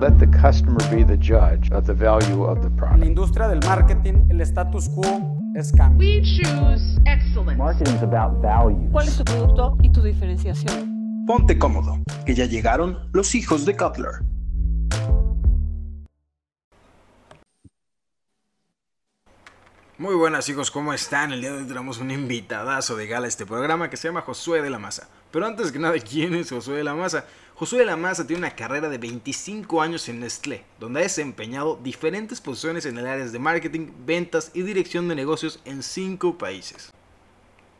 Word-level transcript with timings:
Let 0.00 0.18
the 0.18 0.26
customer 0.28 0.78
be 0.90 1.02
the 1.04 1.16
judge 1.18 1.70
of 1.72 1.84
the 1.86 1.92
value 1.94 2.44
of 2.44 2.60
the 2.60 2.68
En 2.68 2.76
la 2.76 2.76
product. 2.76 3.04
industria 3.04 3.48
del 3.48 3.60
marketing, 3.66 4.28
el 4.30 4.40
status 4.42 4.88
quo 4.90 5.40
es 5.56 5.72
cambio. 5.72 5.98
We 5.98 6.22
choose 6.22 7.00
excellence. 7.06 7.56
Marketing 7.58 7.94
is 7.96 8.02
about 8.02 8.40
value. 8.40 8.88
¿Cuál 8.92 9.08
es 9.08 9.16
tu 9.18 9.24
producto 9.24 9.76
y 9.82 9.90
tu 9.90 10.02
diferenciación? 10.02 11.24
Ponte 11.26 11.58
cómodo, 11.58 11.98
que 12.24 12.34
ya 12.34 12.46
llegaron 12.46 12.96
los 13.12 13.34
hijos 13.34 13.66
de 13.66 13.76
Cutler. 13.76 14.22
Muy 19.98 20.14
buenas 20.14 20.48
hijos, 20.48 20.70
¿cómo 20.70 20.94
están? 20.94 21.32
El 21.32 21.40
día 21.40 21.50
de 21.50 21.58
hoy 21.58 21.66
tenemos 21.66 21.98
un 21.98 22.12
invitadazo 22.12 22.94
de 22.94 23.08
gala 23.08 23.26
a 23.26 23.28
este 23.28 23.44
programa 23.44 23.90
que 23.90 23.96
se 23.96 24.06
llama 24.06 24.20
Josué 24.20 24.62
de 24.62 24.70
la 24.70 24.78
Maza. 24.78 25.08
Pero 25.32 25.44
antes 25.44 25.72
que 25.72 25.80
nada, 25.80 25.98
¿quién 25.98 26.36
es 26.36 26.50
Josué 26.50 26.76
de 26.76 26.84
la 26.84 26.94
Maza? 26.94 27.24
Josué 27.56 27.80
de 27.80 27.84
la 27.84 27.96
Maza 27.96 28.24
tiene 28.24 28.46
una 28.46 28.54
carrera 28.54 28.88
de 28.88 28.98
25 28.98 29.82
años 29.82 30.08
en 30.08 30.20
Nestlé, 30.20 30.64
donde 30.78 31.00
ha 31.00 31.02
desempeñado 31.02 31.80
diferentes 31.82 32.40
posiciones 32.40 32.86
en 32.86 32.96
el 32.96 33.08
área 33.08 33.26
de 33.26 33.38
marketing, 33.40 33.88
ventas 34.06 34.52
y 34.54 34.62
dirección 34.62 35.08
de 35.08 35.16
negocios 35.16 35.58
en 35.64 35.82
5 35.82 36.38
países. 36.38 36.92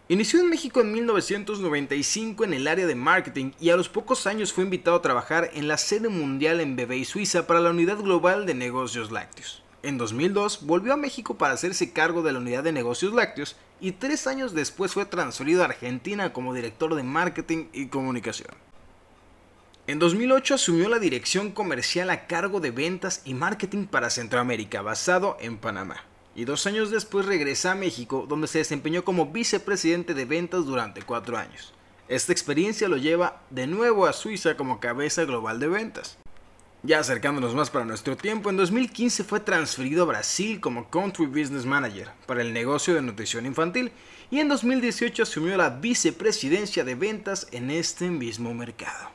Inició 0.09 0.41
en 0.41 0.51
México 0.51 0.81
en 0.81 0.91
1995 0.91 2.43
en 2.43 2.53
el 2.53 2.67
área 2.67 2.89
de 2.89 2.97
marketing 2.97 3.53
y 3.61 3.71
a 3.71 3.77
los 3.77 3.89
pocos 3.89 4.27
años 4.27 4.53
fue 4.53 4.65
invitado 4.65 4.97
a 4.97 5.03
trabajar 5.03 5.51
en 5.55 5.69
la 5.69 5.79
sede 5.79 6.09
mundial 6.09 6.61
en 6.61 6.75
Bebé 6.75 6.97
y 6.97 7.05
Suiza 7.05 7.47
para 7.47 7.61
la 7.61 7.71
unidad 7.71 7.99
global 7.99 8.45
de 8.45 8.55
negocios 8.55 9.13
lácteos. 9.13 9.63
En 9.83 9.97
2002 9.97 10.67
volvió 10.67 10.93
a 10.93 10.97
México 10.97 11.39
para 11.39 11.55
hacerse 11.55 11.93
cargo 11.93 12.23
de 12.23 12.33
la 12.33 12.41
unidad 12.41 12.65
de 12.65 12.73
negocios 12.73 13.13
lácteos 13.13 13.55
y 13.81 13.93
tres 13.93 14.27
años 14.27 14.53
después 14.53 14.93
fue 14.93 15.07
transferido 15.07 15.63
a 15.63 15.67
Argentina 15.67 16.33
como 16.33 16.53
director 16.53 16.95
de 16.97 17.05
marketing 17.05 17.67
y 17.73 17.87
comunicación. 17.87 18.51
En 19.87 20.01
2008 20.01 20.55
asumió 20.55 20.89
la 20.89 20.99
dirección 20.99 21.53
comercial 21.53 22.11
a 22.11 22.27
cargo 22.27 22.61
de 22.61 22.73
ventas 22.73 23.23
y 23.25 23.35
marketing 23.35 23.87
para 23.87 24.11
Centroamérica, 24.11 24.83
basado 24.83 25.37
en 25.41 25.57
Panamá. 25.57 26.05
Y 26.35 26.45
dos 26.45 26.67
años 26.67 26.91
después 26.91 27.25
regresa 27.25 27.73
a 27.73 27.75
México, 27.75 28.27
donde 28.29 28.49
se 28.49 28.59
desempeñó 28.59 29.05
como 29.05 29.27
vicepresidente 29.27 30.13
de 30.13 30.25
ventas 30.25 30.67
durante 30.67 31.03
cuatro 31.03 31.39
años. 31.39 31.73
Esta 32.09 32.33
experiencia 32.33 32.89
lo 32.89 32.97
lleva 32.97 33.43
de 33.51 33.67
nuevo 33.67 34.07
a 34.07 34.13
Suiza 34.13 34.57
como 34.57 34.81
cabeza 34.81 35.25
global 35.25 35.59
de 35.61 35.69
ventas. 35.69 36.19
Ya 36.85 37.01
acercándonos 37.01 37.57
más 37.57 37.71
para 37.71 37.85
nuestro 37.85 38.17
tiempo, 38.17 38.51
en 38.51 38.57
2015 38.57 39.25
fue 39.25 39.41
transferido 39.41 40.05
a 40.05 40.07
Brasil 40.07 40.61
como 40.61 40.89
Country 40.89 41.27
Business 41.27 41.67
Manager 41.67 42.07
para 42.25 42.41
el 42.41 42.53
negocio 42.53 42.95
de 42.95 43.03
nutrición 43.03 43.47
infantil 43.47 43.91
y 44.31 44.39
en 44.39 44.49
2018 44.49 45.25
asumió 45.25 45.57
la 45.57 45.71
vicepresidencia 45.71 46.85
de 46.85 46.95
ventas 46.95 47.49
en 47.51 47.73
este 47.73 48.09
mismo 48.09 48.55
mercado. 48.55 49.11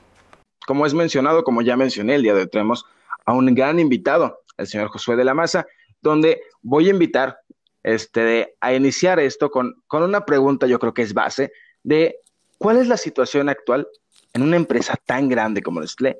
Como 0.67 0.85
es 0.85 0.93
mencionado, 0.93 1.45
como 1.45 1.61
ya 1.61 1.77
mencioné, 1.77 2.15
el 2.15 2.23
día 2.23 2.33
de 2.33 2.41
hoy 2.41 2.49
tenemos 2.49 2.85
a 3.25 3.31
un 3.31 3.55
gran 3.55 3.79
invitado, 3.79 4.41
el 4.57 4.67
señor 4.67 4.89
Josué 4.89 5.15
de 5.15 5.23
la 5.23 5.33
Maza, 5.33 5.65
donde 6.01 6.41
voy 6.61 6.87
a 6.87 6.89
invitar 6.89 7.39
este, 7.81 8.55
a 8.59 8.73
iniciar 8.73 9.21
esto 9.21 9.49
con, 9.49 9.81
con 9.87 10.03
una 10.03 10.25
pregunta, 10.25 10.67
yo 10.67 10.79
creo 10.79 10.93
que 10.93 11.03
es 11.03 11.13
base, 11.13 11.53
de 11.81 12.17
cuál 12.57 12.75
es 12.75 12.89
la 12.89 12.97
situación 12.97 13.47
actual 13.47 13.87
en 14.33 14.41
una 14.41 14.57
empresa 14.57 14.97
tan 15.05 15.29
grande 15.29 15.61
como 15.61 15.79
Nestlé 15.79 16.19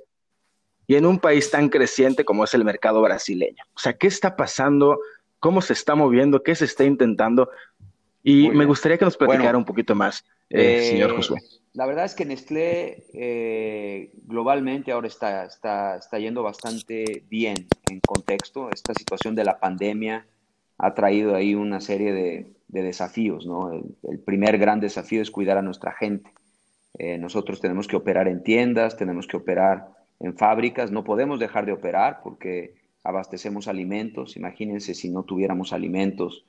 y 0.87 0.95
en 0.95 1.05
un 1.05 1.19
país 1.19 1.49
tan 1.49 1.69
creciente 1.69 2.25
como 2.25 2.43
es 2.43 2.53
el 2.53 2.65
mercado 2.65 3.01
brasileño. 3.01 3.63
O 3.73 3.79
sea, 3.79 3.93
¿qué 3.93 4.07
está 4.07 4.35
pasando? 4.35 4.99
¿Cómo 5.39 5.61
se 5.61 5.73
está 5.73 5.95
moviendo? 5.95 6.43
¿Qué 6.43 6.55
se 6.55 6.65
está 6.65 6.83
intentando? 6.83 7.49
Y 8.23 8.49
me 8.49 8.65
gustaría 8.65 8.97
que 8.97 9.05
nos 9.05 9.17
platicara 9.17 9.43
Bueno, 9.43 9.59
un 9.59 9.65
poquito 9.65 9.95
más, 9.95 10.23
eh, 10.49 10.77
Eh, 10.79 10.89
señor 10.89 11.15
Josué. 11.15 11.39
La 11.73 11.85
verdad 11.85 12.05
es 12.05 12.13
que 12.13 12.25
Nestlé 12.25 13.07
eh, 13.13 14.11
globalmente 14.25 14.91
ahora 14.91 15.07
está, 15.07 15.45
está, 15.45 15.97
está 15.97 16.19
yendo 16.19 16.43
bastante 16.43 17.23
bien 17.29 17.67
en 17.89 17.99
contexto. 17.99 18.69
Esta 18.71 18.93
situación 18.93 19.35
de 19.35 19.43
la 19.43 19.59
pandemia 19.59 20.25
ha 20.77 20.93
traído 20.93 21.35
ahí 21.35 21.55
una 21.55 21.81
serie 21.81 22.13
de, 22.13 22.53
de 22.67 22.81
desafíos, 22.83 23.45
¿no? 23.45 23.73
El, 23.73 23.83
el 24.03 24.19
primer 24.19 24.57
gran 24.59 24.79
desafío 24.79 25.21
es 25.21 25.31
cuidar 25.31 25.57
a 25.57 25.61
nuestra 25.63 25.93
gente. 25.93 26.31
Eh, 26.99 27.17
nosotros 27.17 27.59
tenemos 27.59 27.87
que 27.87 27.95
operar 27.95 28.27
en 28.27 28.43
tiendas, 28.43 28.95
tenemos 28.95 29.25
que 29.25 29.37
operar 29.37 29.87
en 30.23 30.35
fábricas, 30.37 30.91
no 30.91 31.03
podemos 31.03 31.39
dejar 31.39 31.65
de 31.65 31.73
operar 31.73 32.21
porque 32.23 32.75
abastecemos 33.03 33.67
alimentos. 33.67 34.37
Imagínense 34.37 34.93
si 34.95 35.09
no 35.11 35.23
tuviéramos 35.23 35.73
alimentos, 35.73 36.45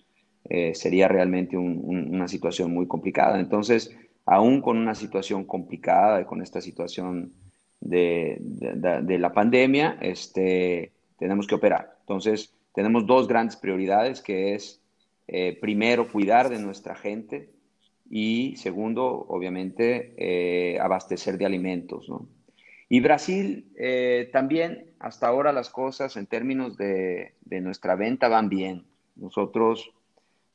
eh, 0.48 0.74
sería 0.74 1.08
realmente 1.08 1.56
un- 1.56 1.80
un- 1.84 2.14
una 2.14 2.28
situación 2.28 2.72
muy 2.72 2.86
complicada. 2.86 3.40
Entonces, 3.40 3.96
aún 4.26 4.60
con 4.62 4.78
una 4.78 4.94
situación 4.94 5.44
complicada, 5.44 6.26
con 6.26 6.42
esta 6.42 6.60
situación 6.60 7.32
de 7.80 9.18
la 9.18 9.32
pandemia, 9.32 9.98
este, 10.00 10.92
tenemos 11.18 11.46
que 11.46 11.54
operar. 11.54 11.96
Entonces, 12.00 12.54
tenemos 12.74 13.06
dos 13.06 13.28
grandes 13.28 13.56
prioridades, 13.56 14.20
que 14.20 14.54
es, 14.54 14.82
eh, 15.28 15.58
primero, 15.60 16.10
cuidar 16.10 16.48
de 16.48 16.58
nuestra 16.58 16.94
gente 16.94 17.50
y, 18.10 18.56
segundo, 18.56 19.04
obviamente, 19.28 20.14
eh, 20.18 20.78
abastecer 20.80 21.38
de 21.38 21.46
alimentos, 21.46 22.08
¿no? 22.08 22.28
Y 22.88 23.00
Brasil 23.00 23.72
eh, 23.76 24.28
también, 24.32 24.92
hasta 24.98 25.26
ahora 25.26 25.52
las 25.52 25.70
cosas 25.70 26.16
en 26.16 26.26
términos 26.26 26.76
de, 26.76 27.34
de 27.42 27.60
nuestra 27.60 27.96
venta 27.96 28.28
van 28.28 28.48
bien. 28.48 28.86
Nosotros 29.16 29.90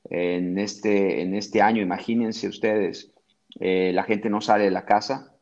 en 0.10 0.58
este, 0.58 1.22
en 1.22 1.36
este 1.36 1.62
año, 1.62 1.82
imagínense 1.82 2.48
ustedes, 2.48 3.12
eh, 3.60 3.92
la 3.94 4.04
gente 4.04 4.30
no 4.30 4.42
sale 4.42 4.66
de 4.66 4.72
la 4.72 4.86
casa, 4.86 5.36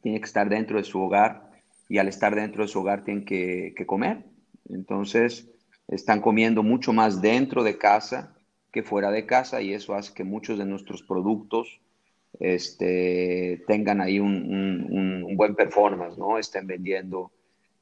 tiene 0.00 0.20
que 0.20 0.26
estar 0.26 0.48
dentro 0.48 0.78
de 0.78 0.84
su 0.84 1.00
hogar 1.00 1.50
y 1.88 1.98
al 1.98 2.08
estar 2.08 2.34
dentro 2.34 2.62
de 2.62 2.68
su 2.68 2.80
hogar 2.80 3.04
tienen 3.04 3.24
que, 3.24 3.74
que 3.76 3.86
comer. 3.86 4.24
Entonces, 4.68 5.50
están 5.88 6.20
comiendo 6.20 6.62
mucho 6.62 6.92
más 6.92 7.20
dentro 7.20 7.62
de 7.62 7.78
casa 7.78 8.34
que 8.72 8.82
fuera 8.82 9.10
de 9.10 9.26
casa 9.26 9.60
y 9.60 9.74
eso 9.74 9.94
hace 9.94 10.14
que 10.14 10.24
muchos 10.24 10.58
de 10.58 10.64
nuestros 10.64 11.02
productos 11.02 11.81
este, 12.40 13.62
tengan 13.66 14.00
ahí 14.00 14.18
un, 14.18 15.34
buen 15.36 15.54
performance, 15.54 16.18
¿no? 16.18 16.38
Estén 16.38 16.66
vendiendo, 16.66 17.32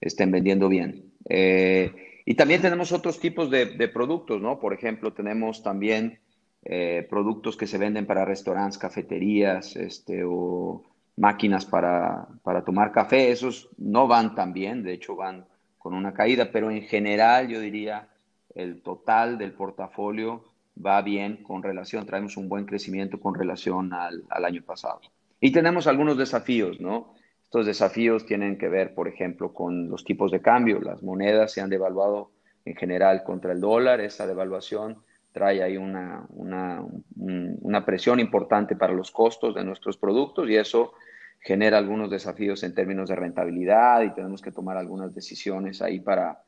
estén 0.01 0.31
vendiendo 0.31 0.69
bien. 0.69 1.13
Eh, 1.29 2.23
y 2.25 2.35
también 2.35 2.63
tenemos 2.63 2.93
otros 2.93 3.19
tipos 3.21 3.51
de, 3.51 3.67
de 3.67 3.89
productos, 3.89 4.41
¿no? 4.41 4.59
Por 4.59 4.73
ejemplo, 4.75 5.13
tenemos 5.13 5.63
también 5.63 6.21
eh, 6.63 7.07
productos 7.09 7.57
que 7.57 7.67
se 7.67 7.79
venden 7.79 8.07
para 8.07 8.25
restaurantes, 8.25 8.77
cafeterías, 8.77 9.77
este, 9.77 10.23
o 10.27 10.83
máquinas 11.17 11.65
para, 11.65 12.29
para 12.43 12.65
tomar 12.65 12.93
café. 12.93 13.31
Esos 13.31 13.71
no 13.79 14.07
van 14.07 14.35
tan 14.35 14.53
bien, 14.53 14.83
de 14.83 14.93
hecho 14.93 15.17
van 15.17 15.47
con 15.79 15.95
una 15.95 16.13
caída, 16.13 16.51
pero 16.53 16.71
en 16.71 16.83
general 16.83 17.49
yo 17.49 17.61
diría 17.61 18.09
el 18.55 18.83
total 18.83 19.39
del 19.39 19.53
portafolio 19.53 20.45
va 20.85 21.03
bien 21.03 21.43
con 21.43 21.63
relación, 21.63 22.07
traemos 22.07 22.37
un 22.37 22.49
buen 22.49 22.65
crecimiento 22.67 23.21
con 23.21 23.35
relación 23.35 23.93
al, 23.93 24.25
al 24.31 24.45
año 24.45 24.63
pasado. 24.63 25.01
Y 25.41 25.53
tenemos 25.53 25.87
algunos 25.87 26.17
desafíos, 26.19 26.81
¿no? 26.81 27.15
Estos 27.45 27.67
desafíos 27.67 28.27
tienen 28.27 28.59
que 28.59 28.69
ver, 28.69 28.95
por 28.95 29.09
ejemplo, 29.09 29.53
con 29.53 29.89
los 29.89 30.05
tipos 30.05 30.31
de 30.31 30.41
cambio. 30.41 30.81
Las 30.81 31.03
monedas 31.03 31.53
se 31.53 31.61
han 31.61 31.71
devaluado 31.71 32.31
en 32.65 32.77
general 32.77 33.25
contra 33.25 33.53
el 33.53 33.61
dólar. 33.61 34.01
Esa 34.01 34.27
devaluación 34.27 34.99
trae 35.33 35.63
ahí 35.63 35.77
una, 35.77 36.27
una, 36.31 36.81
un- 37.17 37.59
una 37.63 37.85
presión 37.85 38.21
importante 38.21 38.77
para 38.77 38.93
los 38.93 39.11
costos 39.11 39.55
de 39.55 39.65
nuestros 39.65 39.97
productos 39.97 40.49
y 40.49 40.57
eso 40.57 40.93
genera 41.41 41.79
algunos 41.79 42.11
desafíos 42.11 42.63
en 42.63 42.75
términos 42.75 43.09
de 43.09 43.17
rentabilidad 43.17 44.03
y 44.03 44.13
tenemos 44.15 44.43
que 44.43 44.53
tomar 44.53 44.77
algunas 44.77 45.15
decisiones 45.15 45.81
ahí 45.83 46.01
para, 46.01 46.43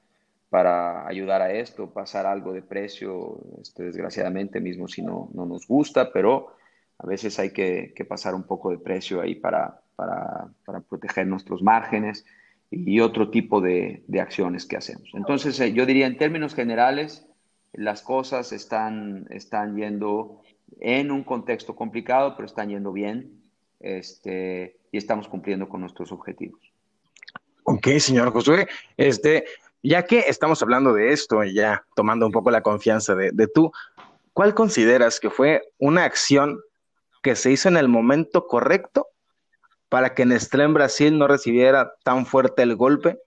para 0.53 1.09
ayudar 1.09 1.41
a 1.41 1.51
esto, 1.51 1.95
pasar 1.95 2.27
algo 2.27 2.53
de 2.53 2.61
precio, 2.61 3.41
este, 3.63 3.85
desgraciadamente 3.85 4.61
mismo 4.61 4.87
si 4.87 5.01
no, 5.01 5.31
no 5.33 5.47
nos 5.47 5.67
gusta, 5.67 6.13
pero 6.13 6.49
a 6.99 7.07
veces 7.07 7.39
hay 7.39 7.55
que, 7.55 7.95
pasar 8.07 8.35
un 8.35 8.43
poco 8.43 8.71
de 8.71 8.77
precio 8.77 9.23
ahí 9.23 9.35
para, 9.35 9.81
para, 9.97 10.51
para 10.67 10.81
proteger 10.81 11.27
nuestros 11.27 11.63
márgenes 11.63 12.27
y 12.71 13.01
otro 13.01 13.31
tipo 13.31 13.63
de, 13.63 14.05
de 14.07 14.21
acciones 14.21 14.67
que 14.67 14.77
hacemos. 14.77 15.09
Entonces, 15.15 15.59
eh, 15.59 15.73
yo 15.73 15.87
diría 15.87 16.07
en 16.07 16.19
términos 16.19 16.55
generales, 16.55 17.27
las 17.73 18.03
cosas 18.03 18.53
están, 18.53 19.27
están 19.31 19.75
yendo 19.75 20.43
en 20.81 21.11
un 21.11 21.25
contexto 21.25 21.75
complicado, 21.75 22.37
pero 22.37 22.45
están 22.45 22.69
yendo 22.69 22.93
bien 22.93 23.41
este, 23.81 24.77
y 24.91 24.99
estamos 24.99 25.29
cumpliendo 25.29 25.67
con 25.67 25.81
nuestros 25.81 26.13
objetivos. 26.13 26.61
Ok, 27.65 27.89
señor 28.01 28.33
Josué, 28.33 28.67
este, 28.97 29.45
ya 29.83 30.05
que 30.05 30.21
estamos 30.21 30.63
hablando 30.63 30.93
de 30.95 31.13
esto 31.13 31.43
y 31.45 31.55
ya 31.55 31.85
tomando 31.95 32.27
un 32.27 32.33
poco 32.33 32.51
la 32.51 32.63
confianza 32.63 33.15
de, 33.15 33.31
de 33.33 33.49
tú, 33.49 33.73
¿cuál 34.33 34.55
consideras 34.55 35.21
que 35.21 35.31
fue 35.31 35.63
una 35.79 36.05
acción 36.05 36.61
que 37.23 37.37
se 37.37 37.51
hizo 37.51 37.69
en 37.69 37.77
el 37.77 37.89
momento 37.89 38.47
correcto 38.47 39.09
para 39.89 40.15
que 40.15 40.25
Nestlé 40.25 40.65
en 40.65 40.75
Brasil 40.75 41.19
no 41.19 41.29
recibiera 41.29 41.95
tan 42.05 42.27
fuerte 42.27 42.63
el 42.63 42.77
golpe 42.77 43.19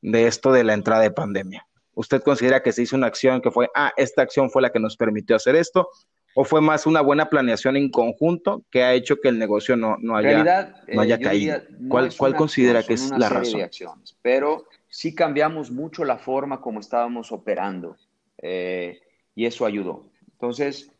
de 0.00 0.26
esto 0.26 0.52
de 0.52 0.64
la 0.64 0.74
entrada 0.74 1.02
de 1.02 1.10
pandemia? 1.10 1.66
¿Usted 1.94 2.22
considera 2.22 2.62
que 2.62 2.72
se 2.72 2.82
hizo 2.82 2.96
una 2.96 3.06
acción 3.06 3.40
que 3.40 3.50
fue, 3.50 3.70
ah, 3.74 3.92
esta 3.96 4.22
acción 4.22 4.50
fue 4.50 4.62
la 4.62 4.70
que 4.70 4.78
nos 4.78 4.96
permitió 4.96 5.34
hacer 5.34 5.56
esto? 5.56 5.88
¿O 6.34 6.44
fue 6.44 6.60
más 6.60 6.84
una 6.84 7.00
buena 7.00 7.30
planeación 7.30 7.76
en 7.76 7.90
conjunto 7.90 8.62
que 8.70 8.82
ha 8.82 8.92
hecho 8.92 9.16
que 9.16 9.28
el 9.28 9.38
negocio 9.38 9.76
no, 9.76 9.96
no 10.00 10.14
haya, 10.14 10.28
realidad, 10.28 10.76
no 10.88 11.00
haya 11.00 11.14
eh, 11.14 11.20
caído? 11.20 11.58
diría, 11.58 11.76
no 11.78 11.88
¿Cuál, 11.88 12.14
cuál 12.14 12.36
considera 12.36 12.80
acción, 12.80 12.98
que 12.98 13.02
es 13.02 13.18
la 13.18 13.28
razón? 13.30 13.58
de 13.60 13.64
acciones, 13.64 14.16
pero 14.20 14.66
sí 14.88 15.14
cambiamos 15.14 15.70
mucho 15.70 16.04
la 16.04 16.18
forma 16.18 16.60
como 16.60 16.80
estábamos 16.80 17.32
operando 17.32 17.96
eh, 18.38 19.00
y 19.34 19.46
eso 19.46 19.66
ayudó. 19.66 20.08
Entonces, 20.32 20.90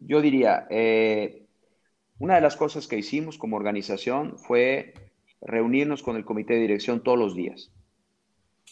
yo 0.00 0.20
diría, 0.20 0.66
eh, 0.70 1.46
una 2.18 2.36
de 2.36 2.40
las 2.40 2.56
cosas 2.56 2.86
que 2.86 2.98
hicimos 2.98 3.38
como 3.38 3.56
organización 3.56 4.38
fue 4.38 4.94
reunirnos 5.40 6.02
con 6.02 6.16
el 6.16 6.24
comité 6.24 6.54
de 6.54 6.60
dirección 6.60 7.02
todos 7.02 7.18
los 7.18 7.34
días. 7.34 7.70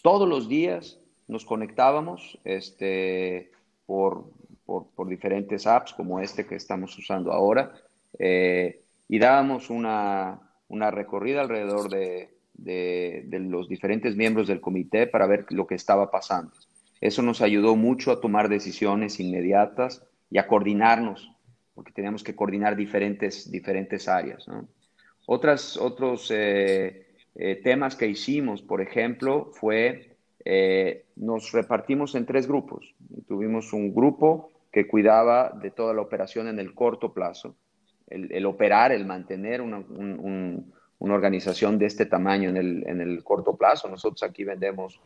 Todos 0.03 0.29
los 0.29 0.49
días 0.49 0.99
nos 1.29 1.45
conectábamos 1.45 2.39
este, 2.45 3.53
por, 3.87 4.31
por, 4.65 5.09
diferentes 5.09 5.67
apps 5.67 5.93
como 5.93 6.21
este 6.21 6.47
que 6.47 6.57
estamos 6.57 6.97
usando 6.99 7.33
ahora 7.33 7.73
eh, 8.19 8.83
y 9.09 9.19
dábamos 9.19 9.71
una, 9.71 10.41
una 10.69 10.91
recorrida 10.91 11.43
alrededor 11.43 11.91
de, 11.91 12.35
de, 12.65 13.27
los 13.31 13.69
diferentes 13.69 14.17
miembros 14.17 14.49
del 14.49 14.61
comité 14.61 15.07
para 15.07 15.27
ver 15.27 15.47
lo 15.51 15.67
que 15.67 15.75
estaba 15.75 16.11
pasando. 16.11 16.53
Eso 17.01 17.23
nos 17.23 17.41
ayudó 17.43 17.77
mucho 17.77 18.13
a 18.13 18.21
tomar 18.21 18.49
decisiones 18.49 19.19
inmediatas 19.19 20.05
y 20.31 20.39
a 20.39 20.47
coordinarnos, 20.47 21.31
porque 21.75 21.93
teníamos 21.93 22.23
que 22.23 22.37
coordinar 22.37 22.77
diferentes, 22.77 23.51
diferentes 23.51 24.09
áreas. 24.09 24.47
Otras, 25.27 25.77
otros 25.77 26.31
eh, 26.31 27.07
eh, 27.35 27.61
temas 27.63 27.97
que 27.97 28.07
hicimos, 28.07 28.63
por 28.63 28.81
ejemplo, 28.81 29.51
fue 29.53 30.13
eh, 30.45 31.07
nos 31.17 31.53
repartimos 31.53 32.15
en 32.15 32.27
tres 32.27 32.47
grupos. 32.47 32.95
Tuvimos 33.27 33.73
un 33.73 33.95
grupo 33.95 34.51
que 34.73 34.89
cuidaba 34.89 35.51
de 35.51 35.71
toda 35.71 35.95
la 35.95 36.03
operación 36.03 36.49
en 36.49 36.59
el 36.59 36.75
corto 36.75 37.13
plazo, 37.13 37.57
el, 38.09 38.45
operar, 38.47 38.93
el 38.93 39.07
mantener 39.07 39.61
un, 39.61 40.73
una 41.03 41.15
organización 41.15 41.79
de 41.79 41.87
este 41.87 42.07
tamaño 42.07 42.49
en 42.51 42.57
el, 42.57 42.85
en 42.87 43.01
el 43.01 43.25
corto 43.25 43.57
plazo. 43.57 43.89
Nosotros 43.89 44.23
aquí 44.23 44.45
vendemos 44.45 45.01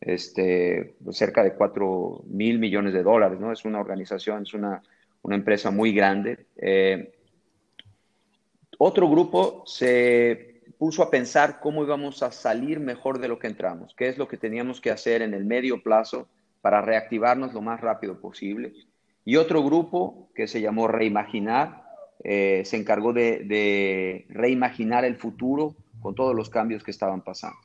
este, 0.00 0.94
cerca 1.10 1.42
de 1.42 1.54
4 1.54 2.22
mil 2.28 2.60
millones 2.60 2.92
de 2.92 3.02
dólares, 3.02 3.40
¿no? 3.40 3.50
Es 3.50 3.64
una 3.64 3.80
organización, 3.80 4.44
es 4.44 4.54
una, 4.54 4.80
una 5.22 5.34
empresa 5.34 5.72
muy 5.72 5.92
grande. 5.92 6.46
Eh, 6.56 7.12
otro 8.78 9.10
grupo 9.10 9.64
se 9.66 10.62
puso 10.78 11.02
a 11.02 11.10
pensar 11.10 11.58
cómo 11.58 11.82
íbamos 11.82 12.22
a 12.22 12.30
salir 12.30 12.78
mejor 12.78 13.18
de 13.18 13.26
lo 13.26 13.40
que 13.40 13.48
entramos, 13.48 13.92
qué 13.96 14.08
es 14.08 14.18
lo 14.18 14.28
que 14.28 14.36
teníamos 14.36 14.80
que 14.80 14.92
hacer 14.92 15.20
en 15.20 15.34
el 15.34 15.44
medio 15.44 15.82
plazo 15.82 16.28
para 16.60 16.80
reactivarnos 16.80 17.52
lo 17.52 17.60
más 17.60 17.80
rápido 17.80 18.20
posible. 18.20 18.72
Y 19.24 19.34
otro 19.34 19.64
grupo 19.64 20.30
que 20.32 20.46
se 20.46 20.60
llamó 20.60 20.86
Reimaginar, 20.86 21.89
eh, 22.22 22.62
se 22.64 22.76
encargó 22.76 23.12
de, 23.12 24.26
reimaginar 24.28 25.04
el 25.04 25.16
futuro 25.16 25.74
con 26.00 26.14
todos 26.14 26.34
los 26.34 26.50
cambios 26.50 26.84
que 26.84 26.90
estaban 26.90 27.22
pasando. 27.22 27.58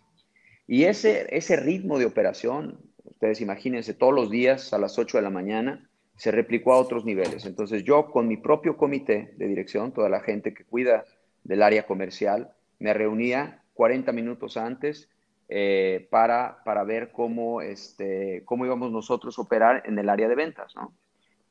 Y 0.68 0.84
ese, 0.86 1.28
ese 1.36 1.58
ritmo 1.58 2.00
de 2.00 2.06
operación, 2.06 2.80
ustedes 3.04 3.42
imagínense, 3.42 3.94
todos 3.94 4.14
los 4.14 4.30
días 4.30 4.74
a 4.74 4.78
las 4.78 4.98
8 4.98 5.18
de 5.18 5.24
la 5.24 5.30
mañana, 5.30 5.90
se 6.16 6.32
replicó 6.32 6.74
a 6.74 6.80
otros 6.80 7.06
niveles. 7.06 7.46
Entonces 7.46 7.84
yo 7.84 8.10
con 8.10 8.28
mi 8.28 8.38
propio 8.38 8.78
comité 8.78 9.34
de 9.38 9.48
dirección, 9.48 9.92
toda 9.92 10.10
la 10.10 10.22
gente 10.22 10.54
que 10.54 10.64
cuida 10.64 11.06
del 11.44 11.62
área 11.62 11.86
comercial, 11.86 12.52
me 12.80 12.94
reunía 12.94 13.64
40 13.74 14.12
minutos 14.12 14.58
antes 14.58 15.10
eh, 15.50 16.08
para, 16.10 16.64
para 16.64 16.84
ver 16.84 17.12
cómo, 17.12 17.62
este, 17.62 18.44
cómo 18.46 18.66
íbamos 18.66 18.92
nosotros 18.92 19.38
a 19.38 19.42
operar 19.42 19.84
en 19.86 20.00
el 20.00 20.10
área 20.10 20.28
de 20.28 20.36
ventas. 20.36 20.74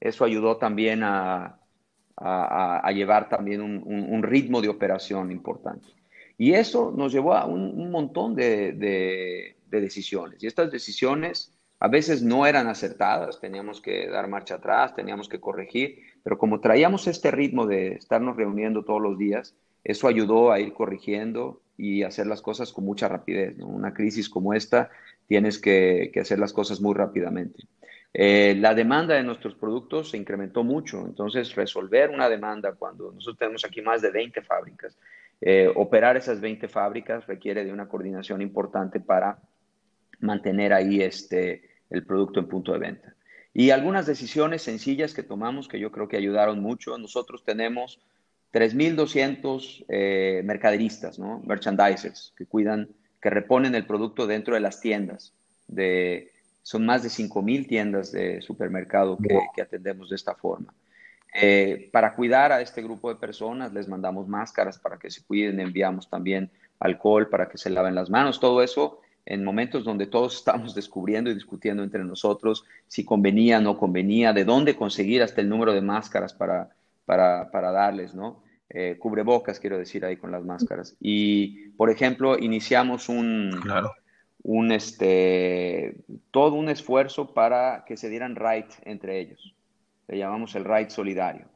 Eso 0.00 0.24
ayudó 0.24 0.56
también 0.56 1.02
a, 1.02 1.60
a, 2.16 2.90
llevar 2.92 3.28
también 3.28 3.60
un, 3.60 4.22
ritmo 4.22 4.60
de 4.60 4.68
operación 4.68 5.30
importante. 5.30 5.88
Y 6.36 6.52
eso 6.52 6.92
nos 6.96 7.12
llevó 7.12 7.34
a 7.34 7.46
un, 7.46 7.90
montón 7.90 8.34
de, 8.34 9.56
decisiones. 9.68 10.42
Y 10.42 10.46
estas 10.46 10.70
decisiones 10.70 11.52
a 11.80 11.88
veces 11.88 12.22
no 12.22 12.46
eran 12.46 12.68
acertadas, 12.68 13.40
teníamos 13.40 13.80
que 13.80 14.08
dar 14.08 14.28
marcha 14.28 14.54
atrás, 14.54 14.94
teníamos 14.94 15.28
que 15.28 15.40
corregir, 15.40 15.98
pero 16.22 16.38
como 16.38 16.60
traíamos 16.60 17.06
este 17.08 17.30
ritmo 17.30 17.66
de 17.66 17.94
estarnos 17.94 18.36
reuniendo 18.36 18.84
todos 18.84 19.02
los 19.02 19.18
días, 19.18 19.54
eso 19.82 20.06
ayudó 20.06 20.52
a 20.52 20.60
ir 20.60 20.72
corrigiendo 20.72 21.60
y 21.76 22.04
hacer 22.04 22.26
las 22.26 22.40
cosas 22.40 22.72
con 22.72 22.84
mucha 22.84 23.08
rapidez. 23.08 23.58
Una 23.58 23.92
crisis 23.92 24.30
como 24.30 24.54
esta, 24.54 24.90
tienes 25.26 25.58
que 25.58 26.12
hacer 26.20 26.38
las 26.38 26.52
cosas 26.52 26.80
muy 26.80 26.94
rápidamente. 26.94 27.64
Eh, 28.16 28.54
la 28.60 28.74
demanda 28.74 29.16
de 29.16 29.24
nuestros 29.24 29.56
productos 29.56 30.10
se 30.10 30.16
incrementó 30.16 30.62
mucho, 30.62 31.00
entonces 31.04 31.52
resolver 31.56 32.10
una 32.10 32.28
demanda 32.28 32.72
cuando 32.72 33.10
nosotros 33.10 33.38
tenemos 33.38 33.64
aquí 33.64 33.82
más 33.82 34.02
de 34.02 34.12
20 34.12 34.40
fábricas, 34.42 34.96
eh, 35.40 35.68
operar 35.74 36.16
esas 36.16 36.40
20 36.40 36.68
fábricas 36.68 37.26
requiere 37.26 37.64
de 37.64 37.72
una 37.72 37.88
coordinación 37.88 38.40
importante 38.40 39.00
para 39.00 39.38
mantener 40.20 40.72
ahí 40.72 41.02
este, 41.02 41.68
el 41.90 42.06
producto 42.06 42.38
en 42.38 42.46
punto 42.46 42.72
de 42.72 42.78
venta. 42.78 43.14
Y 43.52 43.70
algunas 43.70 44.06
decisiones 44.06 44.62
sencillas 44.62 45.12
que 45.12 45.24
tomamos 45.24 45.66
que 45.66 45.80
yo 45.80 45.90
creo 45.90 46.08
que 46.08 46.16
ayudaron 46.16 46.60
mucho. 46.60 46.96
Nosotros 46.98 47.44
tenemos 47.44 48.00
3.200 48.52 49.84
eh, 49.88 50.42
mercaderistas, 50.44 51.18
¿no? 51.18 51.40
merchandisers, 51.44 52.32
que 52.36 52.46
cuidan, 52.46 52.88
que 53.20 53.30
reponen 53.30 53.74
el 53.74 53.86
producto 53.86 54.26
dentro 54.28 54.54
de 54.54 54.60
las 54.60 54.80
tiendas 54.80 55.34
de, 55.66 56.33
son 56.64 56.86
más 56.86 57.02
de 57.02 57.10
5.000 57.10 57.68
tiendas 57.68 58.10
de 58.10 58.40
supermercado 58.40 59.18
que, 59.18 59.60
atendemos 59.60 60.08
de 60.08 60.16
esta 60.16 60.34
forma. 60.34 60.72
Eh, 61.34 61.90
para 61.92 62.14
cuidar 62.14 62.52
a 62.52 62.62
este 62.62 62.82
grupo 62.82 63.10
de 63.10 63.16
personas, 63.16 63.74
les 63.74 63.86
mandamos 63.86 64.26
máscaras 64.26 64.78
para 64.78 64.98
que 64.98 65.10
se 65.10 65.22
cuiden, 65.22 65.60
enviamos 65.60 66.08
también 66.08 66.50
alcohol 66.80 67.28
para 67.28 67.50
que 67.50 67.58
se 67.58 67.68
laven 67.68 67.94
las 67.94 68.08
manos, 68.08 68.40
todo 68.40 68.62
eso 68.62 69.00
en 69.26 69.44
momentos 69.44 69.84
donde 69.84 70.06
todos 70.06 70.36
estamos 70.38 70.74
descubriendo 70.74 71.30
y 71.30 71.34
discutiendo 71.34 71.82
entre 71.82 72.02
nosotros 72.02 72.64
si 72.88 73.04
convenía 73.04 73.58
o 73.58 73.60
no 73.60 73.76
convenía, 73.76 74.32
de 74.32 74.46
dónde 74.46 74.74
conseguir 74.74 75.22
hasta 75.22 75.42
el 75.42 75.50
número 75.50 75.74
de 75.74 75.82
máscaras 75.82 76.32
para, 76.32 76.70
para, 77.04 77.50
para 77.50 77.72
darles, 77.72 78.14
¿no? 78.14 78.42
Eh, 78.70 78.96
cubrebocas, 78.98 79.60
quiero 79.60 79.76
decir, 79.76 80.02
ahí 80.04 80.16
con 80.16 80.32
las 80.32 80.42
máscaras. 80.42 80.96
Y, 80.98 81.68
por 81.76 81.90
ejemplo, 81.90 82.38
iniciamos 82.38 83.10
un, 83.10 83.60
claro 83.62 83.92
un, 84.44 84.72
este, 84.72 85.96
todo 86.30 86.54
un 86.54 86.68
esfuerzo 86.68 87.32
para 87.32 87.84
que 87.86 87.96
se 87.96 88.10
dieran 88.10 88.36
rights 88.36 88.78
entre 88.84 89.18
ellos. 89.18 89.54
Le 90.06 90.18
llamamos 90.18 90.54
el 90.54 90.64
right 90.64 90.90
solidario. 90.90 91.46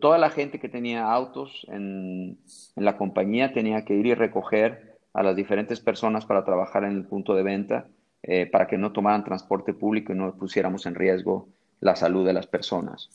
toda 0.00 0.18
la 0.18 0.30
gente 0.30 0.60
que 0.60 0.68
tenía 0.68 1.10
autos 1.10 1.66
en, 1.68 2.38
la 2.76 2.96
compañía 2.96 3.52
tenía 3.52 3.84
que 3.84 3.94
ir 3.94 4.06
y 4.06 4.14
recoger 4.14 4.98
a 5.12 5.22
las 5.22 5.34
diferentes 5.34 5.80
personas 5.80 6.26
para 6.26 6.44
trabajar 6.44 6.84
en 6.84 6.92
el 6.92 7.04
punto 7.04 7.34
de 7.34 7.42
venta, 7.42 7.88
eh, 8.22 8.46
para 8.46 8.68
que 8.68 8.78
no 8.78 8.92
tomaran 8.92 9.24
transporte 9.24 9.74
público 9.74 10.12
y 10.12 10.16
no 10.16 10.34
pusiéramos 10.36 10.86
en 10.86 10.94
riesgo 10.94 11.48
la 11.80 11.96
salud 11.96 12.24
de 12.24 12.34
las 12.34 12.46
personas. 12.46 13.10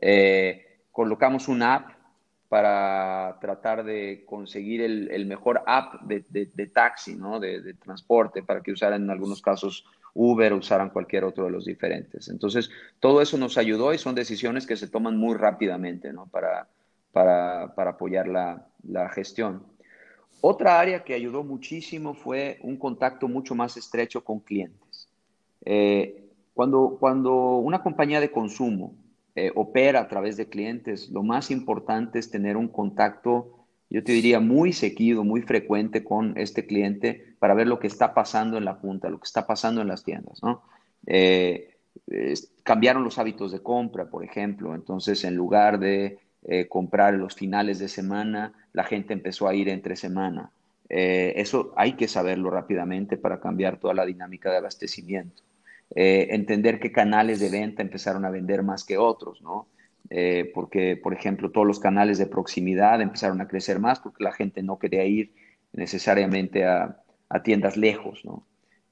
Eh, 0.00 0.82
colocamos 0.92 1.48
una 1.48 1.74
app 1.74 1.97
para 2.48 3.36
tratar 3.40 3.84
de 3.84 4.24
conseguir 4.26 4.80
el, 4.80 5.26
mejor 5.26 5.62
app 5.66 6.02
de, 6.02 6.70
taxi, 6.72 7.14
¿no? 7.14 7.38
De, 7.40 7.74
transporte, 7.74 8.42
para 8.42 8.62
que 8.62 8.72
usaran 8.72 9.02
en 9.02 9.10
algunos 9.10 9.42
casos 9.42 9.84
Uber 10.14 10.54
usaran 10.54 10.90
cualquier 10.90 11.24
otro 11.24 11.44
de 11.44 11.50
los 11.50 11.66
diferentes. 11.66 12.28
Entonces, 12.28 12.70
todo 13.00 13.20
eso 13.20 13.36
nos 13.36 13.58
ayudó 13.58 13.92
y 13.92 13.98
son 13.98 14.14
decisiones 14.14 14.66
que 14.66 14.76
se 14.76 14.88
toman 14.88 15.16
muy 15.16 15.36
rápidamente 15.36 16.12
¿no? 16.12 16.26
para, 16.26 16.68
para, 17.12 17.90
apoyar 17.90 18.26
la, 18.26 18.66
gestión. 19.10 19.62
Otra 20.40 20.80
área 20.80 21.04
que 21.04 21.14
ayudó 21.14 21.44
muchísimo 21.44 22.14
fue 22.14 22.58
un 22.62 22.76
contacto 22.78 23.28
mucho 23.28 23.54
más 23.54 23.76
estrecho 23.76 24.24
con 24.24 24.40
clientes. 24.40 25.08
Eh, 25.64 26.24
cuando, 26.54 26.96
cuando 26.98 27.56
una 27.56 27.82
compañía 27.82 28.20
de 28.20 28.30
consumo 28.30 28.94
eh, 29.46 29.52
opera 29.54 30.00
a 30.00 30.08
través 30.08 30.36
de 30.36 30.48
clientes, 30.48 31.10
lo 31.10 31.22
más 31.22 31.52
importante 31.52 32.18
es 32.18 32.28
tener 32.28 32.56
un 32.56 32.66
contacto, 32.66 33.66
yo 33.88 34.02
te 34.02 34.10
diría, 34.10 34.40
muy 34.40 34.72
seguido, 34.72 35.22
muy 35.22 35.42
frecuente 35.42 36.02
con 36.02 36.36
este 36.36 36.66
cliente 36.66 37.36
para 37.38 37.54
ver 37.54 37.68
lo 37.68 37.78
que 37.78 37.86
está 37.86 38.14
pasando 38.14 38.58
en 38.58 38.64
la 38.64 38.80
punta, 38.80 39.08
lo 39.08 39.18
que 39.20 39.26
está 39.26 39.46
pasando 39.46 39.80
en 39.80 39.86
las 39.86 40.02
tiendas, 40.02 40.42
¿no? 40.42 40.62
Eh, 41.06 41.74
cambiaron 42.64 43.04
los 43.04 43.18
hábitos 43.18 43.52
de 43.52 43.62
compra, 43.62 44.10
por 44.10 44.24
ejemplo, 44.24 44.74
entonces 44.74 45.22
en 45.22 45.36
lugar 45.36 45.78
de 45.78 46.18
eh, 46.42 46.66
comprar 46.66 47.14
los 47.14 47.34
finales 47.34 47.78
de 47.78 47.88
semana, 47.88 48.52
la 48.72 48.82
gente 48.82 49.12
empezó 49.12 49.46
a 49.46 49.54
ir 49.54 49.68
entre 49.68 49.94
semana. 49.94 50.50
eso 50.88 51.72
hay 51.76 51.92
que 51.92 52.08
saberlo 52.08 52.50
rápidamente 52.50 53.16
para 53.18 53.40
cambiar 53.40 53.78
toda 53.78 53.94
la 53.94 54.06
dinámica 54.06 54.50
de 54.50 54.56
abastecimiento. 54.56 55.42
Eh, 55.94 56.28
entender 56.34 56.80
qué 56.80 56.92
canales 56.92 57.40
de 57.40 57.48
venta 57.48 57.82
empezaron 57.82 58.24
a 58.24 58.30
vender 58.30 58.62
más 58.62 58.84
que 58.84 58.98
otros, 58.98 59.40
¿no? 59.40 59.68
Eh, 60.10 60.50
porque, 60.54 60.96
por 60.96 61.14
ejemplo, 61.14 61.50
todos 61.50 61.66
los 61.66 61.80
canales 61.80 62.18
de 62.18 62.26
proximidad 62.26 63.00
empezaron 63.00 63.40
a 63.40 63.48
crecer 63.48 63.78
más 63.78 63.98
porque 63.98 64.24
la 64.24 64.32
gente 64.32 64.62
no 64.62 64.78
quería 64.78 65.04
ir 65.04 65.32
necesariamente 65.72 66.64
a, 66.64 67.02
tiendas 67.44 67.76
lejos, 67.76 68.24
¿no? 68.24 68.46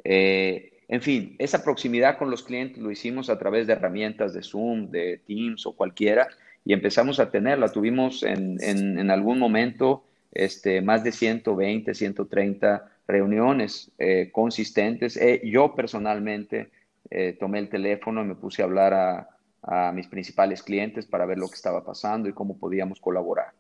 Eh, 0.05 0.73
en 0.89 1.03
fin, 1.03 1.37
esa 1.39 1.65
proximidad 1.65 2.19
con 2.19 2.31
los 2.31 2.43
clientes 2.43 2.79
lo 2.79 2.91
hicimos 2.91 3.29
a 3.29 3.39
través 3.39 3.67
de 3.67 3.73
herramientas 3.73 4.35
de 4.35 4.43
Zoom, 4.43 4.91
de 4.91 5.21
Teams 5.27 5.67
o 5.67 5.73
cualquiera, 5.73 6.29
y 6.65 6.73
empezamos 6.75 7.19
a 7.19 7.31
tenerla. 7.31 7.71
Tuvimos 7.71 8.23
en, 8.23 9.11
algún 9.11 9.39
momento 9.39 10.05
este, 10.33 10.81
más 10.83 11.03
de 11.03 11.13
120, 11.13 11.95
130 11.95 12.89
reuniones 13.09 13.91
consistentes. 14.33 15.19
Yo 15.43 15.75
personalmente 15.75 16.69
eh, 17.11 17.37
tomé 17.39 17.59
el 17.59 17.69
teléfono 17.69 18.23
y 18.23 18.27
me 18.27 18.35
puse 18.35 18.63
a 18.63 18.65
hablar 18.65 18.95
a, 18.95 19.29
a, 19.63 19.93
mis 19.93 20.07
principales 20.07 20.63
clientes 20.63 21.07
para 21.07 21.27
ver 21.27 21.39
lo 21.39 21.49
que 21.49 21.55
estaba 21.55 21.85
pasando 21.85 22.29
y 22.29 22.33
cómo 22.33 22.59
podíamos 22.59 23.01
colaborar. 23.01 23.53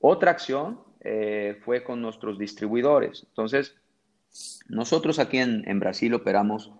Otra 0.00 0.30
acción 0.30 0.80
fue 1.64 1.84
con 1.84 2.02
nuestros 2.02 2.36
distribuidores. 2.36 3.24
Entonces, 3.28 3.76
nosotros 4.68 5.20
aquí 5.20 5.38
en, 5.38 5.62
en 5.68 5.78
Brasil 5.78 6.12
operamos 6.14 6.72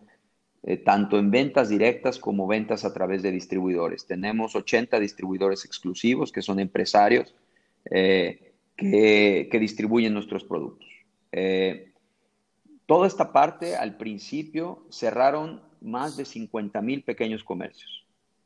tanto 0.85 1.17
en 1.21 1.31
ventas 1.31 1.69
directas 1.69 2.19
como 2.19 2.49
ventas 2.49 2.85
a 2.85 2.93
través 2.93 3.23
de 3.23 3.31
distribuidores. 3.31 4.05
Tenemos 4.05 4.57
80 4.57 4.99
distribuidores 4.99 5.65
exclusivos 5.65 6.33
que 6.33 6.43
son 6.43 6.59
empresarios 6.59 7.37
que, 7.85 9.49
que 9.51 9.59
distribuyen 9.61 10.13
nuestros 10.13 10.43
productos. 10.43 10.89
Eh, 11.33 11.93
toda 12.87 13.07
esta 13.07 13.33
parte, 13.33 13.77
al 13.77 13.97
principio, 13.97 14.87
cerraron 14.91 15.63
más 15.87 16.17
de 16.17 16.25
50 16.25 16.81
mil 16.83 17.03
pequeños 17.03 17.45
comercios. 17.45 18.05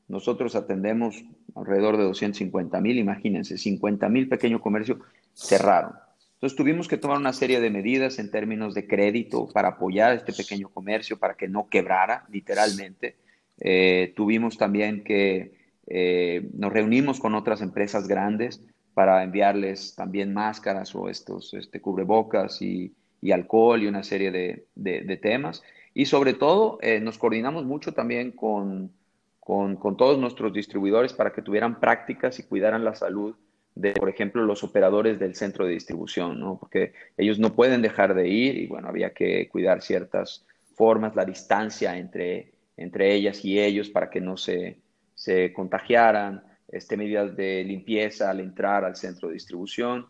Nosotros 0.09 0.55
atendemos 0.57 1.25
alrededor 1.55 1.97
de 1.97 2.05
250 2.05 2.81
mil, 2.81 2.99
imagínense, 2.99 3.59
50 3.59 4.09
mil 4.09 4.29
pequeños 4.29 4.61
comercios 4.61 4.99
cerraron. 5.35 5.93
Entonces 6.35 6.57
tuvimos 6.57 6.89
que 6.89 6.97
tomar 6.97 7.19
una 7.19 7.33
serie 7.33 7.61
de 7.61 7.71
medidas 7.71 8.19
en 8.19 8.31
términos 8.31 8.75
de 8.75 8.87
crédito 8.87 9.49
para 9.53 9.69
apoyar 9.69 10.13
a 10.13 10.15
este 10.15 10.33
pequeño 10.33 10.69
comercio, 10.71 11.19
para 11.19 11.35
que 11.35 11.49
no 11.49 11.69
quebrara 11.69 12.25
literalmente. 12.31 13.17
Eh, 13.61 14.15
tuvimos 14.17 14.57
también 14.57 15.05
que 15.05 15.53
eh, 15.87 16.49
nos 16.55 16.73
reunimos 16.73 17.21
con 17.21 17.35
otras 17.35 17.61
empresas 17.61 18.09
grandes 18.09 18.63
para 18.95 19.23
enviarles 19.23 19.95
también 19.95 20.33
máscaras 20.33 20.95
o 20.95 21.09
estos 21.09 21.53
este, 21.55 21.81
cubrebocas 21.81 22.63
y, 22.63 22.95
alcohol 23.33 23.83
y 23.83 23.87
una 23.87 24.03
serie 24.03 24.31
de, 24.31 24.67
de, 24.75 25.17
temas. 25.19 25.63
Y 25.95 26.07
sobre 26.07 26.35
todo, 26.35 26.79
eh, 26.83 27.01
nos 27.01 27.19
coordinamos 27.19 27.65
mucho 27.65 27.93
también 27.93 28.33
con, 28.33 28.93
con, 29.41 29.97
todos 29.97 30.19
nuestros 30.19 30.53
distribuidores 30.53 31.13
para 31.13 31.33
que 31.33 31.43
tuvieran 31.43 31.81
prácticas 31.81 32.39
y 32.39 32.45
cuidaran 32.45 32.85
la 32.85 32.95
salud 32.95 33.35
de, 33.75 33.93
por 33.93 34.09
ejemplo, 34.09 34.45
los 34.45 34.63
operadores 34.63 35.19
del 35.19 35.35
centro 35.35 35.67
de 35.67 35.73
distribución, 35.73 36.39
¿no? 36.39 36.59
porque 36.59 36.93
ellos 37.17 37.39
no 37.39 37.55
pueden 37.55 37.83
dejar 37.83 38.15
de 38.15 38.29
ir 38.29 38.57
y 38.57 38.67
bueno, 38.67 38.89
había 38.89 39.11
que 39.13 39.49
cuidar 39.49 39.83
ciertas 39.83 40.47
formas, 40.75 41.17
la 41.17 41.25
distancia 41.25 41.97
entre, 41.97 42.53
entre 42.77 43.15
ellas 43.15 43.45
y 43.45 43.59
ellos 43.59 43.91
para 43.91 44.09
que 44.09 44.21
no 44.21 44.37
se, 44.37 44.79
se 45.15 45.53
contagiaran 45.53 46.45
este, 46.69 46.97
medidas 46.97 47.37
de 47.37 47.65
limpieza 47.65 48.31
al 48.31 48.41
entrar 48.41 48.85
al 48.85 48.97
centro 48.97 49.29
de 49.29 49.35
distribución. 49.35 50.07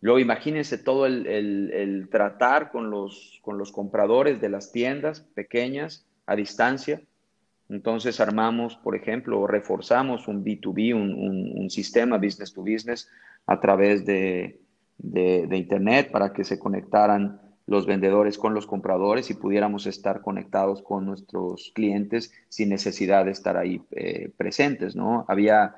Luego 0.00 0.18
imagínense 0.18 0.78
todo 0.78 1.06
el, 1.06 2.08
tratar 2.10 2.70
con 2.70 2.90
los, 2.90 3.40
con 3.42 3.58
los 3.58 3.72
compradores 3.72 4.40
de 4.40 4.48
las 4.48 4.70
tiendas 4.72 5.20
pequeñas 5.20 6.06
a 6.26 6.36
distancia. 6.36 7.00
Entonces 7.68 8.20
armamos, 8.20 8.76
por 8.76 8.94
ejemplo, 8.94 9.40
o 9.40 9.46
reforzamos 9.46 10.28
un 10.28 10.44
B2B, 10.44 10.94
un, 10.94 11.70
sistema 11.70 12.16
business 12.18 12.52
to 12.52 12.60
business 12.62 13.10
a 13.46 13.58
través 13.58 14.06
de, 14.06 14.60
de, 14.98 15.56
Internet 15.56 16.10
para 16.12 16.32
que 16.32 16.44
se 16.44 16.58
conectaran 16.58 17.40
los 17.66 17.86
vendedores 17.86 18.38
con 18.38 18.54
los 18.54 18.66
compradores 18.66 19.28
y 19.30 19.34
pudiéramos 19.34 19.86
estar 19.86 20.20
conectados 20.20 20.82
con 20.82 21.04
nuestros 21.04 21.72
clientes 21.74 22.32
sin 22.48 22.68
necesidad 22.68 23.24
de 23.24 23.32
estar 23.32 23.56
ahí 23.56 23.82
eh, 23.90 24.30
presentes, 24.36 24.94
¿no? 24.94 25.24
Había 25.26 25.74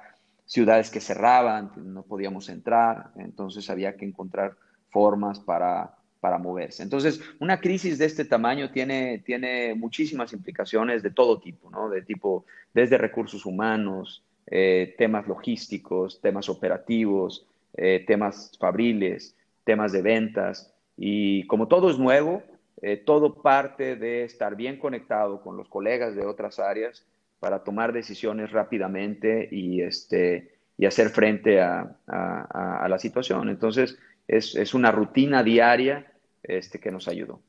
ciudades 0.48 0.90
que 0.90 1.00
cerraban, 1.00 1.70
no 1.76 2.02
podíamos 2.02 2.48
entrar, 2.48 3.12
entonces 3.16 3.68
había 3.68 3.96
que 3.96 4.06
encontrar 4.06 4.56
formas 4.88 5.38
para, 5.38 5.94
para 6.20 6.38
moverse. 6.38 6.82
Entonces, 6.82 7.20
una 7.38 7.60
crisis 7.60 7.98
de 7.98 8.06
este 8.06 8.24
tamaño 8.24 8.70
tiene, 8.70 9.18
tiene 9.18 9.74
muchísimas 9.74 10.32
implicaciones 10.32 11.02
de 11.02 11.10
todo 11.10 11.38
tipo, 11.38 11.70
¿no? 11.70 11.90
De 11.90 12.00
tipo, 12.00 12.46
desde 12.72 12.96
recursos 12.96 13.44
humanos, 13.44 14.24
eh, 14.46 14.94
temas 14.96 15.28
logísticos, 15.28 16.18
temas 16.22 16.48
operativos, 16.48 17.46
eh, 17.76 18.02
temas 18.06 18.52
fabriles, 18.58 19.36
temas 19.64 19.92
de 19.92 20.00
ventas. 20.00 20.72
Y 20.96 21.46
como 21.46 21.68
todo 21.68 21.90
es 21.90 21.98
nuevo, 21.98 22.42
eh, 22.80 22.96
todo 22.96 23.42
parte 23.42 23.96
de 23.96 24.24
estar 24.24 24.56
bien 24.56 24.78
conectado 24.78 25.42
con 25.42 25.58
los 25.58 25.68
colegas 25.68 26.16
de 26.16 26.24
otras 26.24 26.58
áreas 26.58 27.04
para 27.40 27.62
tomar 27.62 27.92
decisiones 27.92 28.50
rápidamente 28.50 29.48
y, 29.50 29.82
este, 29.82 30.58
y 30.76 30.86
hacer 30.86 31.10
frente 31.10 31.60
a, 31.60 31.96
la 32.06 32.98
situación. 32.98 33.48
Entonces, 33.48 33.98
es, 34.26 34.74
una 34.74 34.90
rutina 34.90 35.42
diaria 35.42 36.12
este, 36.42 36.80
que 36.80 36.90
nos 36.90 37.08
ayudó. 37.08 37.40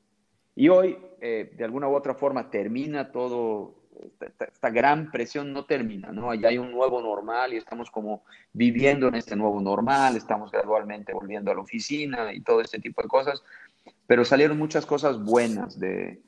Y 0.55 0.69
hoy, 0.69 0.98
eh, 1.22 1.53
de 1.55 1.63
alguna 1.63 1.88
u 1.88 1.96
otra 1.96 2.15
forma, 2.15 2.50
termina 2.50 3.12
todo, 3.12 3.79
esta, 4.19 4.69
gran 4.69 5.12
presión 5.12 5.53
no 5.53 5.65
termina, 5.65 6.12
¿no? 6.12 6.34
Ya 6.34 6.50
hay 6.50 6.58
un 6.58 6.72
nuevo 6.72 7.01
normal 7.01 7.53
y 7.53 7.58
estamos 7.58 7.89
como 7.89 8.24
viviendo 8.53 9.08
en 9.08 9.15
este 9.15 9.36
nuevo 9.36 9.62
normal, 9.62 10.15
estamos 10.15 10.51
gradualmente 10.51 11.13
volviendo 11.13 11.51
a 11.51 11.55
la 11.55 11.62
oficina 11.62 12.34
y 12.34 12.41
todo 12.41 12.62
este 12.62 12.79
tipo 12.79 13.01
de 13.01 13.08
cosas, 13.08 13.43
pero 14.08 14.25
salieron 14.25 14.58
muchas 14.58 14.86
cosas 14.86 15.24
buenas 15.24 15.79
de, 15.79 16.22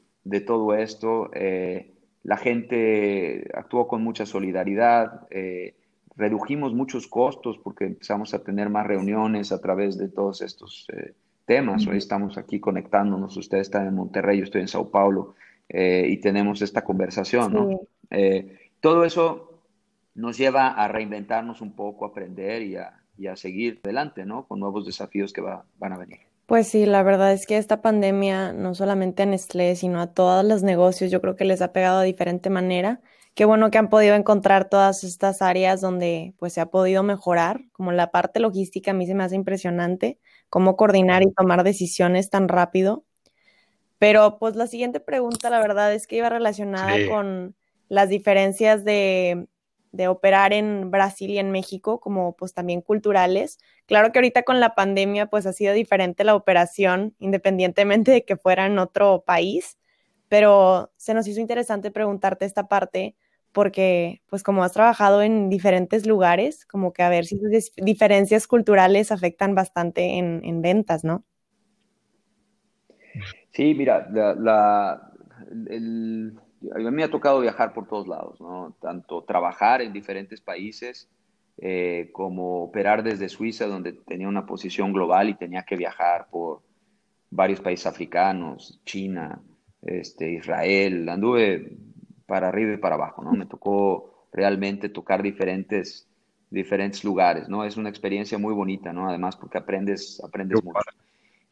todo 0.45 0.75
esto. 0.75 1.29
Eh, 1.33 1.93
la 2.23 2.37
gente 2.37 3.49
actuó 3.53 3.87
con 3.87 4.03
mucha 4.03 4.25
solidaridad, 4.25 5.27
eh, 5.31 5.75
redujimos 6.15 6.73
muchos 6.73 7.07
costos 7.07 7.57
porque 7.57 7.85
empezamos 7.85 8.33
a 8.33 8.43
tener 8.43 8.69
más 8.69 8.85
reuniones 8.85 9.51
a 9.51 9.59
través 9.59 9.97
de 9.97 10.07
todos 10.07 10.41
estos 10.41 10.87
eh, 10.93 11.13
temas. 11.45 11.87
Hoy 11.87 11.97
estamos 11.97 12.37
aquí 12.37 12.59
conectándonos, 12.59 13.35
usted 13.37 13.57
está 13.57 13.83
en 13.83 13.95
Monterrey, 13.95 14.37
yo 14.37 14.43
estoy 14.43 14.61
en 14.61 14.67
Sao 14.67 14.91
Paulo 14.91 15.35
eh, 15.67 16.05
y 16.09 16.17
tenemos 16.17 16.61
esta 16.61 16.83
conversación. 16.83 17.53
¿no? 17.53 17.81
todo 18.81 19.05
eso 19.05 19.61
nos 20.15 20.37
lleva 20.37 20.67
a 20.67 20.87
reinventarnos 20.87 21.61
un 21.61 21.73
poco, 21.73 22.05
a 22.05 22.09
aprender 22.09 22.61
y 22.61 22.75
a, 22.75 23.01
y 23.17 23.27
a 23.27 23.35
seguir 23.35 23.79
adelante 23.83 24.25
¿no? 24.25 24.45
con 24.45 24.59
nuevos 24.59 24.85
desafíos 24.85 25.31
que 25.31 25.41
va, 25.41 25.65
van 25.79 25.93
a 25.93 25.97
venir. 25.97 26.30
Pues 26.49 26.67
sí, 26.67 26.85
la 26.85 27.01
verdad 27.03 27.31
es 27.31 27.45
que 27.45 27.57
esta 27.57 27.81
pandemia, 27.81 28.51
no 28.51 28.75
solamente 28.75 29.23
a 29.23 29.25
Nestlé, 29.25 29.75
sino 29.75 30.01
a 30.01 30.13
todos 30.13 30.43
los 30.43 30.63
negocios, 30.63 31.09
yo 31.09 31.21
creo 31.21 31.35
que 31.37 31.45
les 31.45 31.61
ha 31.61 31.71
pegado 31.71 31.99
de 32.01 32.07
diferente 32.07 32.49
manera. 32.49 32.99
Qué 33.35 33.45
bueno 33.45 33.71
que 33.71 33.77
han 33.77 33.89
podido 33.89 34.15
encontrar 34.15 34.67
todas 34.67 35.05
estas 35.05 35.41
áreas 35.41 35.79
donde 35.79 36.33
pues 36.37 36.51
se 36.53 36.59
ha 36.59 36.65
podido 36.65 37.03
mejorar, 37.03 37.61
como 37.71 37.93
la 37.93 38.11
parte 38.11 38.41
logística 38.41 38.91
a 38.91 38.93
mí 38.93 39.05
se 39.07 39.13
me 39.15 39.23
hace 39.23 39.35
impresionante, 39.35 40.19
cómo 40.49 40.75
coordinar 40.75 41.23
y 41.23 41.31
tomar 41.31 41.63
decisiones 41.63 42.29
tan 42.29 42.49
rápido. 42.49 43.05
Pero 43.99 44.37
pues 44.39 44.55
la 44.55 44.67
siguiente 44.67 44.99
pregunta, 44.99 45.49
la 45.51 45.59
verdad 45.59 45.93
es 45.93 46.07
que 46.07 46.17
iba 46.17 46.29
relacionada 46.29 47.01
con 47.09 47.55
las 47.89 48.09
diferencias 48.09 48.83
de 48.85 49.47
de 49.91 50.07
operar 50.07 50.53
en 50.53 50.89
Brasil 50.89 51.29
y 51.31 51.37
en 51.37 51.51
México, 51.51 51.99
como 51.99 52.35
pues 52.35 52.53
también 52.53 52.81
culturales. 52.81 53.59
Claro 53.85 54.11
que 54.11 54.19
ahorita 54.19 54.43
con 54.43 54.59
la 54.59 54.75
pandemia 54.75 55.27
pues 55.27 55.45
ha 55.45 55.53
sido 55.53 55.73
diferente 55.73 56.23
la 56.23 56.35
operación, 56.35 57.15
independientemente 57.19 58.11
de 58.11 58.23
que 58.23 58.37
fuera 58.37 58.65
en 58.65 58.79
otro 58.79 59.23
país, 59.25 59.77
pero 60.29 60.91
se 60.97 61.13
nos 61.13 61.27
hizo 61.27 61.41
interesante 61.41 61.91
preguntarte 61.91 62.45
esta 62.45 62.67
parte 62.67 63.15
porque 63.51 64.21
pues 64.29 64.43
como 64.43 64.63
has 64.63 64.71
trabajado 64.71 65.21
en 65.21 65.49
diferentes 65.49 66.05
lugares, 66.05 66.65
como 66.65 66.93
que 66.93 67.03
a 67.03 67.09
ver 67.09 67.25
si 67.25 67.35
esas 67.35 67.71
diferencias 67.75 68.47
culturales 68.47 69.11
afectan 69.11 69.55
bastante 69.55 70.17
en, 70.17 70.61
ventas, 70.61 71.03
¿no? 71.03 71.25
Sí, 73.51 73.73
mira, 73.75 74.07
la, 74.09 75.11
el, 75.69 76.39
a 76.73 76.77
mí 76.77 76.91
me 76.91 77.03
ha 77.03 77.09
tocado 77.09 77.39
viajar 77.39 77.73
por 77.73 77.87
todos 77.87 78.07
lados, 78.07 78.39
¿no? 78.39 78.75
Tanto 78.79 79.23
trabajar 79.23 79.81
en 79.81 79.93
diferentes 79.93 80.41
países 80.41 81.09
eh, 81.57 82.09
como 82.13 82.63
operar 82.63 83.03
desde 83.03 83.29
Suiza, 83.29 83.67
donde 83.67 83.93
tenía 83.93 84.27
una 84.27 84.45
posición 84.45 84.93
global 84.93 85.29
y 85.29 85.35
tenía 85.35 85.63
que 85.63 85.75
viajar 85.75 86.27
por 86.31 86.61
varios 87.29 87.61
países 87.61 87.87
africanos, 87.87 88.81
China, 88.85 89.41
este, 89.81 90.33
Israel. 90.33 91.07
Anduve 91.09 91.77
para 92.25 92.49
arriba 92.49 92.73
y 92.73 92.77
para 92.77 92.95
abajo, 92.95 93.23
¿no? 93.23 93.31
Me 93.31 93.45
tocó 93.45 94.27
realmente 94.31 94.89
tocar 94.89 95.21
diferentes, 95.21 96.07
diferentes 96.49 97.03
lugares, 97.03 97.49
¿no? 97.49 97.63
Es 97.63 97.77
una 97.77 97.89
experiencia 97.89 98.37
muy 98.37 98.53
bonita, 98.53 98.93
¿no? 98.93 99.09
Además, 99.09 99.35
porque 99.35 99.57
aprendes, 99.57 100.21
aprendes 100.23 100.63
mucho. 100.63 100.79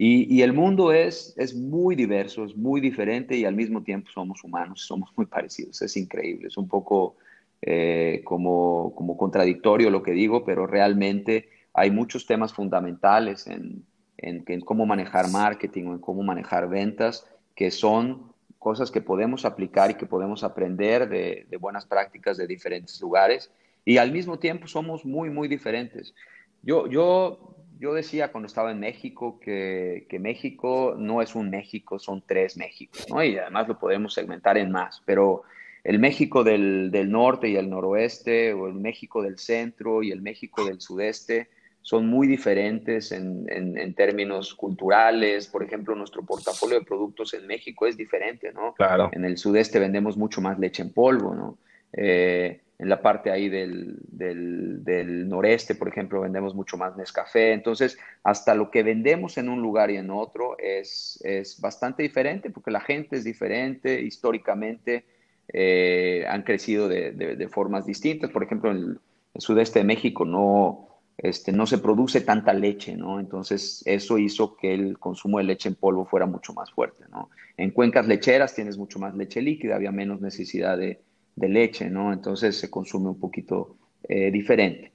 Y, 0.01 0.43
el 0.43 0.53
mundo 0.53 0.93
es, 0.93 1.33
es 1.35 1.53
muy 1.53 1.93
diverso, 1.93 2.45
es 2.45 2.55
muy 2.55 2.79
diferente 2.79 3.35
y 3.35 3.43
al 3.43 3.53
mismo 3.53 3.83
tiempo 3.83 4.09
somos 4.09 4.41
humanos, 4.45 4.85
somos 4.85 5.11
muy 5.17 5.25
parecidos, 5.25 5.81
es 5.81 5.97
increíble, 5.97 6.47
es 6.47 6.55
un 6.55 6.69
poco 6.69 7.17
eh, 7.61 8.21
como, 8.23 8.95
como 8.95 9.17
contradictorio 9.17 9.89
lo 9.89 10.01
que 10.01 10.13
digo, 10.13 10.45
pero 10.45 10.65
realmente 10.65 11.49
hay 11.73 11.91
muchos 11.91 12.25
temas 12.25 12.53
fundamentales 12.53 13.45
en, 13.47 13.83
en, 14.15 14.61
cómo 14.61 14.85
manejar 14.85 15.29
marketing 15.29 15.87
o 15.87 15.93
en 15.95 15.99
cómo 15.99 16.23
manejar 16.23 16.69
ventas 16.69 17.27
que 17.53 17.69
son 17.69 18.31
cosas 18.57 18.91
que 18.91 19.01
podemos 19.01 19.43
aplicar 19.43 19.91
y 19.91 19.95
que 19.95 20.05
podemos 20.05 20.45
aprender 20.45 21.09
de, 21.09 21.45
de 21.49 21.57
buenas 21.57 21.85
prácticas 21.85 22.37
de 22.37 22.47
diferentes 22.47 23.01
lugares 23.01 23.51
y 23.83 23.97
al 23.97 24.13
mismo 24.13 24.39
tiempo 24.39 24.65
somos 24.65 25.03
muy, 25.03 25.29
muy 25.29 25.49
diferentes. 25.49 26.13
Yo, 26.61 26.87
yo 26.87 27.58
yo 27.79 27.93
decía 27.93 28.31
cuando 28.31 28.47
estaba 28.47 28.71
en 28.71 28.79
México 28.79 29.39
que, 29.39 30.05
que, 30.09 30.19
México 30.19 30.95
no 30.97 31.21
es 31.21 31.33
un 31.33 31.49
México, 31.49 31.97
son 31.97 32.21
tres 32.25 32.57
Méxicos, 32.57 33.05
¿no? 33.09 33.23
Y 33.23 33.37
además 33.37 33.67
lo 33.67 33.79
podemos 33.79 34.13
segmentar 34.13 34.57
en 34.57 34.69
más, 34.71 35.01
pero 35.05 35.43
el 35.83 35.97
México 35.97 36.43
del, 36.43 36.91
del, 36.91 37.09
norte 37.09 37.47
y 37.47 37.55
el 37.55 37.69
noroeste, 37.69 38.53
o 38.53 38.67
el 38.67 38.73
México 38.73 39.23
del 39.23 39.39
centro 39.39 40.03
y 40.03 40.11
el 40.11 40.21
México 40.21 40.65
del 40.65 40.81
sudeste, 40.81 41.47
son 41.81 42.07
muy 42.07 42.27
diferentes 42.27 43.13
en, 43.13 43.45
en, 43.49 43.77
en, 43.77 43.93
términos 43.93 44.53
culturales. 44.53 45.47
Por 45.47 45.63
ejemplo, 45.63 45.95
nuestro 45.95 46.23
portafolio 46.23 46.79
de 46.79 46.85
productos 46.85 47.33
en 47.33 47.47
México 47.47 47.87
es 47.87 47.95
diferente, 47.95 48.51
¿no? 48.51 48.73
Claro. 48.73 49.09
En 49.13 49.23
el 49.23 49.37
sudeste 49.37 49.79
vendemos 49.79 50.17
mucho 50.17 50.41
más 50.41 50.59
leche 50.59 50.83
en 50.83 50.91
polvo, 50.91 51.33
¿no? 51.33 51.57
Eh, 51.93 52.59
en 52.79 52.87
la 52.87 53.01
parte 53.01 53.29
ahí 53.29 53.49
del, 53.49 53.97
del, 54.07 54.85
del, 54.85 55.27
noreste, 55.27 55.75
por 55.75 55.89
ejemplo, 55.89 56.21
vendemos 56.21 56.55
mucho 56.55 56.77
más 56.77 56.95
Nescafé. 56.95 57.51
Entonces, 57.51 57.97
hasta 58.23 58.55
lo 58.55 58.71
que 58.71 58.83
vendemos 58.83 59.37
en 59.37 59.49
un 59.49 59.61
lugar 59.61 59.91
y 59.91 59.97
en 59.97 60.09
otro 60.09 60.57
es, 60.57 61.19
es 61.25 61.59
bastante 61.59 62.03
diferente 62.03 62.49
porque 62.49 62.71
la 62.71 62.79
gente 62.79 63.17
es 63.17 63.25
diferente, 63.25 64.01
históricamente 64.01 65.05
eh, 65.51 66.25
han 66.29 66.43
crecido 66.43 66.87
de, 66.87 67.11
de, 67.11 67.47
formas 67.49 67.85
distintas. 67.85 68.31
Por 68.31 68.43
ejemplo, 68.43 68.71
en 68.71 68.77
el, 68.77 68.99
el 69.33 69.41
sudeste 69.41 69.79
de 69.79 69.85
México 69.85 70.23
no, 70.23 70.87
este, 71.17 71.51
no 71.51 71.67
se 71.67 71.79
produce 71.79 72.21
tanta 72.21 72.53
leche, 72.53 72.95
¿no? 72.95 73.19
Entonces, 73.19 73.83
eso 73.85 74.17
hizo 74.17 74.55
que 74.55 74.73
el 74.73 74.97
consumo 74.97 75.39
de 75.39 75.43
leche 75.43 75.67
en 75.67 75.75
polvo 75.75 76.05
fuera 76.05 76.25
mucho 76.25 76.53
más 76.53 76.71
fuerte, 76.71 77.03
¿no? 77.11 77.29
En 77.57 77.71
cuencas 77.71 78.07
lecheras 78.07 78.55
tienes 78.55 78.77
mucho 78.77 78.99
más 78.99 79.13
leche 79.15 79.41
líquida, 79.41 79.75
había 79.75 79.91
menos 79.91 80.21
necesidad 80.21 80.77
de, 80.77 81.01
de 81.39 81.49
leche, 81.49 81.89
¿no? 81.89 82.11
Entonces 82.11 82.57
se 82.57 82.69
consume 82.69 83.09
un 83.09 83.19
poquito 83.19 83.77
eh, 84.07 84.29
diferente. 84.29 84.91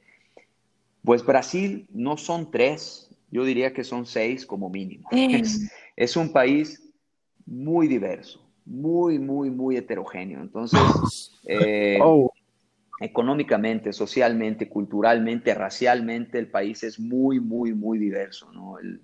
Pues 1.02 1.24
Brasil 1.24 1.86
no 1.92 2.16
son 2.16 2.50
tres, 2.50 3.10
yo 3.30 3.44
diría 3.44 3.72
que 3.72 3.82
son 3.82 4.06
seis 4.06 4.44
como 4.46 4.68
mínimo. 4.68 5.08
Es, 5.12 5.70
es, 5.96 6.16
un 6.16 6.32
país 6.32 6.82
muy 7.46 7.88
diverso, 7.88 8.46
muy, 8.66 9.18
muy, 9.18 9.50
muy 9.50 9.76
heterogéneo. 9.76 10.40
Entonces, 10.40 11.32
eh, 11.46 11.98
oh. 12.02 12.30
económicamente, 13.00 13.92
socialmente, 13.92 14.68
culturalmente, 14.68 15.54
racialmente, 15.54 16.38
el 16.38 16.48
país 16.48 16.82
es 16.82 17.00
muy, 17.00 17.40
muy, 17.40 17.72
muy 17.72 17.98
diverso, 17.98 18.52
¿no? 18.52 18.78
El, 18.78 19.00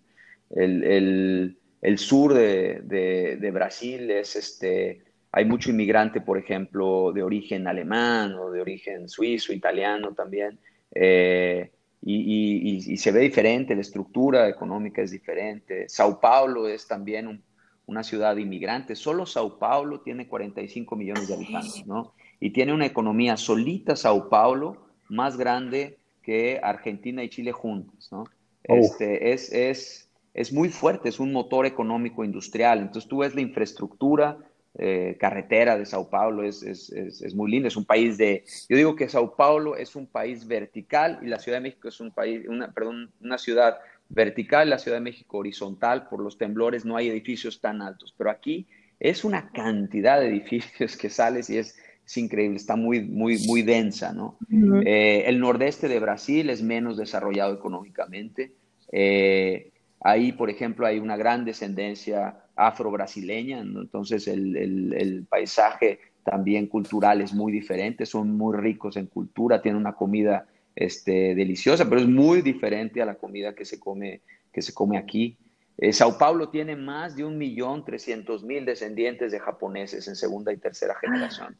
el, 0.50 0.84
el, 0.84 1.58
el 1.80 1.98
sur 1.98 2.34
de, 2.34 2.80
de, 2.82 3.38
de, 3.40 3.50
Brasil 3.50 4.10
es 4.10 4.36
este 4.36 5.09
hay 5.32 5.44
mucho 5.44 5.70
inmigrante, 5.70 6.20
por 6.20 6.38
ejemplo, 6.38 7.12
de 7.12 7.22
origen 7.22 7.66
alemán 7.66 8.34
o 8.34 8.50
de 8.50 8.60
origen 8.60 9.08
suizo, 9.08 9.52
italiano 9.52 10.12
también, 10.12 10.58
eh, 10.94 11.70
y, 12.02 12.14
y, 12.14 12.92
y, 12.92 12.96
se 12.96 13.12
ve 13.12 13.20
diferente, 13.20 13.74
la 13.74 13.82
estructura 13.82 14.48
económica 14.48 15.02
es 15.02 15.10
diferente. 15.10 15.86
Sao 15.88 16.18
Paulo 16.18 16.66
es 16.66 16.88
también 16.88 17.26
un, 17.26 17.42
una 17.90 18.02
ciudad 18.02 18.34
de 18.34 18.42
inmigrantes, 18.42 18.98
solo 18.98 19.26
Sao 19.26 19.58
Paulo 19.58 20.00
tiene 20.00 20.26
45 20.26 20.96
millones 20.96 21.28
de 21.28 21.34
habitantes, 21.34 21.86
¿no? 21.86 22.14
Y 22.40 22.50
tiene 22.50 22.72
una 22.72 22.86
economía 22.86 23.36
solita 23.36 23.96
Sao 23.96 24.30
Paulo 24.30 24.86
más 25.08 25.36
grande 25.36 25.98
que 26.22 26.58
Argentina 26.62 27.22
y 27.22 27.28
Chile 27.28 27.52
juntos, 27.52 28.08
¿no? 28.10 28.24
Oh. 28.68 28.74
Este, 28.76 29.32
es, 29.32 29.52
es, 29.52 30.10
es 30.32 30.52
muy 30.52 30.68
fuerte, 30.68 31.08
es 31.08 31.20
un 31.20 31.32
motor 31.32 31.66
económico 31.66 32.24
industrial. 32.24 32.78
Entonces 32.78 33.08
tú 33.08 33.18
ves 33.18 33.34
la 33.34 33.40
infraestructura, 33.40 34.38
eh, 34.78 35.16
carretera 35.18 35.76
de 35.76 35.84
Sao 35.84 36.08
Paulo 36.08 36.44
es, 36.44 36.62
es, 36.62 36.90
es, 36.90 37.22
es, 37.22 37.34
muy 37.34 37.50
linda, 37.50 37.68
es 37.68 37.76
un 37.76 37.84
país 37.84 38.16
de, 38.16 38.44
yo 38.68 38.76
digo 38.76 38.94
que 38.94 39.08
Sao 39.08 39.34
Paulo 39.34 39.76
es 39.76 39.96
un 39.96 40.06
país 40.06 40.46
vertical 40.46 41.18
y 41.22 41.26
la 41.26 41.38
Ciudad 41.40 41.58
de 41.58 41.62
México 41.62 41.88
es 41.88 42.00
un 42.00 42.12
país, 42.12 42.46
una, 42.48 42.72
perdón, 42.72 43.10
una 43.20 43.36
ciudad 43.36 43.78
vertical, 44.08 44.70
la 44.70 44.78
Ciudad 44.78 44.98
de 44.98 45.02
México 45.02 45.38
horizontal, 45.38 46.08
por 46.08 46.22
los 46.22 46.38
temblores 46.38 46.84
no 46.84 46.96
hay 46.96 47.08
edificios 47.08 47.60
tan 47.60 47.82
altos, 47.82 48.14
pero 48.16 48.30
aquí 48.30 48.68
es 49.00 49.24
una 49.24 49.50
cantidad 49.50 50.20
de 50.20 50.28
edificios 50.28 50.96
que 50.96 51.10
sales 51.10 51.50
y 51.50 51.58
es, 51.58 51.76
es 52.06 52.16
increíble, 52.16 52.56
está 52.56 52.76
muy, 52.76 53.02
muy, 53.02 53.38
muy 53.46 53.62
densa, 53.62 54.12
¿no? 54.12 54.36
Uh 54.50 54.54
-huh. 54.54 54.82
eh, 54.86 55.24
el 55.26 55.40
nordeste 55.40 55.88
de 55.88 55.98
Brasil 56.00 56.50
es 56.50 56.62
menos 56.62 56.96
desarrollado 56.96 57.54
económicamente. 57.54 58.52
Eh, 58.92 59.70
ahí, 60.00 60.32
por 60.32 60.50
ejemplo, 60.50 60.86
hay 60.86 60.98
una 60.98 61.16
gran 61.16 61.44
descendencia 61.44 62.39
afro-brasileña, 62.60 63.64
¿no? 63.64 63.80
entonces 63.80 64.28
el, 64.28 64.56
el, 64.56 64.92
el, 64.92 65.24
paisaje 65.24 65.98
también 66.22 66.66
cultural 66.66 67.20
es 67.20 67.32
muy 67.32 67.50
diferente, 67.50 68.04
son 68.04 68.36
muy 68.36 68.56
ricos 68.56 68.96
en 68.96 69.06
cultura, 69.06 69.62
tienen 69.62 69.80
una 69.80 69.94
comida 69.94 70.46
este, 70.76 71.34
deliciosa, 71.34 71.88
pero 71.88 72.00
es 72.00 72.06
muy 72.06 72.42
diferente 72.42 73.00
a 73.00 73.06
la 73.06 73.14
comida 73.14 73.54
que 73.54 73.64
se 73.64 73.80
come, 73.80 74.20
que 74.52 74.62
se 74.62 74.74
come 74.74 74.98
aquí. 74.98 75.36
Eh, 75.78 75.92
Sao 75.92 76.18
Paulo 76.18 76.50
tiene 76.50 76.76
más 76.76 77.16
de 77.16 77.24
un 77.24 77.38
millón 77.38 77.84
trescientos 77.84 78.44
mil 78.44 78.66
descendientes 78.66 79.32
de 79.32 79.40
japoneses 79.40 80.06
en 80.08 80.14
segunda 80.14 80.52
y 80.52 80.58
tercera 80.58 80.94
generación. 81.00 81.56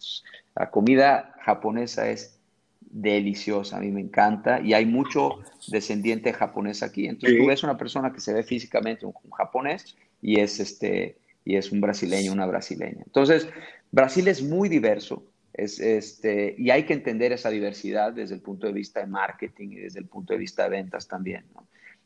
La 0.55 0.71
comida 0.71 1.35
japonesa 1.43 2.11
es 2.11 2.39
deliciosa, 2.81 3.79
a 3.79 3.81
mí 3.81 3.91
me 3.91 4.01
encanta 4.01 4.61
y 4.61 4.75
hay 4.75 4.85
mucho 4.85 5.39
descendiente 5.69 6.33
japonés 6.35 6.83
aquí. 6.83 7.07
Entonces 7.07 7.37
sí. 7.37 7.43
tú 7.43 7.49
ves 7.49 7.63
una 7.63 7.79
persona 7.79 8.13
que 8.13 8.21
se 8.21 8.35
ve 8.35 8.43
físicamente 8.43 9.07
un, 9.07 9.15
un 9.25 9.31
japonés 9.31 9.97
y 10.23 10.41
es, 10.41 10.61
este, 10.61 11.19
y 11.45 11.57
es 11.57 11.73
un 11.73 11.81
brasileño, 11.81 12.33
una 12.33 12.47
brasileña. 12.47 13.03
Entonces, 13.07 13.49
Brasil 13.91 14.29
es 14.29 14.43
muy 14.43 14.69
diverso 14.69 15.25
es, 15.53 15.81
este, 15.81 16.55
y 16.57 16.71
hay 16.71 16.85
que 16.85 16.93
entender 16.93 17.33
esa 17.33 17.51
diversidad 17.51 18.13
desde 18.13 18.35
el 18.35 18.41
punto 18.41 18.67
de 18.67 18.73
vista 18.73 19.01
de 19.01 19.07
marketing 19.07 19.71
y 19.73 19.77
desde 19.77 19.99
el 19.99 20.07
punto 20.07 20.33
de 20.33 20.39
vista 20.39 20.65
de 20.65 20.71
ventas 20.71 21.09
también. 21.09 21.45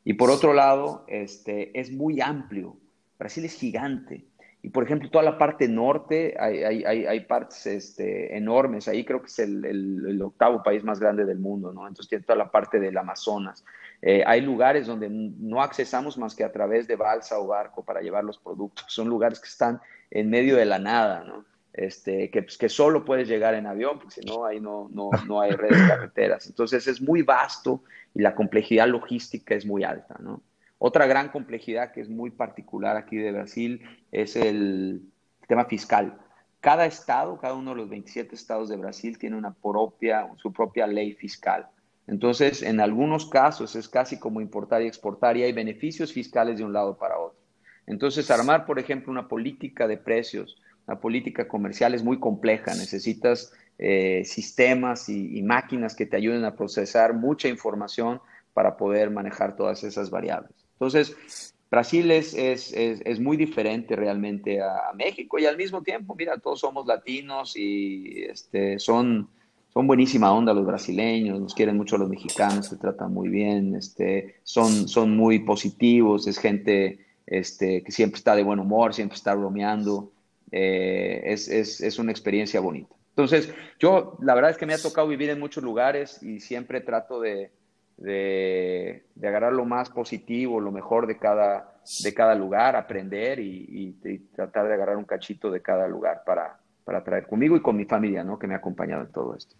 Y 0.05 0.15
por 0.15 0.31
otro 0.31 0.53
lado, 0.53 1.05
este, 1.09 1.79
es 1.79 1.93
muy 1.93 2.21
amplio. 2.21 2.77
Brasil 3.19 3.45
es 3.45 3.55
gigante. 3.55 4.25
Y 4.63 4.71
por 4.71 4.85
ejemplo, 4.85 5.11
toda 5.11 5.25
la 5.25 5.37
parte 5.37 5.69
norte, 5.69 6.35
hay, 6.39 6.63
hay, 6.63 6.85
hay, 6.85 7.07
hay 7.07 7.21
partes 7.21 7.67
este, 7.67 8.35
enormes. 8.37 8.89
Ahí 8.89 9.05
creo 9.05 9.21
que 9.21 9.27
es 9.27 9.39
el, 9.39 9.65
el, 9.65 10.07
el, 10.09 10.23
octavo 10.23 10.63
país 10.63 10.83
más 10.83 10.99
grande 10.99 11.27
del 11.27 11.39
mundo, 11.39 11.73
¿no? 11.73 11.87
Entonces 11.87 12.09
tiene 12.09 12.25
toda 12.25 12.39
la 12.39 12.51
parte 12.51 12.81
del 12.81 12.97
Amazonas. 12.97 13.63
Eh, 14.07 14.23
hay 14.27 14.43
lugares 14.43 14.87
donde 14.87 15.09
no 15.09 15.63
accesamos 15.63 16.19
más 16.19 16.35
que 16.35 16.45
a 16.45 16.53
través 16.53 16.87
de 16.87 16.95
balsa 16.95 17.39
o 17.39 17.47
barco 17.47 17.83
para 17.83 18.03
llevar 18.03 18.23
los 18.23 18.37
productos. 18.37 18.85
Son 18.89 19.09
lugares 19.09 19.41
que 19.41 19.49
están 19.49 19.81
en 20.11 20.29
medio 20.29 20.57
de 20.57 20.67
la 20.67 20.79
nada, 20.79 21.25
¿no? 21.25 21.47
Este, 21.73 22.31
que, 22.31 22.43
pues, 22.43 22.59
que 22.59 22.69
solo 22.69 23.07
puedes 23.07 23.27
llegar 23.27 23.55
en 23.55 23.67
avión, 23.67 23.99
porque 23.99 24.21
si 24.21 24.21
no, 24.21 24.45
ahí 24.45 24.61
no, 24.61 24.91
no, 24.93 25.09
no 25.27 25.41
hay 25.41 25.53
redes 25.53 25.79
carreteras. 25.89 26.47
Entonces 26.47 26.87
es 26.87 27.01
muy 27.01 27.23
vasto 27.23 27.83
y 28.13 28.21
la 28.21 28.35
complejidad 28.35 28.89
logística 28.89 29.55
es 29.55 29.65
muy 29.65 29.85
alta, 29.85 30.17
¿no? 30.21 30.43
Otra 30.77 31.07
gran 31.07 31.31
complejidad 31.31 31.93
que 31.93 32.03
es 32.03 32.11
muy 32.11 32.31
particular 32.31 32.99
aquí 32.99 33.17
de 33.17 33.33
Brasil 33.33 33.81
es 34.13 34.37
el 34.37 35.01
tema 35.49 35.65
fiscal. 35.65 36.19
Cada 36.61 36.85
estado, 36.85 37.39
cada 37.39 37.55
uno 37.55 37.71
de 37.71 37.77
los 37.79 37.89
27 37.89 38.35
estados 38.35 38.69
de 38.69 38.77
Brasil 38.77 39.17
tiene 39.17 39.39
una 39.39 39.55
propia, 39.55 40.29
su 40.37 40.53
propia 40.53 40.87
ley 40.87 41.15
fiscal. 41.15 41.71
Entonces, 42.07 42.63
en 42.63 42.81
algunos 42.81 43.27
casos 43.27 43.77
es 43.77 43.89
casi 43.89 44.19
como 44.19 44.41
importar 44.41 44.83
y 44.83 44.87
exportar 44.87 45.37
y 45.37 45.43
hay 45.43 45.53
beneficios 45.53 46.13
fiscales 46.13 46.59
de 46.59 46.65
un 46.65 46.73
lado 46.73 46.99
para 46.99 47.19
otro. 47.19 47.39
Entonces, 47.87 48.31
armar, 48.31 48.67
por 48.67 48.79
ejemplo, 48.79 49.11
una 49.11 49.29
política 49.29 49.87
de 49.87 49.97
precios, 49.97 50.61
una 50.87 51.01
política 51.01 51.49
comercial 51.49 51.95
es 51.95 52.03
muy 52.03 52.19
compleja. 52.19 52.75
Necesitas 52.75 53.53
eh, 53.79 54.23
sistemas 54.25 55.09
y, 55.09 55.43
máquinas 55.43 55.97
que 55.97 56.07
te 56.07 56.17
ayuden 56.17 56.45
a 56.45 56.55
procesar 56.55 57.15
mucha 57.15 57.49
información 57.49 58.21
para 58.53 58.77
poder 58.77 59.11
manejar 59.11 59.57
todas 59.57 59.83
esas 59.83 60.11
variables. 60.11 60.53
Entonces, 60.75 61.53
Brasil 61.71 62.11
es, 62.13 62.35
es, 62.35 62.73
es, 62.73 63.03
es, 63.05 63.19
muy 63.19 63.37
diferente 63.37 63.97
realmente 63.97 64.61
a, 64.61 64.91
a, 64.91 64.93
México 64.93 65.39
y 65.41 65.47
al 65.47 65.57
mismo 65.57 65.83
tiempo, 65.83 66.15
mira, 66.15 66.39
todos 66.39 66.61
somos 66.61 66.87
latinos 66.87 67.57
y 67.57 68.23
este, 68.23 68.79
son, 68.79 69.29
son 69.75 69.89
buenísima 69.89 70.33
onda 70.33 70.55
los 70.55 70.65
brasileños, 70.65 71.41
nos 71.41 71.53
quieren 71.53 71.77
mucho 71.77 71.99
los 71.99 72.09
mexicanos, 72.09 72.69
se 72.69 72.77
tratan 72.77 73.13
muy 73.13 73.29
bien, 73.29 73.75
este, 73.75 74.37
son, 74.45 74.87
son 74.87 75.17
muy 75.17 75.41
positivos, 75.41 76.29
es 76.29 76.39
gente 76.39 77.01
este, 77.27 77.83
que 77.83 77.91
siempre 77.91 78.19
está 78.19 78.37
de 78.37 78.45
buen 78.45 78.61
humor, 78.61 78.95
siempre 78.95 79.17
está 79.17 79.35
bromeando, 79.35 80.13
eh, 80.53 81.23
es, 81.25 81.49
es, 81.49 81.81
es 81.81 81.99
una 81.99 82.13
experiencia 82.13 82.61
bonita. 82.61 82.95
Entonces, 83.11 83.53
yo 83.81 84.17
la 84.23 84.37
verdad 84.37 84.53
es 84.53 84.59
que 84.59 84.67
me 84.67 84.75
ha 84.75 84.79
tocado 84.79 85.09
vivir 85.09 85.31
en 85.31 85.41
muchos 85.41 85.65
lugares 85.65 86.23
y 86.23 86.39
siempre 86.39 86.81
trato 86.81 87.21
de, 87.21 87.51
de, 87.97 89.03
agarrar 89.25 89.53
lo 89.53 89.65
más 89.65 89.91
positivo, 89.91 90.61
lo 90.61 90.71
mejor 90.71 91.09
de 91.09 91.19
cada, 91.19 91.81
de 92.01 92.15
cada 92.15 92.37
lugar, 92.37 92.77
aprender 92.77 93.41
y, 93.41 93.67
y, 93.69 94.09
y, 94.09 94.19
tratar 94.37 94.69
de 94.69 94.75
agarrar 94.75 94.97
un 94.97 95.05
cachito 95.05 95.51
de 95.51 95.61
cada 95.61 95.89
lugar 95.89 96.23
para, 96.25 96.61
para 96.85 97.03
traer 97.03 97.27
conmigo 97.27 97.57
y 97.57 97.61
con 97.61 97.77
mi 97.77 97.87
familia, 97.87 98.23
¿no? 98.23 98.39
Que 98.39 98.47
me 98.47 98.55
ha 98.55 98.59
acompañado 98.59 99.03
en 99.03 99.11
todo 99.11 99.35
esto. 99.35 99.57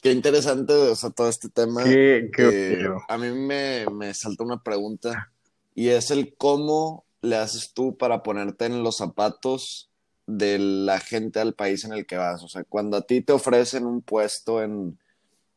Qué 0.00 0.12
interesante, 0.12 0.72
o 0.72 0.94
sea, 0.94 1.10
todo 1.10 1.28
este 1.28 1.48
tema. 1.48 1.84
Qué, 1.84 2.30
qué 2.34 2.72
eh, 2.72 2.88
a 3.08 3.18
mí 3.18 3.30
me, 3.30 3.86
me 3.90 4.14
salta 4.14 4.44
una 4.44 4.62
pregunta 4.62 5.32
y 5.74 5.88
es 5.88 6.10
el 6.10 6.34
cómo 6.36 7.04
le 7.20 7.36
haces 7.36 7.72
tú 7.72 7.96
para 7.96 8.22
ponerte 8.22 8.66
en 8.66 8.82
los 8.82 8.96
zapatos 8.96 9.90
de 10.26 10.58
la 10.58 11.00
gente 11.00 11.40
al 11.40 11.54
país 11.54 11.84
en 11.84 11.92
el 11.92 12.06
que 12.06 12.16
vas. 12.16 12.42
O 12.42 12.48
sea, 12.48 12.64
cuando 12.64 12.96
a 12.96 13.02
ti 13.02 13.22
te 13.22 13.32
ofrecen 13.32 13.86
un 13.86 14.02
puesto 14.02 14.62
en, 14.62 14.98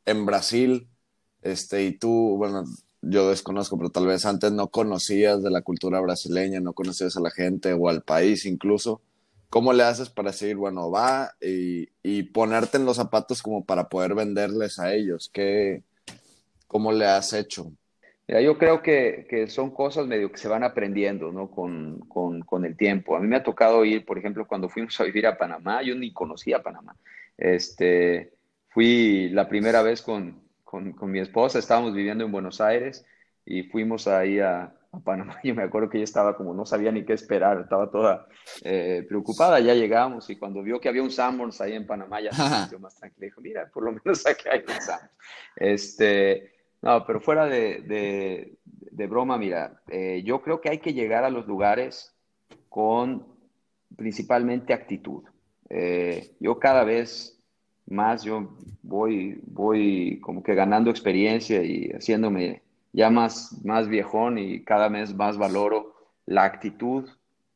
en 0.06 0.26
Brasil, 0.26 0.88
este, 1.42 1.84
y 1.84 1.98
tú, 1.98 2.36
bueno, 2.38 2.64
yo 3.02 3.30
desconozco, 3.30 3.78
pero 3.78 3.90
tal 3.90 4.08
vez 4.08 4.26
antes 4.26 4.52
no 4.52 4.68
conocías 4.70 5.42
de 5.42 5.50
la 5.50 5.62
cultura 5.62 6.00
brasileña, 6.00 6.60
no 6.60 6.74
conocías 6.74 7.18
a 7.18 7.22
la 7.22 7.32
gente 7.32 7.74
o 7.74 7.90
al 7.90 8.02
país 8.02 8.46
incluso. 8.46 9.02
¿Cómo 9.52 9.74
le 9.74 9.84
haces 9.84 10.10
para 10.10 10.32
decir, 10.32 10.56
bueno, 10.56 10.90
va 10.90 11.34
y, 11.42 11.90
y 12.02 12.24
ponerte 12.24 12.78
en 12.78 12.86
los 12.86 12.96
zapatos 12.96 13.44
como 13.44 13.66
para 13.66 13.90
poder 13.90 14.16
venderles 14.16 14.80
a 14.80 14.94
ellos? 14.94 15.30
¿Qué, 15.32 15.84
¿Cómo 16.68 16.94
le 16.94 17.06
has 17.06 17.34
hecho? 17.34 17.70
Mira, 18.30 18.40
yo 18.40 18.58
creo 18.58 18.82
que, 18.82 19.28
que, 19.30 19.48
son 19.48 19.72
cosas 19.72 20.08
medio 20.08 20.32
que 20.32 20.38
se 20.38 20.48
van 20.48 20.64
aprendiendo, 20.64 21.34
¿no? 21.34 21.52
Con, 21.52 22.00
con, 22.08 22.44
con, 22.44 22.64
el 22.64 22.78
tiempo. 22.78 23.14
A 23.14 23.20
mí 23.20 23.28
me 23.28 23.36
ha 23.36 23.44
tocado 23.44 23.84
ir, 23.84 24.06
por 24.06 24.18
ejemplo, 24.18 24.48
cuando 24.48 24.70
fuimos 24.70 24.98
a 25.02 25.04
vivir 25.04 25.28
a 25.28 25.38
Panamá, 25.38 25.84
yo 25.84 25.96
ni 25.96 26.14
conocía 26.14 26.64
Panamá. 26.64 26.96
Este, 27.38 28.32
fui 28.70 29.28
la 29.32 29.50
primera 29.50 29.82
vez 29.82 30.02
con, 30.02 30.42
con, 30.64 31.12
mi 31.12 31.20
esposa, 31.20 31.60
estábamos 31.60 31.94
viviendo 31.94 32.24
en 32.24 32.32
Buenos 32.32 32.62
Aires 32.62 33.06
y 33.46 33.64
fuimos 33.64 34.08
ahí 34.08 34.40
a, 34.40 34.74
a, 34.92 35.00
Panamá. 35.00 35.40
Yo 35.44 35.56
me 35.56 35.64
acuerdo 35.64 35.90
que 35.90 35.98
ella 35.98 36.06
estaba 36.06 36.36
como, 36.36 36.54
no 36.54 36.66
sabía 36.66 36.92
ni 36.92 37.06
qué 37.06 37.14
esperar, 37.14 37.60
estaba 37.62 37.90
toda 37.90 38.28
eh, 38.64 39.06
preocupada. 39.08 39.60
Ya 39.60 39.74
llegamos 39.74 40.30
y 40.30 40.38
cuando 40.38 40.62
vio 40.64 40.80
que 40.80 40.90
había 40.90 41.04
un 41.04 41.12
Sanborns 41.12 41.62
ahí 41.62 41.74
en 41.74 41.88
Panamá, 41.88 42.22
ya 42.22 42.32
se 42.32 42.60
sintió 42.60 42.80
más 42.80 42.96
tranquila. 42.96 43.26
Dijo, 43.26 43.42
mira, 43.42 43.70
por 43.74 43.84
lo 43.84 43.92
menos 44.04 44.26
aquí 44.26 44.50
hay 44.50 44.60
un 44.60 44.82
Sanborns. 44.82 45.12
Este, 45.56 46.52
no, 46.82 47.06
pero 47.06 47.22
fuera 47.22 47.46
de, 47.46 47.82
de, 47.82 48.58
de 48.66 49.08
broma, 49.08 49.38
mira, 49.38 49.82
eh, 49.88 50.22
yo 50.26 50.42
creo 50.42 50.62
que 50.62 50.70
hay 50.70 50.80
que 50.80 50.94
llegar 50.94 51.24
a 51.24 51.30
los 51.30 51.48
lugares 51.48 52.16
con 52.70 53.28
principalmente 53.96 54.74
actitud. 54.74 55.24
Eh, 55.70 56.36
yo 56.40 56.60
cada 56.60 56.84
vez 56.84 57.38
más, 57.88 58.24
yo 58.24 58.58
voy, 58.82 59.40
voy 59.44 60.20
como 60.22 60.44
que 60.44 60.56
ganando 60.56 60.90
experiencia 60.90 61.64
y 61.64 61.92
haciéndome 61.92 62.62
ya 62.94 63.10
más, 63.10 63.64
más 63.64 63.88
viejón 63.88 64.38
y 64.38 64.64
cada 64.64 64.90
vez 64.90 65.14
más 65.14 65.38
valoro 65.38 65.96
la 66.26 66.44
actitud 66.44 67.10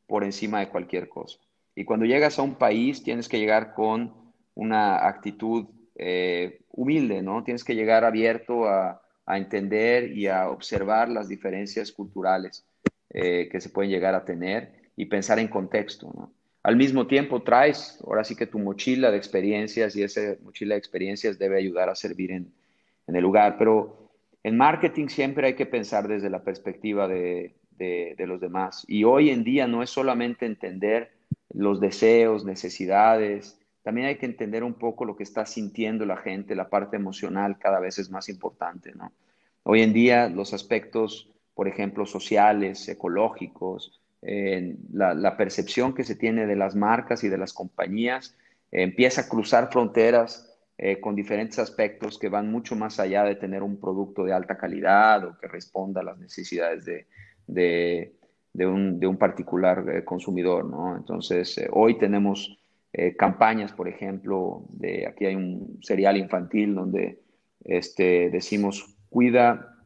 por 0.06 0.24
encima 0.24 0.60
de 0.60 0.68
cualquier 0.68 1.08
cosa. 1.08 1.38
Y 1.74 1.84
cuando 1.84 2.06
llegas 2.06 2.38
a 2.38 2.42
un 2.42 2.54
país 2.54 3.02
tienes 3.02 3.28
que 3.28 3.38
llegar 3.38 3.74
con 3.74 4.14
una 4.54 5.06
actitud 5.06 5.66
eh, 5.96 6.60
humilde, 6.70 7.22
¿no? 7.22 7.44
Tienes 7.44 7.64
que 7.64 7.74
llegar 7.74 8.04
abierto 8.04 8.66
a, 8.66 9.02
a 9.26 9.36
entender 9.36 10.16
y 10.16 10.28
a 10.28 10.48
observar 10.48 11.08
las 11.08 11.28
diferencias 11.28 11.90
culturales 11.90 12.64
eh, 13.10 13.48
que 13.50 13.60
se 13.60 13.70
pueden 13.70 13.90
llegar 13.90 14.14
a 14.14 14.24
tener 14.24 14.72
y 14.96 15.06
pensar 15.06 15.38
en 15.38 15.48
contexto. 15.48 16.12
¿no? 16.14 16.32
Al 16.62 16.76
mismo 16.76 17.06
tiempo 17.06 17.42
traes, 17.42 17.98
ahora 18.06 18.24
sí 18.24 18.36
que 18.36 18.46
tu 18.46 18.58
mochila 18.58 19.10
de 19.10 19.16
experiencias 19.16 19.96
y 19.96 20.02
esa 20.04 20.36
mochila 20.42 20.74
de 20.74 20.78
experiencias 20.78 21.38
debe 21.38 21.58
ayudar 21.58 21.88
a 21.88 21.96
servir 21.96 22.30
en, 22.30 22.52
en 23.06 23.16
el 23.16 23.22
lugar, 23.22 23.56
pero 23.58 24.05
en 24.46 24.56
marketing 24.56 25.08
siempre 25.08 25.48
hay 25.48 25.54
que 25.54 25.66
pensar 25.66 26.06
desde 26.06 26.30
la 26.30 26.44
perspectiva 26.44 27.08
de, 27.08 27.56
los 28.16 28.40
demás. 28.40 28.84
Y 28.86 29.02
hoy 29.02 29.30
en 29.30 29.42
día 29.42 29.66
no 29.66 29.82
es 29.82 29.90
solamente 29.90 30.46
entender 30.46 31.10
los 31.52 31.80
deseos, 31.80 32.44
necesidades, 32.44 33.58
también 33.82 34.06
hay 34.06 34.18
que 34.18 34.26
entender 34.26 34.62
un 34.62 34.74
poco 34.74 35.04
lo 35.04 35.16
que 35.16 35.24
está 35.24 35.46
sintiendo 35.46 36.06
la 36.06 36.16
gente, 36.16 36.54
la 36.54 36.68
parte 36.68 36.94
emocional 36.94 37.58
cada 37.58 37.80
vez 37.80 37.98
es 37.98 38.08
más 38.08 38.28
importante, 38.28 38.92
¿no? 38.94 39.10
Hoy 39.64 39.82
en 39.82 39.92
día 39.92 40.28
los 40.28 40.54
aspectos, 40.54 41.28
por 41.52 41.66
ejemplo, 41.66 42.06
sociales, 42.06 42.88
ecológicos, 42.88 44.00
la, 44.22 45.12
la, 45.14 45.36
percepción 45.36 45.92
que 45.92 46.04
se 46.04 46.14
tiene 46.14 46.46
de 46.46 46.54
las 46.54 46.76
marcas 46.76 47.24
y 47.24 47.28
de 47.28 47.38
las 47.38 47.52
compañías 47.52 48.36
eh, 48.70 48.82
empieza 48.82 49.22
a 49.22 49.28
cruzar 49.28 49.72
fronteras 49.72 50.45
eh, 50.78 51.00
con 51.00 51.14
diferentes 51.14 51.58
aspectos 51.58 52.18
que 52.18 52.28
van 52.28 52.50
mucho 52.50 52.76
más 52.76 53.00
allá 53.00 53.24
de 53.24 53.36
tener 53.36 53.62
un 53.62 53.80
producto 53.80 54.24
de 54.24 54.32
alta 54.32 54.58
calidad 54.58 55.24
o 55.24 55.38
que 55.38 55.48
responda 55.48 56.00
a 56.00 56.04
las 56.04 56.18
necesidades 56.18 56.84
de, 56.84 57.06
de, 58.52 58.66
un, 58.66 58.98
de 58.98 59.06
un, 59.06 59.16
particular 59.16 60.04
consumidor, 60.04 60.64
¿no? 60.64 60.96
Entonces, 60.96 61.60
hoy 61.72 61.98
tenemos 61.98 62.58
eh, 62.98 63.14
campañas, 63.14 63.72
por 63.72 63.88
ejemplo, 63.88 64.64
de 64.70 65.06
aquí 65.06 65.26
hay 65.26 65.34
un 65.34 65.78
serial 65.82 66.16
infantil 66.16 66.74
donde 66.74 67.20
este, 67.62 68.30
decimos, 68.30 68.96
cuida, 69.10 69.76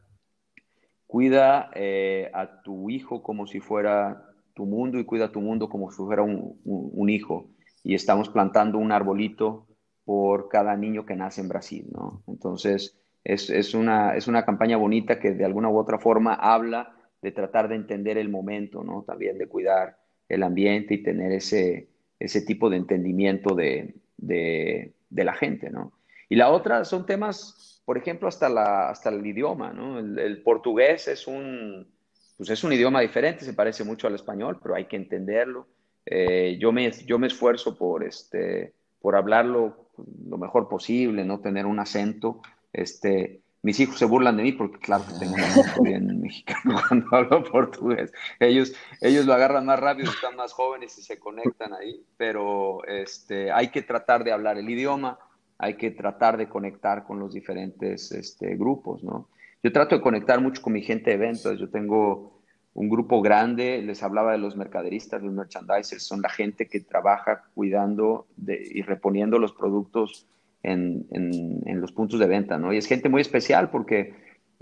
cuida 1.07 1.71
eh, 1.75 2.31
a 2.33 2.61
tu 2.61 2.89
hijo 2.89 3.21
como 3.21 3.47
si 3.47 3.59
fuera 3.59 4.29
tu 4.53 4.65
mundo 4.65 4.97
y 4.97 5.03
cuida 5.03 5.29
tu 5.29 5.41
mundo 5.41 5.67
como 5.67 5.91
si 5.91 5.97
fuera 5.97 6.21
un, 6.21 6.57
un, 6.63 6.89
un, 6.93 7.09
hijo. 7.09 7.49
Y 7.83 7.95
estamos 7.95 8.29
plantando 8.29 8.77
un 8.77 8.93
arbolito 8.93 9.67
por 10.11 10.49
cada 10.49 10.75
niño 10.75 11.05
que 11.05 11.15
nace 11.15 11.39
en 11.39 11.47
Brasil, 11.47 11.87
¿no? 11.89 12.21
Entonces, 12.27 12.97
es, 13.23 13.49
es, 13.49 13.73
una, 13.73 14.13
es 14.17 14.27
una 14.27 14.43
campaña 14.43 14.75
bonita 14.75 15.21
que 15.21 15.31
de 15.31 15.45
alguna 15.45 15.69
u 15.69 15.77
otra 15.77 15.99
forma 15.99 16.33
habla 16.33 16.93
de 17.21 17.31
tratar 17.31 17.69
de 17.69 17.75
entender 17.75 18.17
el 18.17 18.27
momento, 18.27 18.83
¿no? 18.83 19.03
También 19.07 19.37
de 19.37 19.47
cuidar 19.47 19.95
el 20.27 20.43
ambiente 20.43 20.95
y 20.95 21.01
tener 21.01 21.31
ese, 21.31 21.87
ese 22.19 22.41
tipo 22.41 22.69
de 22.69 22.75
entendimiento 22.75 23.55
de, 23.55 23.95
de, 24.17 24.91
de, 25.09 25.23
la 25.23 25.33
gente, 25.33 25.69
¿no? 25.69 25.93
Y 26.27 26.35
la 26.35 26.49
otra 26.49 26.83
son 26.83 27.05
temas, 27.05 27.81
por 27.85 27.97
ejemplo, 27.97 28.27
hasta, 28.27 28.49
la, 28.49 28.89
hasta 28.89 29.11
el 29.11 29.25
idioma, 29.25 29.71
¿no? 29.71 29.97
El, 29.97 30.19
el, 30.19 30.43
portugués 30.43 31.07
es 31.07 31.25
un, 31.25 31.87
pues 32.35 32.49
es 32.49 32.61
un 32.65 32.73
idioma 32.73 32.99
diferente, 32.99 33.45
se 33.45 33.53
parece 33.53 33.85
mucho 33.85 34.07
al 34.07 34.15
español, 34.15 34.59
pero 34.61 34.75
hay 34.75 34.87
que 34.87 34.97
entenderlo. 34.97 35.67
Eh, 36.05 36.57
yo, 36.59 36.73
me, 36.73 36.91
yo 36.91 37.17
me 37.17 37.27
esfuerzo 37.27 37.77
por, 37.77 38.03
este, 38.03 38.73
por 38.99 39.15
hablarlo 39.15 39.80
lo 39.97 40.37
mejor 40.37 40.67
posible, 40.67 41.25
no 41.25 41.39
tener 41.39 41.65
un 41.65 41.79
acento. 41.79 42.41
Este, 42.73 43.41
mis 43.63 43.79
hijos 43.79 43.97
se 43.97 44.05
burlan 44.05 44.37
de 44.37 44.43
mí 44.43 44.51
porque, 44.53 44.79
claro, 44.79 45.05
que 45.05 45.13
tengo 45.19 45.35
un 45.35 45.41
acento 45.41 45.81
bien 45.83 46.21
mexicano 46.21 46.75
cuando 46.87 47.15
hablo 47.15 47.43
portugués. 47.43 48.11
Ellos, 48.39 48.73
ellos 49.01 49.25
lo 49.25 49.33
agarran 49.33 49.65
más 49.65 49.79
rápido, 49.79 50.09
están 50.09 50.35
más 50.35 50.53
jóvenes 50.53 50.97
y 50.97 51.03
se 51.03 51.19
conectan 51.19 51.73
ahí, 51.73 52.03
pero 52.17 52.83
este, 52.85 53.51
hay 53.51 53.69
que 53.69 53.81
tratar 53.81 54.23
de 54.23 54.31
hablar 54.31 54.57
el 54.57 54.69
idioma, 54.69 55.19
hay 55.57 55.75
que 55.75 55.91
tratar 55.91 56.37
de 56.37 56.49
conectar 56.49 57.03
con 57.03 57.19
los 57.19 57.33
diferentes 57.33 58.11
este, 58.11 58.55
grupos, 58.55 59.03
¿no? 59.03 59.29
Yo 59.63 59.71
trato 59.71 59.95
de 59.95 60.01
conectar 60.01 60.41
mucho 60.41 60.61
con 60.61 60.73
mi 60.73 60.81
gente 60.81 61.11
de 61.11 61.17
ventas, 61.17 61.59
yo 61.59 61.69
tengo 61.69 62.40
un 62.73 62.89
grupo 62.89 63.21
grande, 63.21 63.81
les 63.81 64.01
hablaba 64.01 64.31
de 64.31 64.37
los 64.37 64.55
mercaderistas, 64.55 65.21
los 65.21 65.33
merchandisers, 65.33 66.03
son 66.03 66.21
la 66.21 66.29
gente 66.29 66.67
que 66.67 66.79
trabaja 66.79 67.43
cuidando 67.53 68.27
y 68.47 68.81
reponiendo 68.81 69.39
los 69.39 69.51
productos 69.51 70.27
en, 70.63 71.05
en, 71.11 71.81
los 71.81 71.91
puntos 71.91 72.19
de 72.19 72.27
venta, 72.27 72.57
¿no? 72.57 72.71
Y 72.71 72.77
es 72.77 72.87
gente 72.87 73.09
muy 73.09 73.21
especial 73.21 73.69
porque 73.71 74.13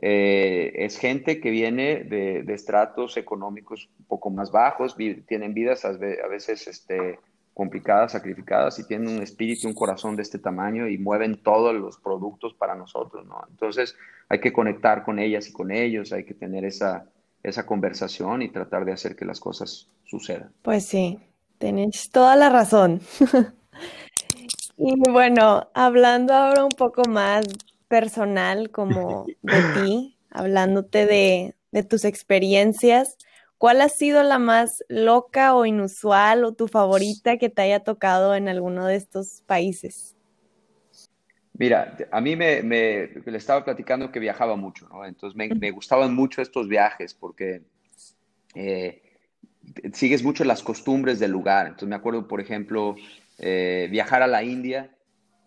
eh, 0.02 0.72
es 0.76 0.98
gente 0.98 1.40
que 1.40 1.52
viene 1.52 2.04
de, 2.06 2.44
de, 2.44 2.54
estratos 2.54 3.18
económicos 3.18 3.90
un 4.00 4.06
poco 4.06 4.30
más 4.30 4.52
bajos, 4.52 4.96
tienen 5.28 5.54
vidas 5.54 5.84
a 5.86 5.92
veces 5.92 6.68
este, 6.68 7.20
complicadas, 7.54 8.14
sacrificadas 8.14 8.80
y 8.80 8.88
tienen 8.88 9.10
un 9.10 9.22
espíritu, 9.22 9.68
un 9.68 9.74
corazón 9.74 10.16
de 10.16 10.22
este 10.22 10.40
tamaño 10.40 10.88
y 10.88 10.98
mueven 10.98 11.44
todos 11.44 11.76
los 11.76 11.98
productos 11.98 12.54
para 12.54 12.76
nosotros, 12.76 13.28
¿no? 13.28 13.42
Entonces 13.50 13.96
hay 14.30 14.40
que 14.40 14.54
conectar 14.54 15.04
con 15.04 15.20
ellas 15.20 15.48
y 15.50 15.52
con 15.52 15.70
ellos, 15.70 16.14
hay 16.14 16.24
que 16.24 16.34
tener 16.34 16.64
esa, 16.64 17.06
esa 17.44 17.66
conversación 17.66 18.42
y 18.42 18.50
tratar 18.50 18.86
de 18.86 18.94
hacer 18.94 19.16
que 19.16 19.26
las 19.26 19.40
cosas 19.40 19.88
sucedan. 20.06 20.52
Pues 20.62 20.86
sí, 20.86 21.20
tenés 21.58 22.10
toda 22.12 22.36
la 22.36 22.50
razón. 22.50 23.02
Y 24.82 24.94
bueno, 25.12 25.70
hablando 25.74 26.34
ahora 26.34 26.64
un 26.64 26.72
poco 26.72 27.02
más 27.10 27.46
personal 27.90 28.72
como 28.72 29.26
de 29.42 29.62
ti, 29.74 30.18
hablándote 30.30 31.06
de, 31.06 31.54
de, 31.74 31.84
tus 31.84 32.06
experiencias, 32.06 33.18
¿cuál 33.58 33.82
ha 33.82 33.90
sido 33.90 34.24
la 34.24 34.40
más 34.40 34.86
loca 34.88 35.54
o 35.54 35.66
inusual 35.66 36.46
o 36.46 36.54
tu 36.54 36.70
favorita 36.70 37.38
que 37.38 37.50
te 37.50 37.62
haya 37.64 37.82
tocado 37.82 38.36
en 38.36 38.48
alguno 38.48 38.86
de 38.86 38.96
estos 38.96 39.44
países? 39.48 40.16
Mira, 41.60 41.98
a 42.10 42.22
mí 42.22 42.38
me, 42.38 42.64
me 42.64 43.10
le 43.26 43.38
estaba 43.38 43.66
platicando 43.66 44.14
que 44.14 44.22
viajaba 44.22 44.56
mucho, 44.56 44.88
¿no? 44.88 45.06
Entonces 45.06 45.36
me, 45.36 45.50
me 45.50 45.72
gustaban 45.72 46.16
mucho 46.16 46.42
estos 46.42 46.70
viajes 46.70 47.14
porque 47.14 47.64
eh, 48.56 49.02
sigues 49.92 50.24
mucho 50.24 50.46
las 50.46 50.64
costumbres 50.64 51.20
del 51.20 51.32
lugar. 51.32 51.68
Entonces 51.68 51.90
me 51.90 51.98
acuerdo, 51.98 52.30
por 52.30 52.40
ejemplo, 52.40 52.96
eh, 53.40 53.90
viajar 53.92 54.24
a 54.24 54.28
la 54.28 54.42
India, 54.42 54.96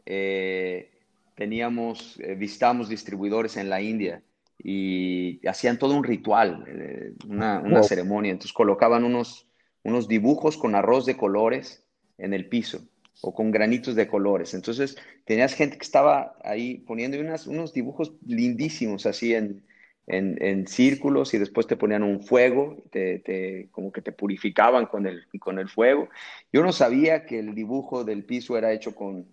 eh, 0.05 0.91
teníamos, 1.35 2.21
visitamos 2.37 2.91
distribuidores 2.91 3.57
en 3.57 3.71
la 3.71 3.81
India 3.81 4.23
y 4.59 5.41
hacían 5.47 5.79
todo 5.79 5.95
un 5.95 6.05
ritual, 6.05 7.17
una, 7.27 7.59
una 7.61 7.79
wow. 7.79 7.85
ceremonia. 7.85 8.33
Entonces 8.33 8.53
colocaban 8.53 9.05
unos, 9.05 9.49
unos 9.83 10.09
dibujos 10.09 10.59
con 10.59 10.75
arroz 10.75 11.07
de 11.07 11.17
colores 11.17 11.87
en 12.19 12.35
el 12.35 12.51
piso 12.51 12.87
o 13.21 13.35
con 13.35 13.51
granitos 13.51 13.95
de 13.95 14.09
colores. 14.09 14.55
Entonces 14.55 14.97
tenías 15.25 15.55
gente 15.55 15.77
que 15.77 15.85
estaba 15.85 16.37
ahí 16.45 16.79
poniendo 16.79 17.19
unas, 17.21 17.47
unos 17.47 17.73
dibujos 17.73 18.13
lindísimos 18.27 19.07
así 19.07 19.35
en, 19.35 19.65
en, 20.07 20.37
en, 20.43 20.67
círculos 20.67 21.33
y 21.35 21.39
después 21.39 21.67
te 21.67 21.77
ponían 21.77 22.03
un 22.03 22.23
fuego, 22.23 22.83
te, 22.91 23.21
te, 23.21 23.69
como 23.71 23.93
que 23.93 24.03
te 24.03 24.13
purificaban 24.13 24.87
con 24.87 25.07
el, 25.07 25.27
con 25.39 25.59
el 25.59 25.69
fuego. 25.69 26.09
Yo 26.53 26.63
no 26.63 26.73
sabía 26.73 27.25
que 27.25 27.39
el 27.39 27.55
dibujo 27.55 28.05
del 28.05 28.25
piso 28.25 28.59
era 28.59 28.73
hecho 28.73 28.95
con, 28.95 29.27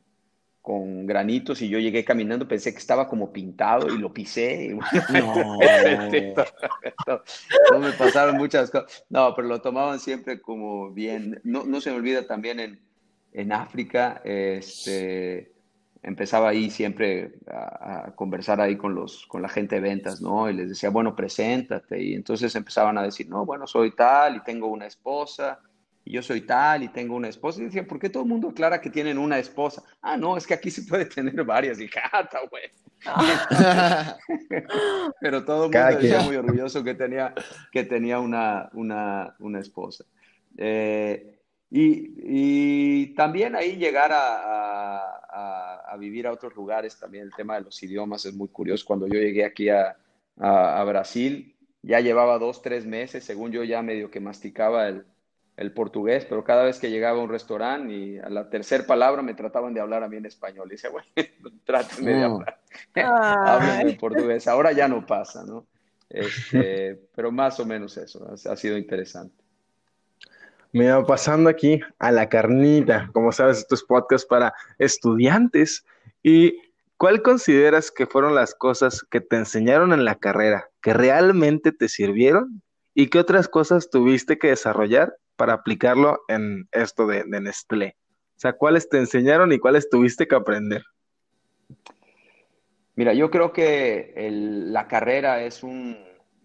con 0.62 1.08
granitos 1.08 1.62
y 1.64 1.70
yo 1.70 1.80
llegué 1.80 2.06
caminando, 2.06 2.48
pensé 2.48 2.72
que 2.74 2.80
estaba 2.80 3.08
como 3.08 3.32
pintado 3.34 3.94
y 3.94 3.98
lo 3.98 4.14
pisé. 4.14 4.66
Y 4.66 4.74
No. 7.08 7.22
no, 7.72 7.80
me 7.80 7.92
pasaron 7.94 8.38
muchas 8.38 8.70
cosas. 8.70 9.04
No, 9.10 9.34
pero 9.36 9.48
lo 9.48 9.62
tomaban 9.62 10.00
siempre 10.00 10.40
como 10.40 10.92
bien. 10.92 11.42
No, 11.44 11.64
no 11.64 11.82
se 11.82 11.90
me 11.90 11.98
olvida 11.98 12.28
también 12.28 12.60
en, 12.60 12.80
en 13.34 13.52
África, 13.52 14.22
este, 14.24 15.54
empezaba 16.02 16.50
ahí 16.50 16.70
siempre 16.70 17.34
a, 17.48 18.08
a, 18.08 18.16
conversar 18.16 18.62
ahí 18.62 18.78
con, 18.78 18.96
los, 18.96 19.26
con 19.28 19.42
la 19.42 19.50
gente 19.50 19.76
de 19.76 19.82
ventas, 19.82 20.22
¿no? 20.22 20.50
Y 20.50 20.54
les 20.54 20.70
decía, 20.70 20.90
bueno, 20.90 21.16
preséntate. 21.16 22.02
Y 22.02 22.14
entonces 22.14 22.56
empezaban 22.56 22.98
a 22.98 23.04
decir, 23.04 23.30
no, 23.30 23.46
bueno, 23.46 23.68
soy 23.68 23.92
tal 23.92 24.38
y 24.38 24.44
tengo 24.44 24.68
una 24.68 24.86
esposa 24.86 25.60
y 26.10 26.14
yo 26.14 26.24
soy 26.24 26.42
tal 26.42 26.82
y 26.84 26.88
tengo 26.90 27.16
una 27.16 27.28
esposa. 27.28 27.62
Y 27.62 27.66
decía, 27.66 27.86
¿por 27.86 28.00
qué 28.00 28.10
todo 28.10 28.24
el 28.24 28.30
mundo 28.30 28.50
aclara 28.50 28.82
que 28.82 28.90
tienen 28.90 29.18
una 29.18 29.38
esposa? 29.38 29.84
Ah, 30.02 30.18
no, 30.18 30.38
es 30.38 30.48
que 30.48 30.56
aquí 30.56 30.72
se 30.72 30.84
puede 30.84 31.06
tener 31.06 31.44
varias. 31.44 31.80
Y 31.80 31.88
jata, 31.88 32.40
güey. 32.50 32.64
Pero 35.22 35.46
todo 35.46 35.66
el 35.66 35.72
mundo 35.72 36.00
decía 36.00 36.22
muy 36.22 36.36
orgulloso 36.36 36.84
que 36.84 36.96
tenía, 36.96 37.34
que 37.72 37.84
tenía 37.84 38.20
una, 38.20 38.70
una, 38.74 39.36
una 39.40 39.60
esposa. 39.60 40.04
Eh, 40.58 41.39
y, 41.72 42.14
y, 42.18 43.14
también 43.16 43.56
ahí 43.56 43.76
llegar 43.76 44.12
a, 44.12 45.18
a, 45.30 45.76
a, 45.92 45.98
vivir 45.98 46.26
a 46.26 46.32
otros 46.32 46.56
lugares, 46.56 47.00
también 47.00 47.26
el 47.26 47.34
tema 47.34 47.56
de 47.56 47.62
los 47.62 47.82
idiomas 47.84 48.26
es 48.26 48.34
muy 48.34 48.48
curioso. 48.48 48.86
Cuando 48.88 49.08
yo 49.08 49.20
llegué 49.20 49.46
aquí 49.46 49.70
a, 49.70 49.96
a 50.38 50.84
Brasil, 50.84 51.56
ya 51.82 52.00
llevaba 52.00 52.40
dos, 52.40 52.62
tres 52.62 52.86
meses, 52.86 53.24
según 53.24 53.52
yo 53.52 53.64
ya 53.64 53.82
medio 53.82 54.10
que 54.10 54.20
masticaba 54.20 54.88
el, 54.88 55.06
el 55.60 55.74
portugués, 55.74 56.26
pero 56.26 56.44
cada 56.44 56.64
vez 56.64 56.80
que 56.80 56.90
llegaba 56.90 57.20
a 57.20 57.24
un 57.24 57.30
restaurante 57.30 57.94
y 57.94 58.18
a 58.18 58.30
la 58.30 58.50
tercera 58.50 58.86
palabra 58.88 59.22
me 59.22 59.34
trataban 59.34 59.74
de 59.74 59.82
hablar 59.82 60.04
a 60.04 60.08
mí 60.08 60.16
en 60.16 60.26
español. 60.26 60.68
Y 60.70 60.72
dice, 60.72 60.88
bueno, 60.88 61.08
trátenme 61.66 62.14
de 62.14 62.24
hablar, 62.24 62.60
hablen 62.96 63.90
en 63.90 63.98
portugués. 63.98 64.48
Ahora 64.48 64.72
ya 64.72 64.88
no 64.88 65.06
pasa, 65.06 65.44
¿no? 65.44 65.68
Este, 66.10 66.96
pero 67.14 67.32
más 67.32 67.60
o 67.60 67.66
menos 67.66 67.98
eso, 67.98 68.26
ha, 68.26 68.52
ha 68.52 68.56
sido 68.56 68.78
interesante. 68.78 69.44
Me 70.72 70.92
va 70.92 71.06
pasando 71.06 71.50
aquí 71.50 71.80
a 71.98 72.12
la 72.12 72.30
carnita, 72.30 73.10
como 73.14 73.32
sabes, 73.32 73.60
estos 73.60 73.84
podcasts 73.84 74.28
para 74.28 74.54
estudiantes. 74.78 75.86
¿Y 76.22 76.58
cuál 76.98 77.22
consideras 77.22 77.92
que 77.92 78.06
fueron 78.06 78.36
las 78.36 78.54
cosas 78.54 79.04
que 79.04 79.20
te 79.22 79.38
enseñaron 79.38 79.94
en 79.94 80.06
la 80.06 80.16
carrera, 80.16 80.70
que 80.82 80.94
realmente 80.94 81.72
te 81.72 81.90
sirvieron? 81.90 82.62
¿Y 82.94 83.08
qué 83.08 83.20
otras 83.20 83.48
cosas 83.48 83.90
tuviste 83.90 84.38
que 84.38 84.50
desarrollar 84.50 85.16
para 85.36 85.54
aplicarlo 85.54 86.22
en 86.28 86.68
esto 86.72 87.08
de, 87.08 87.24
de 87.26 87.42
Nestlé? 87.42 87.96
O 88.36 88.40
sea, 88.40 88.54
¿cuáles 88.54 88.88
te 88.90 88.98
enseñaron 88.98 89.52
y 89.52 89.60
cuáles 89.60 89.90
tuviste 89.90 90.28
que 90.28 90.36
aprender? 90.36 90.84
Mira, 92.96 93.14
yo 93.14 93.32
creo 93.32 93.54
que 93.54 94.14
el, 94.16 94.74
la 94.74 94.88
carrera 94.88 95.42
es 95.44 95.64
un, 95.64 95.98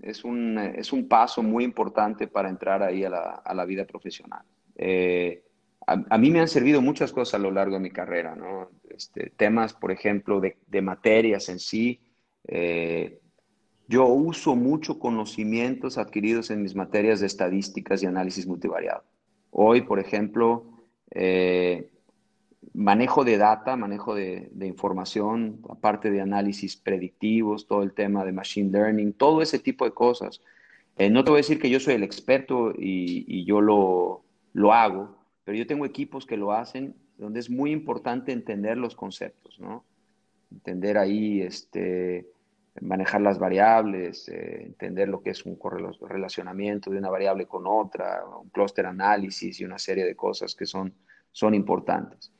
es 0.02 0.24
un, 0.24 0.58
es 0.58 0.92
un 0.92 1.08
paso 1.08 1.42
muy 1.42 1.64
importante 1.64 2.26
para 2.26 2.48
entrar 2.48 2.82
ahí 2.82 3.04
a 3.04 3.10
la, 3.10 3.30
a 3.44 3.54
la 3.54 3.64
vida 3.64 3.84
profesional. 3.84 4.42
Eh, 4.76 5.42
a, 5.86 6.02
a, 6.10 6.18
mí 6.18 6.30
me 6.30 6.40
han 6.40 6.48
servido 6.48 6.80
muchas 6.80 7.12
cosas 7.12 7.34
a 7.34 7.42
lo 7.42 7.50
largo 7.50 7.74
de 7.74 7.80
mi 7.80 7.90
carrera, 7.90 8.34
¿no? 8.34 8.70
Este, 8.88 9.30
temas, 9.36 9.74
por 9.74 9.92
ejemplo, 9.92 10.40
de, 10.40 10.56
de 10.66 10.82
materias 10.82 11.48
en 11.48 11.58
sí. 11.58 12.00
Eh, 12.46 13.20
yo 13.86 14.06
uso 14.06 14.56
mucho 14.56 14.98
conocimientos 14.98 15.98
adquiridos 15.98 16.50
en 16.50 16.62
mis 16.62 16.74
materias 16.74 17.20
de 17.20 17.26
estadísticas 17.26 18.02
y 18.02 18.06
análisis 18.06 18.46
multivariado. 18.46 19.04
Hoy, 19.50 19.82
por 19.82 20.00
ejemplo, 20.00 20.64
eh, 21.10 21.90
manejo 22.72 23.24
de 23.24 23.38
data, 23.38 23.76
manejo 23.76 24.14
de, 24.14 24.50
información, 24.60 25.60
aparte 25.68 26.10
de 26.10 26.20
análisis 26.20 26.76
predictivos, 26.76 27.66
todo 27.66 27.82
el 27.82 27.92
tema 27.92 28.24
de 28.24 28.32
machine 28.32 28.70
learning, 28.70 29.12
todo 29.12 29.42
ese 29.42 29.58
tipo 29.58 29.84
de 29.84 29.92
cosas. 29.92 30.40
Eh, 30.96 31.10
no 31.10 31.24
te 31.24 31.30
voy 31.30 31.38
a 31.38 31.42
decir 31.42 31.58
que 31.58 31.70
yo 31.70 31.80
soy 31.80 31.94
el 31.94 32.02
experto 32.02 32.72
y, 32.72 33.24
y 33.26 33.44
yo 33.44 33.60
lo, 33.60 34.24
lo, 34.52 34.72
hago, 34.72 35.18
pero 35.44 35.58
yo 35.58 35.66
tengo 35.66 35.84
equipos 35.84 36.26
que 36.26 36.36
lo 36.36 36.52
hacen 36.52 36.94
donde 37.18 37.40
es 37.40 37.50
muy 37.50 37.72
importante 37.72 38.32
entender 38.32 38.76
los 38.76 38.94
conceptos, 38.94 39.58
¿no? 39.60 39.84
Entender 40.50 40.98
ahí, 40.98 41.42
este, 41.42 42.28
manejar 42.80 43.20
las 43.20 43.38
variables, 43.38 44.28
eh, 44.28 44.64
entender 44.64 45.08
lo 45.08 45.22
que 45.22 45.30
es 45.30 45.44
un 45.46 45.58
relacionamiento 46.08 46.90
de 46.90 46.98
una 46.98 47.10
variable 47.10 47.46
con 47.46 47.66
otra, 47.66 48.24
un 48.26 48.48
cluster 48.50 48.86
análisis 48.86 49.60
y 49.60 49.64
una 49.64 49.78
serie 49.78 50.04
de 50.04 50.16
cosas 50.16 50.54
que 50.54 50.66
son, 50.66 50.92
son 51.30 51.54
importantes. 51.54 52.32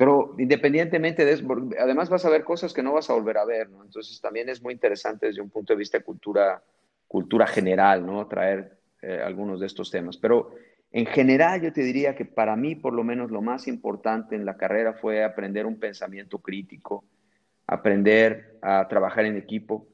Pero 0.00 0.34
independientemente 0.38 1.26
de 1.26 1.32
eso, 1.32 1.44
además 1.78 2.08
vas 2.08 2.24
a 2.24 2.30
ver 2.30 2.42
cosas 2.42 2.72
que 2.72 2.82
no 2.82 2.94
vas 2.94 3.10
a 3.10 3.12
volver 3.12 3.36
a 3.36 3.44
ver, 3.44 3.68
¿no? 3.68 3.84
Entonces 3.84 4.18
también 4.18 4.48
es 4.48 4.62
muy 4.62 4.72
interesante 4.72 5.26
desde 5.26 5.42
un 5.42 5.50
punto 5.50 5.74
de 5.74 5.78
vista 5.78 5.98
de 5.98 6.04
cultura, 6.04 6.62
cultura 7.06 7.46
general, 7.46 8.06
¿no? 8.06 8.26
Traer 8.26 8.78
eh, 9.02 9.20
algunos 9.22 9.60
de 9.60 9.66
estos 9.66 9.90
temas. 9.90 10.16
Pero 10.16 10.54
en 10.90 11.04
general 11.04 11.60
yo 11.60 11.70
te 11.74 11.82
diría 11.82 12.14
que 12.14 12.24
para 12.24 12.56
mí 12.56 12.76
por 12.76 12.94
lo 12.94 13.04
menos 13.04 13.30
lo 13.30 13.42
más 13.42 13.68
importante 13.68 14.34
en 14.34 14.46
la 14.46 14.56
carrera 14.56 14.94
fue 14.94 15.22
aprender 15.22 15.66
un 15.66 15.78
pensamiento 15.78 16.38
crítico, 16.38 17.04
aprender 17.66 18.56
a 18.62 18.88
trabajar 18.88 19.26
en 19.26 19.36
equipo, 19.36 19.86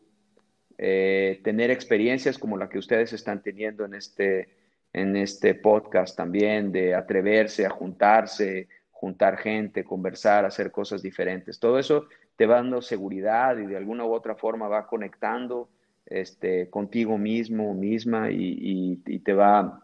eh, 0.79 1.41
tener 1.43 1.73
experiencias 1.73 2.39
como 2.39 2.57
la 2.57 2.69
que 2.69 2.79
ustedes 2.79 3.13
están 3.13 3.43
teniendo 3.43 3.85
en 3.85 3.95
este, 3.95 4.51
en 4.93 5.17
este 5.17 5.57
podcast 5.57 6.17
también, 6.17 6.71
de 6.71 6.95
atreverse 6.95 7.67
a 7.67 7.71
juntarse, 7.71 8.69
juntar 8.99 9.37
gente, 9.37 9.85
conversar, 9.85 10.47
hacer 10.47 10.71
cosas 10.71 11.03
diferentes. 11.03 11.61
Todo 11.61 11.79
eso 11.79 12.07
te 12.37 12.47
va 12.47 12.57
dando 12.57 12.81
seguridad 12.81 13.59
y 13.59 13.67
de 13.67 13.77
alguna 13.77 14.07
u 14.07 14.13
otra 14.13 14.37
forma 14.37 14.69
va 14.69 14.87
conectando 14.87 15.69
este, 16.07 16.71
contigo 16.71 17.19
mismo, 17.19 17.75
misma 17.75 18.31
y, 18.31 19.03
y, 19.05 19.19
te, 19.19 19.35
va, 19.35 19.81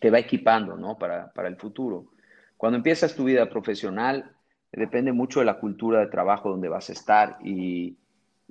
te 0.00 0.10
va 0.10 0.18
equipando 0.18 0.76
¿no? 0.76 0.96
para, 0.96 1.30
para 1.32 1.48
el 1.48 1.56
futuro. 1.56 2.06
Cuando 2.56 2.78
empiezas 2.78 3.14
tu 3.14 3.24
vida 3.24 3.50
profesional, 3.50 4.32
depende 4.72 5.12
mucho 5.12 5.40
de 5.40 5.46
la 5.46 5.58
cultura 5.58 6.00
de 6.00 6.06
trabajo 6.06 6.48
donde 6.48 6.68
vas 6.68 6.88
a 6.88 6.94
estar 6.94 7.36
y, 7.44 7.98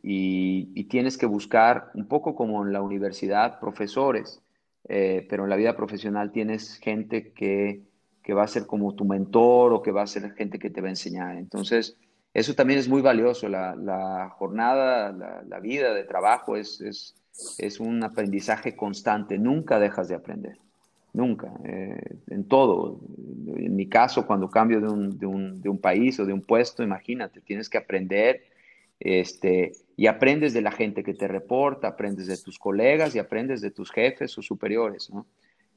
y, 0.04 0.70
y 0.76 0.84
tienes 0.84 1.18
que 1.18 1.26
buscar, 1.26 1.90
un 1.96 2.08
poco 2.08 2.36
como 2.36 2.64
en 2.64 2.74
la 2.74 2.84
universidad, 2.84 3.60
profesores, 3.60 4.44
eh, 4.88 5.26
pero 5.30 5.46
en 5.46 5.50
la 5.50 5.56
vida 5.56 5.76
profesional 5.76 6.32
tienes 6.32 6.76
gente 6.78 7.32
que, 7.34 7.89
que, 8.30 8.34
va 8.36 8.44
a 8.44 8.48
ser 8.48 8.66
como 8.66 8.94
tu 8.94 9.06
mentor 9.06 9.74
o 9.74 9.82
que 9.82 9.92
va 9.92 10.04
a 10.04 10.08
ser 10.08 10.32
gente 10.34 10.60
que 10.60 10.70
te 10.70 10.82
va 10.82 10.88
a 10.88 10.92
enseñar. 10.92 11.38
Entonces, 11.38 11.98
eso 12.34 12.54
también 12.54 12.80
es 12.80 12.88
muy 12.88 13.02
valioso. 13.02 13.50
La, 13.50 13.76
la 13.76 14.30
jornada, 14.30 15.12
la, 15.48 15.60
vida 15.60 15.94
de 15.94 16.04
trabajo 16.04 16.56
es, 16.56 16.80
es, 16.82 17.16
es 17.58 17.80
un 17.80 18.04
aprendizaje 18.04 18.76
constante. 18.76 19.38
Nunca 19.38 19.80
dejas 19.80 20.08
de 20.08 20.16
aprender 20.16 20.58
nunca, 21.12 21.52
eh, 21.66 22.00
en 22.28 22.44
todo. 22.48 23.02
En 23.56 23.76
mi 23.76 23.88
caso, 23.88 24.28
cuando 24.28 24.50
cambio 24.50 24.80
de 24.80 24.88
un, 24.88 25.18
de, 25.18 25.26
un, 25.26 25.60
de 25.60 25.68
un, 25.68 25.80
país 25.80 26.20
o 26.20 26.26
de 26.26 26.34
un 26.34 26.42
puesto, 26.42 26.84
imagínate, 26.84 27.42
tienes 27.42 27.68
que 27.68 27.80
aprender 27.80 28.44
este, 29.00 29.72
y 29.98 30.06
aprendes 30.06 30.54
de 30.54 30.62
la 30.62 30.72
gente 30.72 31.04
que 31.04 31.16
te 31.16 31.28
reporta, 31.28 31.88
aprendes 31.90 32.28
de 32.28 32.38
tus 32.38 32.60
colegas 32.60 33.16
y 33.16 33.20
aprendes 33.20 33.60
de 33.60 33.72
tus 33.72 33.92
jefes 33.92 34.38
o 34.38 34.42
superiores. 34.44 35.10
¿no? 35.10 35.26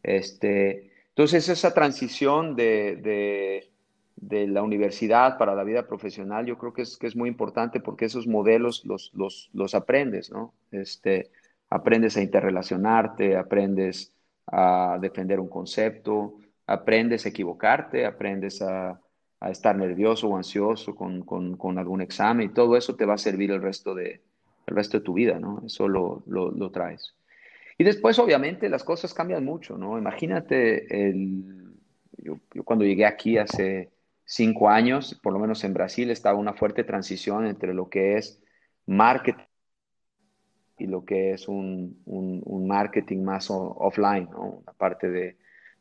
Este, 0.03 0.92
entonces, 1.15 1.49
esa 1.51 1.75
transición 1.75 2.57
de, 2.57 3.69
de, 4.17 4.47
la 4.49 4.63
universidad 4.63 5.37
para 5.37 5.55
la 5.55 5.63
vida 5.63 5.87
profesional, 5.87 6.47
yo 6.47 6.57
creo 6.57 6.73
que 6.73 6.83
es, 6.83 6.97
que 6.97 7.07
es 7.07 7.15
muy 7.17 7.29
importante 7.29 7.81
porque 7.81 8.07
esos 8.07 8.27
modelos 8.27 8.83
los, 8.87 9.13
los, 9.53 9.75
aprendes, 9.75 10.31
¿no? 10.31 10.55
Este, 10.71 11.31
aprendes 11.69 12.17
a 12.17 12.23
interrelacionarte, 12.23 13.37
aprendes 13.37 14.15
a 14.47 14.99
defender 15.03 15.39
un 15.39 15.49
concepto, 15.49 16.39
aprendes 16.67 17.27
a 17.27 17.29
equivocarte, 17.29 18.07
aprendes 18.07 18.63
a, 18.63 18.99
estar 19.51 19.77
nervioso 19.77 20.29
o 20.29 20.37
ansioso 20.37 20.95
con, 20.95 21.23
con, 21.23 21.57
con, 21.57 21.77
algún 21.77 22.01
examen 22.01 22.47
y 22.49 22.55
todo 22.55 22.77
eso 22.77 22.95
te 22.95 23.05
va 23.05 23.15
a 23.15 23.19
servir 23.19 23.51
el 23.51 23.61
resto 23.61 23.93
de, 23.93 24.23
el 24.67 24.77
resto 24.77 24.99
de 24.99 25.05
tu 25.05 25.15
vida, 25.15 25.41
¿no? 25.41 25.63
Eso 25.67 25.89
lo, 25.89 26.23
lo, 26.27 26.51
lo 26.53 26.71
traes. 26.71 27.15
Y 27.83 27.85
después, 27.85 28.17
obviamente, 28.21 28.69
las 28.69 28.85
cosas 28.85 29.13
cambian 29.13 29.45
mucho, 29.45 29.77
¿no? 29.77 29.99
Imagínate, 29.99 31.09
el, 31.09 31.75
yo, 32.17 32.39
cuando 32.65 32.85
llegué 32.85 33.05
aquí 33.05 33.39
hace 33.39 33.91
cinco 34.25 34.69
años, 34.69 35.19
por 35.21 35.33
lo 35.33 35.41
menos 35.41 35.65
en 35.65 35.75
Brasil, 35.75 36.09
estaba 36.13 36.39
una 36.39 36.55
fuerte 36.55 36.85
transición 36.85 37.45
entre 37.45 37.75
lo 37.75 37.89
que 37.89 38.19
es 38.19 38.41
marketing 38.87 39.43
y 40.79 40.87
lo 40.87 41.05
que 41.05 41.33
es 41.33 41.49
un, 41.49 42.01
un, 42.05 42.69
marketing 42.69 43.25
más 43.25 43.49
offline, 43.51 44.29
¿no? 44.31 44.63
la 44.65 44.75
parte 44.75 45.11
de, 45.11 45.37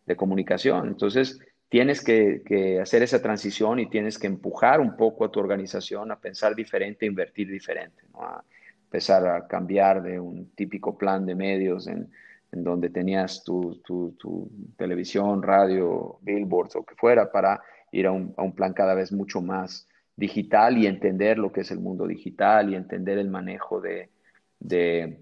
de, 0.07 0.15
comunicación. 0.15 0.87
Entonces, 0.87 1.39
tienes 1.69 2.03
que, 2.03 2.79
hacer 2.81 3.03
esa 3.03 3.21
transición 3.21 3.77
y 3.77 3.91
tienes 3.91 4.17
que 4.17 4.25
empujar 4.25 4.81
un 4.81 4.97
poco 4.97 5.23
a 5.23 5.31
tu 5.31 5.39
organización 5.39 6.11
a 6.11 6.19
pensar 6.19 6.55
diferente, 6.55 7.05
a 7.05 7.09
invertir 7.09 7.47
diferente, 7.47 8.01
¿no? 8.11 8.43
Empezar 8.91 9.25
a 9.25 9.47
cambiar 9.47 10.03
de 10.03 10.19
un 10.19 10.53
típico 10.53 10.97
plan 10.97 11.25
de 11.25 11.33
medios 11.33 11.87
en, 11.87 12.11
en 12.51 12.63
donde 12.65 12.89
tenías 12.89 13.41
tu, 13.45 13.81
tu, 13.85 14.51
televisión, 14.75 15.41
radio, 15.41 16.19
billboards 16.21 16.75
o 16.75 16.83
que 16.83 16.95
fuera, 16.95 17.31
para 17.31 17.61
ir 17.93 18.05
a 18.05 18.11
un, 18.11 18.33
a 18.35 18.43
un 18.43 18.53
plan 18.53 18.73
cada 18.73 18.93
vez 18.93 19.13
mucho 19.13 19.41
más 19.41 19.87
digital 20.17 20.77
y 20.77 20.87
entender 20.87 21.37
lo 21.37 21.53
que 21.53 21.61
es 21.61 21.71
el 21.71 21.79
mundo 21.79 22.05
digital 22.05 22.69
y 22.69 22.75
entender 22.75 23.17
el 23.17 23.29
manejo 23.29 23.79
de, 23.79 24.09
de, 24.59 25.15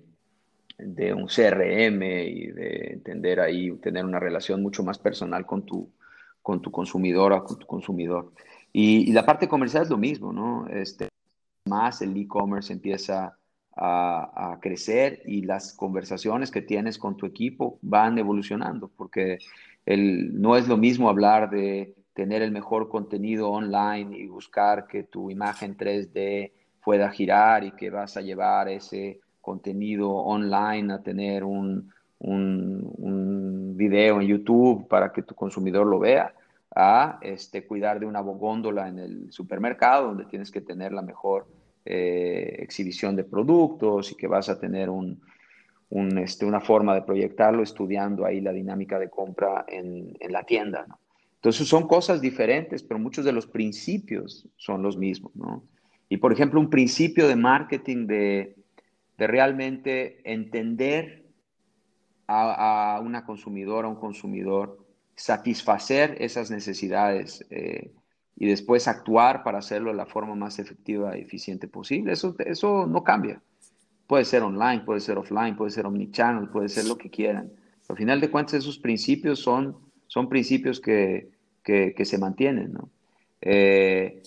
un 1.13 1.27
CRM 1.27 2.01
y 2.01 2.47
de 2.47 2.93
entender 2.93 3.39
ahí, 3.39 3.71
tener 3.77 4.03
una 4.03 4.19
relación 4.19 4.63
mucho 4.63 4.83
más 4.83 4.97
personal 4.97 5.45
con 5.45 5.63
tu, 5.63 5.91
con 6.41 6.59
tu 6.59 6.71
consumidora, 6.71 7.41
con 7.41 7.59
tu 7.59 7.67
consumidor. 7.67 8.31
Y, 8.73 9.11
la 9.13 9.27
parte 9.27 9.47
comercial 9.47 9.83
es 9.83 9.91
lo 9.91 9.97
mismo, 9.97 10.33
¿no? 10.33 10.67
Este, 10.67 11.09
más 11.65 12.01
el 12.01 12.17
e-commerce 12.17 12.73
empieza 12.73 13.37
a, 13.75 14.57
crecer 14.61 15.21
y 15.25 15.43
las 15.43 15.73
conversaciones 15.73 16.51
que 16.51 16.61
tienes 16.61 16.97
con 16.97 17.15
tu 17.15 17.25
equipo 17.25 17.79
van 17.81 18.17
evolucionando, 18.17 18.89
porque 18.89 19.37
el, 19.85 20.39
no 20.41 20.57
es 20.57 20.67
lo 20.67 20.77
mismo 20.77 21.09
hablar 21.09 21.49
de 21.49 21.95
tener 22.13 22.41
el 22.41 22.51
mejor 22.51 22.89
contenido 22.89 23.49
online 23.49 24.17
y 24.17 24.27
buscar 24.27 24.87
que 24.87 25.03
tu 25.03 25.31
imagen 25.31 25.77
3D 25.77 26.51
pueda 26.83 27.09
girar 27.09 27.63
y 27.63 27.71
que 27.71 27.89
vas 27.89 28.17
a 28.17 28.21
llevar 28.21 28.67
ese 28.67 29.21
contenido 29.41 30.11
online 30.11 30.93
a 30.93 31.01
tener 31.01 31.43
un, 31.43 31.91
un, 32.19 33.77
video 33.77 34.19
en 34.19 34.27
YouTube 34.27 34.87
para 34.89 35.13
que 35.13 35.23
tu 35.23 35.33
consumidor 35.33 35.87
lo 35.87 35.99
vea, 35.99 36.33
a 36.75 37.17
este, 37.21 37.65
cuidar 37.65 37.99
de 37.99 38.05
una 38.05 38.19
góndola 38.19 38.89
en 38.89 38.99
el 38.99 39.31
supermercado 39.31 40.07
donde 40.07 40.25
tienes 40.25 40.51
que 40.51 40.59
tener 40.59 40.91
la 40.91 41.01
mejor 41.01 41.47
eh, 41.85 42.57
exhibición 42.59 43.15
de 43.15 43.23
productos 43.23 44.11
y 44.11 44.15
que 44.15 44.27
vas 44.27 44.49
a 44.49 44.59
tener 44.59 44.89
este, 46.17 46.45
una 46.45 46.61
forma 46.61 46.93
de 46.95 47.01
proyectarlo 47.01 47.63
estudiando 47.63 48.25
ahí 48.25 48.41
la 48.41 48.51
dinámica 48.51 48.99
de 48.99 49.09
compra 49.09 49.65
en, 49.67 50.17
la 50.29 50.43
tienda. 50.43 50.85
¿no? 50.87 50.99
Entonces 51.35 51.67
son 51.67 51.87
cosas 51.87 52.21
diferentes, 52.21 52.83
pero 52.83 52.99
muchos 52.99 53.25
de 53.25 53.31
los 53.31 53.47
principios 53.47 54.47
son 54.57 54.83
los 54.83 54.97
mismos. 54.97 55.31
Y 56.09 56.17
por 56.17 56.33
ejemplo, 56.33 56.59
un 56.59 56.69
principio 56.69 57.27
de 57.27 57.35
marketing 57.35 58.07
de, 58.07 58.55
de 59.17 59.27
realmente 59.27 60.21
entender 60.23 61.19
a, 62.27 63.01
una 63.03 63.25
consumidora, 63.25 63.87
a 63.87 63.91
un 63.91 63.99
consumidor, 63.99 64.85
satisfacer 65.15 66.15
esas 66.19 66.51
necesidades 66.51 67.45
eh, 67.49 67.91
y 68.39 68.47
después 68.47 68.87
actuar 68.87 69.43
para 69.43 69.59
hacerlo 69.59 69.91
de 69.91 69.97
la 69.97 70.05
forma 70.05 70.33
más 70.33 70.57
efectiva 70.57 71.17
y 71.17 71.21
eficiente 71.21 71.67
posible, 71.67 72.13
eso, 72.13 72.35
eso 72.39 72.87
no 72.87 73.03
cambia. 73.03 73.41
Puede 74.07 74.25
ser 74.25 74.41
online, 74.41 74.81
puede 74.85 75.01
ser 75.01 75.17
offline, 75.17 75.55
puede 75.55 75.71
ser 75.71 75.85
omnichannel, 75.85 76.49
puede 76.49 76.69
ser 76.69 76.85
lo 76.85 76.97
que 76.97 77.11
quieran. 77.11 77.51
Al 77.89 77.97
final 77.97 78.21
de 78.21 78.31
cuentas, 78.31 78.55
esos 78.55 78.79
principios 78.79 79.39
son 79.39 79.75
son 80.09 80.27
principios 80.27 80.81
que, 80.81 81.29
que, 81.63 82.03
se 82.03 82.17
mantienen. 82.17 82.73
¿no? 82.73 82.89
Eh, 83.41 84.23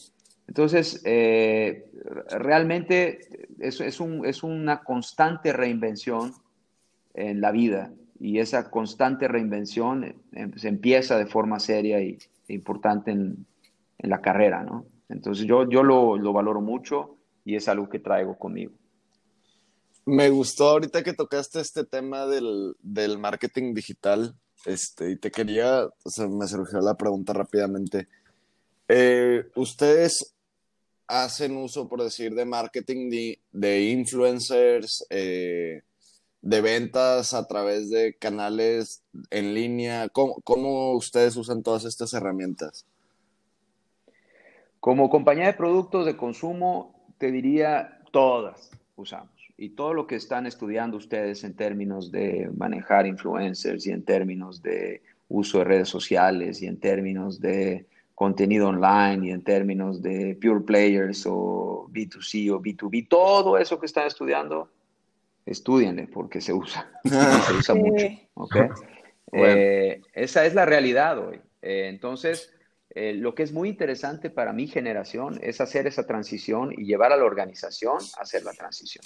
entonces, 0.46 1.02
eh, 1.04 1.90
realmente 2.30 3.48
es, 3.58 3.80
es, 3.80 3.98
un, 4.00 4.24
es, 4.24 4.44
una 4.44 4.84
constante 4.84 5.52
reinvención 5.52 6.32
en 7.14 7.40
la 7.40 7.50
vida 7.50 7.92
y 8.20 8.38
esa 8.38 8.70
constante 8.70 9.26
reinvención 9.26 10.04
eh, 10.04 10.50
se 10.54 10.68
empieza 10.68 11.18
de 11.18 11.26
forma 11.26 11.58
seria 11.58 12.00
y, 12.00 12.16
e 12.46 12.54
importante 12.54 13.10
en, 13.10 13.44
en, 14.02 14.10
la 14.10 14.20
carrera. 14.20 14.62
¿no? 14.62 14.86
Entonces, 15.08 15.46
yo, 15.46 15.68
yo 15.68 15.82
lo, 15.82 16.16
lo 16.16 16.32
valoro 16.32 16.60
mucho 16.60 17.16
y 17.44 17.56
es 17.56 17.68
algo 17.68 17.88
que 17.88 17.98
traigo 17.98 18.38
conmigo. 18.38 18.72
Me 20.04 20.30
gustó 20.30 20.68
ahorita 20.68 21.02
que 21.02 21.12
tocaste 21.12 21.60
este 21.60 21.84
tema 21.84 22.26
del, 22.26 22.74
del 22.80 23.18
marketing 23.18 23.72
digital 23.74 24.34
este, 24.64 25.10
y 25.10 25.16
te 25.16 25.30
quería, 25.30 25.86
o 25.86 26.10
sea, 26.10 26.28
me 26.28 26.46
surgió 26.46 26.80
la 26.80 26.94
pregunta 26.94 27.32
rápidamente. 27.32 28.08
Eh, 28.88 29.44
¿Ustedes 29.56 30.34
hacen 31.06 31.56
uso, 31.56 31.88
por 31.88 32.02
decir, 32.02 32.34
de 32.34 32.44
marketing 32.44 33.38
de, 33.52 33.80
influencers, 33.90 35.04
eh, 35.10 35.82
de 36.40 36.60
ventas 36.60 37.34
a 37.34 37.46
través 37.46 37.90
de 37.90 38.16
canales 38.16 39.02
en 39.30 39.54
línea? 39.54 40.08
¿Cómo, 40.08 40.40
¿Cómo, 40.44 40.92
ustedes 40.94 41.36
usan 41.36 41.62
todas 41.62 41.84
estas 41.84 42.14
herramientas? 42.14 42.86
Como 44.82 45.10
compañía 45.10 45.46
de 45.46 45.52
productos 45.52 46.06
de 46.06 46.16
consumo, 46.16 47.06
te 47.16 47.30
diría 47.30 48.00
todas 48.10 48.68
usamos 48.96 49.30
y 49.56 49.68
todo 49.76 49.94
lo 49.94 50.08
que 50.08 50.16
están 50.16 50.44
estudiando 50.44 50.96
ustedes 50.96 51.44
en 51.44 51.54
términos 51.54 52.10
de 52.10 52.50
manejar 52.56 53.06
influencers 53.06 53.86
y 53.86 53.92
en 53.92 54.04
términos 54.04 54.60
de 54.60 55.00
uso 55.28 55.58
de 55.58 55.64
redes 55.66 55.88
sociales 55.88 56.60
y 56.62 56.66
en 56.66 56.80
términos 56.80 57.40
de 57.40 57.86
contenido 58.16 58.70
online 58.70 59.28
y 59.28 59.30
en 59.30 59.44
términos 59.44 60.02
de 60.02 60.36
pure 60.42 60.64
players 60.64 61.26
o 61.28 61.86
B2C 61.88 62.50
o 62.50 62.60
B2B, 62.60 63.06
todo 63.06 63.58
eso 63.58 63.78
que 63.78 63.86
están 63.86 64.08
estudiando, 64.08 64.68
estudienle 65.46 66.08
porque 66.08 66.40
se 66.40 66.52
usa, 66.52 66.90
se 67.04 67.54
usa 67.54 67.74
mucho. 67.76 68.08
Eh, 69.30 70.00
esa 70.12 70.44
es 70.44 70.54
la 70.54 70.66
realidad 70.66 71.20
hoy. 71.20 71.40
Eh, 71.62 71.86
entonces, 71.88 72.52
eh, 72.94 73.14
lo 73.14 73.34
que 73.34 73.42
es 73.42 73.52
muy 73.52 73.70
interesante 73.70 74.28
para 74.28 74.52
mi 74.52 74.66
generación 74.66 75.38
es 75.42 75.62
hacer 75.62 75.86
esa 75.86 76.06
transición 76.06 76.72
y 76.76 76.84
llevar 76.84 77.12
a 77.12 77.16
la 77.16 77.24
organización 77.24 77.98
a 78.18 78.22
hacer 78.22 78.42
la 78.44 78.52
transición. 78.52 79.02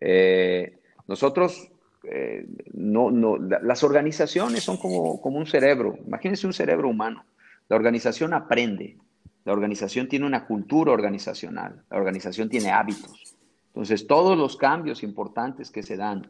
Eh, 0.00 0.78
nosotros, 1.06 1.70
eh, 2.04 2.46
no, 2.72 3.10
no, 3.10 3.36
las 3.36 3.84
organizaciones 3.84 4.64
son 4.64 4.78
como, 4.78 5.20
como 5.20 5.38
un 5.38 5.46
cerebro. 5.46 5.98
Imagínense 6.06 6.46
un 6.46 6.54
cerebro 6.54 6.88
humano. 6.88 7.26
La 7.68 7.76
organización 7.76 8.32
aprende. 8.32 8.96
La 9.44 9.52
organización 9.52 10.08
tiene 10.08 10.24
una 10.24 10.46
cultura 10.46 10.92
organizacional. 10.92 11.84
La 11.90 11.98
organización 11.98 12.48
tiene 12.48 12.70
hábitos. 12.70 13.36
Entonces, 13.68 14.06
todos 14.06 14.38
los 14.38 14.56
cambios 14.56 15.02
importantes 15.02 15.70
que 15.70 15.82
se 15.82 15.98
dan 15.98 16.26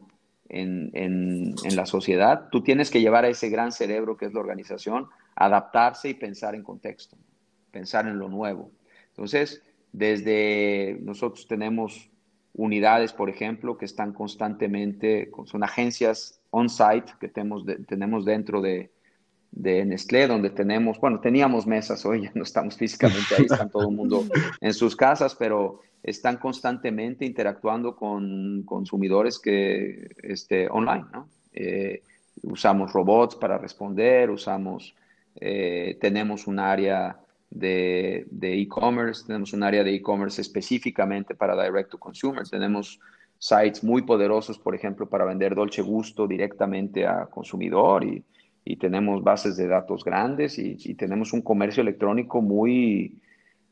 en, 0.49 0.91
en, 0.93 1.55
en, 1.63 1.75
la 1.77 1.85
sociedad, 1.85 2.49
tú 2.51 2.61
tienes 2.61 2.91
que 2.91 2.99
llevar 2.99 3.23
a 3.23 3.29
ese 3.29 3.49
gran 3.49 3.71
cerebro 3.71 4.17
que 4.17 4.25
es 4.25 4.33
la 4.33 4.41
organización, 4.41 5.07
adaptarse 5.37 6.09
y 6.09 6.13
pensar 6.15 6.55
en 6.55 6.63
contexto, 6.63 7.15
pensar 7.71 8.07
en 8.07 8.17
lo 8.17 8.27
nuevo. 8.27 8.71
Entonces, 9.09 9.61
desde 9.91 10.97
nosotros 11.01 11.47
tenemos 11.47 12.09
unidades, 12.53 13.13
por 13.13 13.29
ejemplo, 13.29 13.77
que 13.77 13.85
están 13.85 14.13
constantemente, 14.13 15.29
son 15.45 15.63
agencias 15.63 16.41
on-site 16.49 17.13
que 17.19 17.27
tenemos, 17.27 17.63
tenemos 17.87 18.25
dentro 18.25 18.61
de, 18.61 18.91
de 19.51 19.85
Nestlé, 19.85 20.27
donde 20.27 20.49
tenemos, 20.49 20.99
bueno, 20.99 21.19
teníamos 21.19 21.67
mesas, 21.67 22.03
hoy 22.05 22.23
ya 22.23 22.31
no 22.33 22.43
estamos 22.43 22.75
físicamente 22.75 23.35
ahí, 23.37 23.45
están 23.45 23.69
todo 23.69 23.89
el 23.89 23.95
mundo 23.95 24.25
en 24.61 24.73
sus 24.73 24.95
casas, 24.95 25.35
pero 25.35 25.81
están 26.01 26.37
constantemente 26.37 27.25
interactuando 27.25 27.95
con 27.95 28.63
consumidores 28.63 29.37
que, 29.37 30.15
este, 30.23 30.67
online, 30.67 31.05
¿no? 31.13 31.29
Eh, 31.53 32.01
usamos 32.43 32.93
robots 32.93 33.35
para 33.35 33.57
responder, 33.57 34.29
usamos, 34.29 34.95
eh, 35.39 35.97
tenemos 35.99 36.47
un 36.47 36.59
área 36.59 37.19
de 37.49 38.25
e-commerce, 38.41 39.25
tenemos 39.25 39.53
un 39.53 39.63
área 39.63 39.83
de 39.83 39.93
e-commerce 39.93 40.41
específicamente 40.41 41.33
para 41.33 41.61
direct 41.61 41.91
to 41.91 41.97
consumer, 41.97 42.47
tenemos 42.47 42.99
sites 43.39 43.83
muy 43.83 44.01
poderosos, 44.01 44.59
por 44.59 44.75
ejemplo, 44.75 45.07
para 45.07 45.25
vender 45.25 45.55
dolce 45.55 45.81
gusto 45.81 46.27
directamente 46.27 47.05
a 47.05 47.27
consumidor 47.27 48.03
y, 48.03 48.23
y 48.69 48.75
tenemos 48.75 49.23
bases 49.23 49.55
de 49.55 49.67
datos 49.67 50.03
grandes 50.03 50.59
y, 50.59 50.93
tenemos 50.95 51.31
un 51.31 51.41
comercio 51.41 51.81
electrónico 51.81 52.41
muy, 52.41 53.17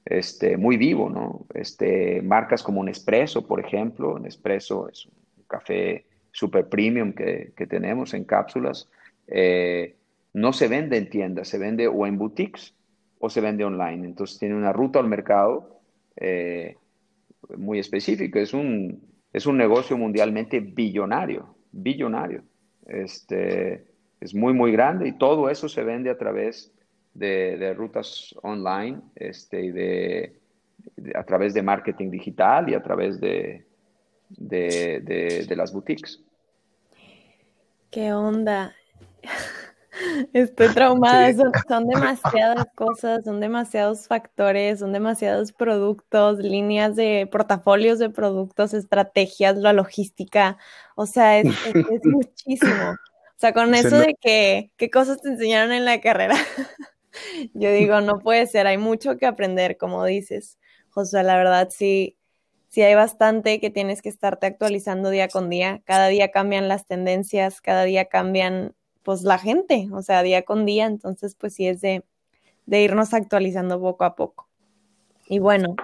este, 0.05 0.55
muy 0.55 0.77
vivo, 0.77 1.09
¿no? 1.09 1.45
Este, 1.53 2.21
marcas 2.21 2.63
como 2.63 2.81
Nespresso, 2.81 3.45
por 3.45 3.59
ejemplo, 3.59 4.17
Nespresso 4.19 4.87
es 4.87 5.05
un 5.05 5.43
café 5.47 6.05
super 6.31 6.69
premium 6.69 7.11
que, 7.11 7.51
que 7.57 7.67
tenemos 7.67 8.13
en 8.13 8.23
cápsulas, 8.23 8.89
eh, 9.27 9.95
no 10.35 10.51
se 10.51 10.67
vende 10.67 10.97
en 10.97 11.09
tiendas, 11.09 11.47
se 11.47 11.57
vende 11.57 11.87
o 11.87 12.05
en 12.05 12.17
boutiques 12.17 12.75
o 13.19 13.29
se 13.29 13.39
vende 13.39 13.63
online. 13.63 14.05
Entonces 14.05 14.37
tiene 14.37 14.53
una 14.53 14.73
ruta 14.73 14.99
al 14.99 15.07
mercado 15.07 15.79
eh, 16.17 16.75
muy 17.55 17.79
específica. 17.79 18.41
Es 18.41 18.53
un, 18.53 19.01
es 19.31 19.45
un 19.45 19.57
negocio 19.57 19.97
mundialmente 19.97 20.59
billonario, 20.59 21.55
billonario. 21.71 22.43
Este, 22.85 23.85
es 24.19 24.35
muy, 24.35 24.51
muy 24.51 24.73
grande 24.73 25.07
y 25.07 25.13
todo 25.13 25.49
eso 25.49 25.69
se 25.69 25.85
vende 25.85 26.09
a 26.09 26.17
través 26.17 26.69
de, 27.13 27.73
rutas 27.73 28.35
online 28.43 28.99
este, 29.15 29.61
y 29.63 29.71
de, 29.71 30.39
a 31.15 31.23
través 31.23 31.53
de 31.53 31.61
marketing 31.61 32.11
digital 32.11 32.69
y 32.69 32.73
a 32.73 32.83
través 32.83 33.21
de, 33.21 33.65
de, 34.27 35.45
de 35.47 35.55
las 35.55 35.71
boutiques. 35.71 36.21
¿Qué 37.89 38.11
onda? 38.11 38.75
Estoy 40.33 40.69
traumada, 40.69 41.31
son, 41.67 41.87
demasiadas 41.87 42.65
cosas, 42.75 43.23
son 43.23 43.39
demasiados 43.39 44.07
factores, 44.07 44.79
son 44.79 44.91
demasiados 44.91 45.53
productos, 45.53 46.39
líneas 46.39 46.95
de 46.95 47.27
portafolios 47.31 47.99
de 47.99 48.09
productos, 48.09 48.73
estrategias, 48.73 49.57
la 49.57 49.73
logística, 49.73 50.57
o 50.95 51.05
sea, 51.05 51.39
es, 51.39 51.45
muchísimo. 52.03 52.91
O 52.91 53.37
sea, 53.37 53.53
con 53.53 53.75
eso 53.75 53.97
de 53.97 54.15
que, 54.19 54.71
qué 54.77 54.89
cosas 54.89 55.21
te 55.21 55.29
enseñaron 55.29 55.71
en 55.71 55.85
la 55.85 56.01
carrera, 56.01 56.35
yo 57.53 57.71
digo, 57.71 58.01
no 58.01 58.19
puede 58.19 58.47
ser, 58.47 58.67
hay 58.67 58.77
mucho 58.77 59.17
que 59.17 59.25
aprender, 59.25 59.77
como 59.77 60.03
dices. 60.05 60.57
José, 60.89 61.23
la 61.23 61.35
verdad 61.35 61.69
sí, 61.71 62.17
sí 62.69 62.81
hay 62.81 62.95
bastante 62.95 63.59
que 63.59 63.69
tienes 63.69 64.01
que 64.01 64.09
estarte 64.09 64.47
actualizando 64.47 65.09
día 65.09 65.27
con 65.27 65.49
día. 65.49 65.81
Cada 65.85 66.07
día 66.07 66.31
cambian 66.31 66.69
las 66.69 66.87
tendencias, 66.87 67.59
cada 67.59 67.83
día 67.83 68.05
cambian 68.05 68.73
pues 69.05 69.23
la 69.23 69.39
gente, 69.39 69.89
o 69.93 70.03
sea, 70.03 70.23
día 70.23 70.43
con 70.45 70.65
día, 70.67 70.87
entonces 70.87 71.35
pues 71.35 71.55
sí 71.55 71.67
es 71.69 71.81
de, 71.81 72.05
de 72.67 72.81
irnos 72.83 73.13
actualizando 73.13 73.81
poco 73.81 74.05
a 74.05 74.15
poco. 74.15 74.49
Y 75.27 75.39
bueno, 75.39 75.75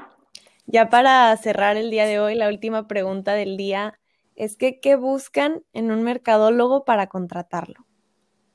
ya 0.67 0.89
para 0.89 1.35
cerrar 1.37 1.77
el 1.77 1.91
día 1.91 2.05
de 2.05 2.19
hoy, 2.19 2.35
la 2.35 2.49
última 2.49 2.87
pregunta 2.87 3.33
del 3.33 3.57
día 3.57 3.99
es 4.35 4.57
que, 4.57 4.79
¿qué 4.79 4.95
buscan 4.95 5.63
en 5.73 5.91
un 5.91 6.03
mercadólogo 6.03 6.85
para 6.85 7.07
contratarlo? 7.07 7.87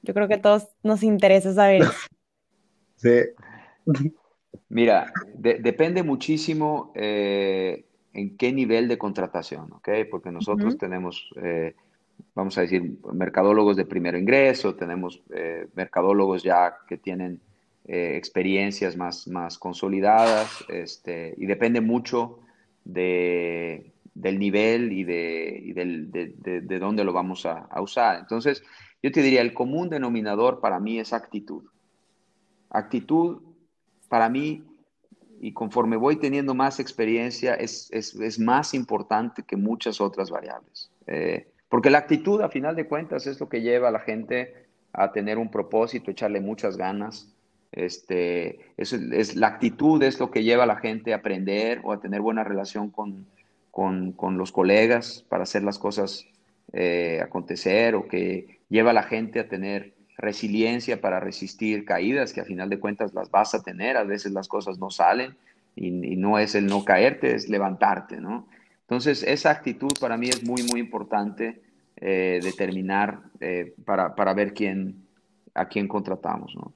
Yo 0.02 0.14
creo 0.14 0.28
que 0.28 0.34
a 0.34 0.42
todos 0.42 0.68
nos 0.82 1.02
interesa 1.02 1.54
saber 1.54 1.82
eso. 1.82 2.00
Sí. 2.96 3.10
Mira, 4.68 5.12
de- 5.34 5.58
depende 5.60 6.02
muchísimo 6.02 6.92
eh, 6.94 7.86
en 8.12 8.36
qué 8.36 8.52
nivel 8.52 8.88
de 8.88 8.98
contratación, 8.98 9.72
¿ok? 9.72 9.88
Porque 10.10 10.30
nosotros 10.30 10.76
tenemos, 10.78 11.28
eh, 11.36 11.74
vamos 12.34 12.56
a 12.58 12.62
decir, 12.62 12.98
mercadólogos 13.12 13.76
de 13.76 13.84
primer 13.86 14.14
ingreso, 14.14 14.74
tenemos 14.74 15.22
eh, 15.34 15.68
mercadólogos 15.74 16.42
ya 16.42 16.78
que 16.88 16.96
tienen 16.98 17.40
eh, 17.86 18.14
experiencias 18.16 18.96
más, 18.96 19.26
más 19.28 19.58
consolidadas, 19.58 20.64
este, 20.68 21.34
y 21.38 21.46
depende 21.46 21.80
mucho 21.80 22.40
de, 22.84 23.92
del 24.14 24.38
nivel 24.38 24.92
y, 24.92 25.04
de, 25.04 25.60
y 25.64 25.72
del- 25.72 26.10
de, 26.10 26.34
de- 26.38 26.60
de 26.60 26.78
dónde 26.78 27.04
lo 27.04 27.12
vamos 27.12 27.46
a, 27.46 27.66
a 27.70 27.80
usar. 27.80 28.18
Entonces, 28.18 28.62
yo 29.02 29.10
te 29.12 29.22
diría, 29.22 29.40
el 29.40 29.54
común 29.54 29.88
denominador 29.88 30.60
para 30.60 30.80
mí 30.80 30.98
es 30.98 31.12
actitud. 31.12 31.64
Actitud, 32.70 33.40
para 34.08 34.28
mí, 34.28 34.62
y 35.40 35.52
conforme 35.52 35.96
voy 35.96 36.16
teniendo 36.16 36.54
más 36.54 36.80
experiencia, 36.80 37.54
es, 37.54 37.88
es- 37.92 38.14
es 38.16 38.38
más 38.38 38.74
importante 38.74 39.42
que 39.42 39.56
muchas 39.56 40.00
otras 40.00 40.30
variables. 40.30 40.90
Eh, 41.06 41.46
porque 41.68 41.90
la 41.90 41.98
actitud, 41.98 42.40
a 42.42 42.48
final 42.48 42.76
de 42.76 42.86
cuentas, 42.86 43.26
es 43.26 43.40
lo 43.40 43.48
que 43.48 43.62
lleva 43.62 43.88
a 43.88 43.92
la 43.92 44.00
gente 44.00 44.54
a 44.92 45.12
tener 45.12 45.38
un 45.38 45.50
propósito, 45.50 46.10
echarle 46.10 46.40
muchas 46.40 46.76
ganas. 46.76 47.32
Este, 47.72 48.60
es, 48.76 49.36
la 49.36 49.48
actitud 49.48 50.02
es 50.02 50.20
lo 50.20 50.30
que 50.30 50.44
lleva 50.44 50.62
a 50.62 50.66
la 50.66 50.76
gente 50.76 51.12
a 51.12 51.16
aprender 51.16 51.80
o 51.84 51.92
a 51.92 52.00
tener 52.00 52.20
buena 52.20 52.44
relación 52.44 52.90
con 52.90 54.38
los 54.38 54.52
colegas 54.52 55.24
para 55.28 55.42
hacer 55.42 55.62
las 55.62 55.78
cosas 55.78 56.26
eh, 56.72 57.20
acontecer 57.22 57.94
o 57.94 58.08
que 58.08 58.58
lleva 58.68 58.90
a 58.90 58.94
la 58.94 59.04
gente 59.04 59.38
a 59.38 59.48
tener 59.48 59.94
resiliencia 60.18 61.00
para 61.00 61.20
resistir 61.20 61.84
caídas, 61.84 62.32
que 62.32 62.40
a 62.40 62.44
final 62.44 62.68
de 62.68 62.80
cuentas 62.80 63.14
las 63.14 63.30
vas 63.30 63.54
a 63.54 63.62
tener, 63.62 63.96
a 63.96 64.02
veces 64.02 64.32
las 64.32 64.48
cosas 64.48 64.78
no 64.78 64.90
salen 64.90 65.36
y, 65.76 65.86
y 65.86 66.16
no 66.16 66.38
es 66.38 66.54
el 66.56 66.66
no 66.66 66.84
caerte, 66.84 67.34
es 67.34 67.48
levantarte, 67.48 68.20
¿no? 68.20 68.48
Entonces, 68.86 69.22
esa 69.24 69.50
actitud 69.50 69.98
para 69.98 70.16
mí 70.16 70.30
es 70.30 70.44
muy, 70.44 70.62
muy 70.62 70.78
importante 70.80 71.60
eh, 71.96 72.40
determinar 72.42 73.20
eh, 73.40 73.74
para, 73.84 74.14
para 74.14 74.32
ver 74.32 74.54
quién, 74.54 75.08
a 75.54 75.66
quién 75.66 75.88
contratamos, 75.88 76.54
¿no? 76.54 76.72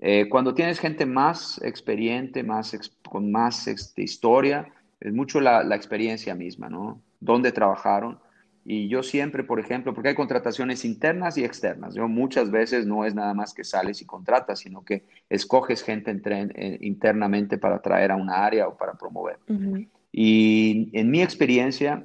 Eh, 0.00 0.28
cuando 0.28 0.54
tienes 0.54 0.78
gente 0.80 1.06
más 1.06 1.58
experiente, 1.62 2.42
más 2.42 2.74
ex- 2.74 2.92
con 3.08 3.30
más 3.32 3.66
este, 3.66 4.02
historia, 4.02 4.68
es 5.00 5.12
mucho 5.14 5.40
la, 5.40 5.64
la 5.64 5.76
experiencia 5.76 6.34
misma, 6.34 6.68
¿no? 6.68 7.00
Dónde 7.20 7.52
trabajaron. 7.52 8.18
Y 8.66 8.88
yo 8.88 9.02
siempre, 9.02 9.44
por 9.44 9.60
ejemplo, 9.60 9.94
porque 9.94 10.10
hay 10.10 10.14
contrataciones 10.14 10.84
internas 10.84 11.38
y 11.38 11.44
externas. 11.44 11.94
Yo 11.94 12.08
muchas 12.08 12.50
veces 12.50 12.86
no 12.86 13.04
es 13.06 13.14
nada 13.14 13.32
más 13.32 13.54
que 13.54 13.64
sales 13.64 14.02
y 14.02 14.06
contratas, 14.06 14.58
sino 14.58 14.84
que 14.84 15.04
escoges 15.30 15.82
gente 15.82 16.10
entre- 16.10 16.50
eh, 16.54 16.78
internamente 16.82 17.56
para 17.56 17.80
traer 17.80 18.10
a 18.10 18.16
una 18.16 18.44
área 18.44 18.68
o 18.68 18.76
para 18.76 18.94
promover. 18.94 19.38
Ujú. 19.48 19.86
Y 20.16 20.90
en 20.92 21.10
mi 21.10 21.22
experiencia, 21.22 22.04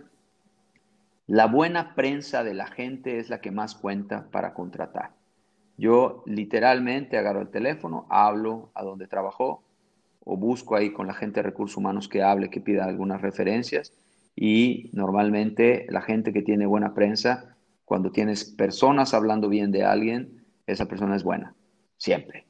la 1.27 1.45
buena 1.45 1.93
prensa 1.93 2.43
de 2.43 2.55
la 2.55 2.65
gente 2.65 3.19
es 3.19 3.29
la 3.29 3.39
que 3.39 3.51
más 3.51 3.75
cuenta 3.75 4.31
para 4.31 4.55
contratar. 4.55 5.11
Yo 5.77 6.23
literalmente 6.25 7.19
agarro 7.19 7.41
el 7.41 7.49
teléfono, 7.49 8.07
hablo 8.09 8.71
a 8.73 8.83
donde 8.83 9.05
trabajó 9.05 9.61
o 10.25 10.37
busco 10.37 10.75
ahí 10.75 10.91
con 10.91 11.05
la 11.05 11.13
gente 11.13 11.41
de 11.41 11.43
recursos 11.43 11.77
humanos 11.77 12.07
que 12.07 12.23
hable, 12.23 12.49
que 12.49 12.61
pida 12.61 12.85
algunas 12.85 13.21
referencias 13.21 13.93
y 14.35 14.89
normalmente 14.91 15.85
la 15.89 16.01
gente 16.01 16.33
que 16.33 16.41
tiene 16.41 16.65
buena 16.65 16.95
prensa, 16.95 17.55
cuando 17.85 18.11
tienes 18.11 18.43
personas 18.43 19.13
hablando 19.13 19.49
bien 19.49 19.71
de 19.71 19.83
alguien, 19.83 20.45
esa 20.65 20.87
persona 20.87 21.15
es 21.15 21.23
buena, 21.23 21.53
siempre. 21.97 22.47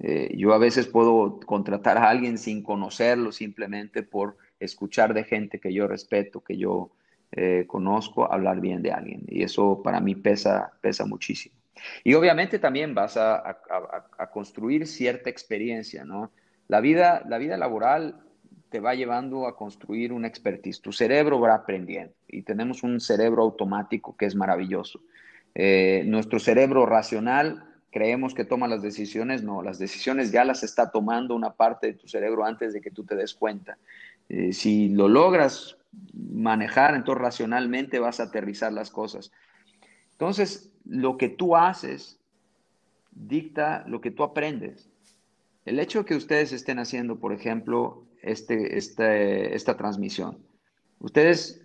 Eh, 0.00 0.34
yo 0.36 0.52
a 0.52 0.58
veces 0.58 0.86
puedo 0.86 1.40
contratar 1.40 1.96
a 1.96 2.10
alguien 2.10 2.36
sin 2.36 2.62
conocerlo, 2.62 3.32
simplemente 3.32 4.02
por 4.02 4.36
escuchar 4.60 5.14
de 5.14 5.24
gente 5.24 5.60
que 5.60 5.72
yo 5.72 5.86
respeto, 5.86 6.40
que 6.42 6.56
yo 6.56 6.90
eh, 7.32 7.64
conozco, 7.66 8.30
hablar 8.30 8.60
bien 8.60 8.82
de 8.82 8.92
alguien. 8.92 9.22
Y 9.26 9.42
eso 9.42 9.82
para 9.82 10.00
mí 10.00 10.14
pesa, 10.14 10.72
pesa 10.80 11.04
muchísimo. 11.04 11.56
Y 12.02 12.14
obviamente 12.14 12.58
también 12.58 12.94
vas 12.94 13.16
a, 13.16 13.58
construir 14.32 14.86
cierta 14.86 15.30
experiencia, 15.30 16.04
¿no? 16.04 16.30
La 16.68 16.80
vida, 16.80 17.22
la 17.28 17.38
vida 17.38 17.56
laboral 17.56 18.20
te 18.70 18.80
va 18.80 18.94
llevando 18.94 19.46
a 19.46 19.56
construir 19.56 20.12
una 20.12 20.28
expertise. 20.28 20.80
Tu 20.80 20.92
cerebro 20.92 21.40
va 21.40 21.54
aprendiendo 21.54 22.14
y 22.28 22.42
tenemos 22.42 22.82
un 22.82 23.00
cerebro 23.00 23.42
automático 23.42 24.16
que 24.16 24.26
es 24.26 24.34
maravilloso. 24.34 25.00
Eh, 25.54 26.02
nuestro 26.06 26.38
cerebro 26.40 26.86
racional 26.86 27.73
creemos 27.94 28.34
que 28.34 28.44
toma 28.44 28.66
las 28.66 28.82
decisiones, 28.82 29.44
no, 29.44 29.62
las 29.62 29.78
decisiones 29.78 30.32
ya 30.32 30.44
las 30.44 30.64
está 30.64 30.90
tomando 30.90 31.36
una 31.36 31.52
parte 31.54 31.86
de 31.86 31.92
tu 31.92 32.08
cerebro 32.08 32.44
antes 32.44 32.72
de 32.72 32.80
que 32.80 32.90
tú 32.90 33.04
te 33.04 33.14
des 33.14 33.34
cuenta. 33.34 33.78
Eh, 34.28 34.52
si 34.52 34.88
lo 34.88 35.06
logras 35.06 35.78
manejar, 36.12 36.96
entonces 36.96 37.22
racionalmente 37.22 38.00
vas 38.00 38.18
a 38.18 38.24
aterrizar 38.24 38.72
las 38.72 38.90
cosas. 38.90 39.30
Entonces, 40.10 40.72
lo 40.84 41.16
que 41.16 41.28
tú 41.28 41.54
haces 41.54 42.18
dicta 43.12 43.84
lo 43.86 44.00
que 44.00 44.10
tú 44.10 44.24
aprendes. 44.24 44.90
El 45.64 45.78
hecho 45.78 46.00
de 46.00 46.04
que 46.06 46.16
ustedes 46.16 46.50
estén 46.52 46.80
haciendo, 46.80 47.20
por 47.20 47.32
ejemplo, 47.32 48.08
este, 48.22 48.76
este, 48.76 49.54
esta 49.54 49.76
transmisión, 49.76 50.38
ustedes 50.98 51.64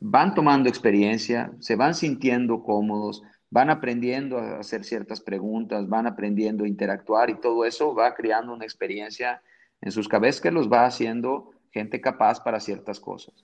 van 0.00 0.34
tomando 0.34 0.70
experiencia, 0.70 1.52
se 1.60 1.76
van 1.76 1.94
sintiendo 1.94 2.62
cómodos, 2.62 3.22
van 3.50 3.70
aprendiendo 3.70 4.38
a 4.38 4.58
hacer 4.58 4.84
ciertas 4.84 5.20
preguntas, 5.20 5.88
van 5.88 6.06
aprendiendo 6.06 6.64
a 6.64 6.68
interactuar 6.68 7.30
y 7.30 7.40
todo 7.40 7.64
eso 7.64 7.94
va 7.94 8.14
creando 8.14 8.52
una 8.52 8.64
experiencia 8.64 9.42
en 9.80 9.90
sus 9.92 10.08
cabezas 10.08 10.40
que 10.40 10.50
los 10.50 10.70
va 10.70 10.84
haciendo 10.86 11.50
gente 11.70 12.00
capaz 12.00 12.42
para 12.42 12.60
ciertas 12.60 13.00
cosas. 13.00 13.34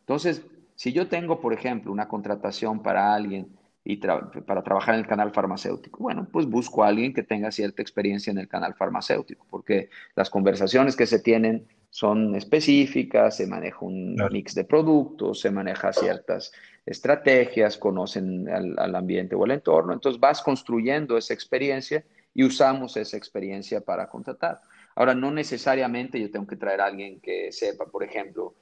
Entonces, 0.00 0.44
si 0.74 0.92
yo 0.92 1.08
tengo, 1.08 1.40
por 1.40 1.52
ejemplo, 1.52 1.92
una 1.92 2.08
contratación 2.08 2.82
para 2.82 3.14
alguien 3.14 3.48
y 3.84 4.00
tra- 4.00 4.44
para 4.44 4.62
trabajar 4.62 4.94
en 4.94 5.00
el 5.02 5.06
canal 5.06 5.30
farmacéutico, 5.30 6.02
bueno, 6.02 6.26
pues 6.32 6.46
busco 6.46 6.82
a 6.82 6.88
alguien 6.88 7.12
que 7.12 7.22
tenga 7.22 7.50
cierta 7.52 7.82
experiencia 7.82 8.30
en 8.30 8.38
el 8.38 8.48
canal 8.48 8.74
farmacéutico, 8.74 9.46
porque 9.50 9.90
las 10.16 10.30
conversaciones 10.30 10.96
que 10.96 11.06
se 11.06 11.20
tienen 11.20 11.66
son 11.90 12.34
específicas, 12.34 13.36
se 13.36 13.46
maneja 13.46 13.78
un 13.82 14.16
mix 14.32 14.54
de 14.54 14.64
productos, 14.64 15.40
se 15.40 15.50
maneja 15.50 15.92
ciertas 15.92 16.50
estrategias, 16.86 17.78
conocen 17.78 18.48
al, 18.48 18.94
ambiente 18.94 19.34
o 19.34 19.44
el 19.44 19.52
entorno, 19.52 19.92
entonces 19.92 20.20
vas 20.20 20.42
construyendo 20.42 21.16
esa 21.16 21.32
experiencia 21.32 22.04
y 22.34 22.44
usamos 22.44 22.96
esa 22.96 23.16
experiencia 23.16 23.80
para 23.80 24.08
contratar. 24.08 24.60
Ahora, 24.94 25.14
no 25.14 25.30
necesariamente 25.30 26.20
yo 26.20 26.30
tengo 26.30 26.46
que 26.46 26.56
traer 26.56 26.80
a 26.80 26.86
alguien 26.86 27.20
que 27.20 27.50
sepa, 27.52 27.86
por 27.86 28.04
ejemplo, 28.04 28.54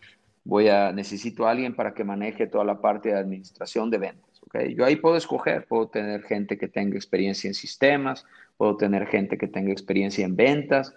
voy 0.44 0.68
a, 0.68 0.92
necesito 0.92 1.46
a 1.46 1.50
alguien 1.50 1.74
para 1.74 1.94
que 1.94 2.04
maneje 2.04 2.46
toda 2.46 2.64
la 2.64 2.80
parte 2.80 3.10
de 3.10 3.18
administración 3.18 3.90
de 3.90 3.98
ventas. 3.98 4.42
¿okay? 4.42 4.74
Yo 4.74 4.84
ahí 4.84 4.96
puedo 4.96 5.16
escoger, 5.16 5.66
puedo 5.66 5.88
tener 5.88 6.22
gente 6.22 6.58
que 6.58 6.68
tenga 6.68 6.96
experiencia 6.96 7.48
en 7.48 7.54
sistemas, 7.54 8.24
puedo 8.56 8.76
tener 8.76 9.06
gente 9.06 9.36
que 9.36 9.48
tenga 9.48 9.72
experiencia 9.72 10.24
en 10.24 10.36
ventas, 10.36 10.94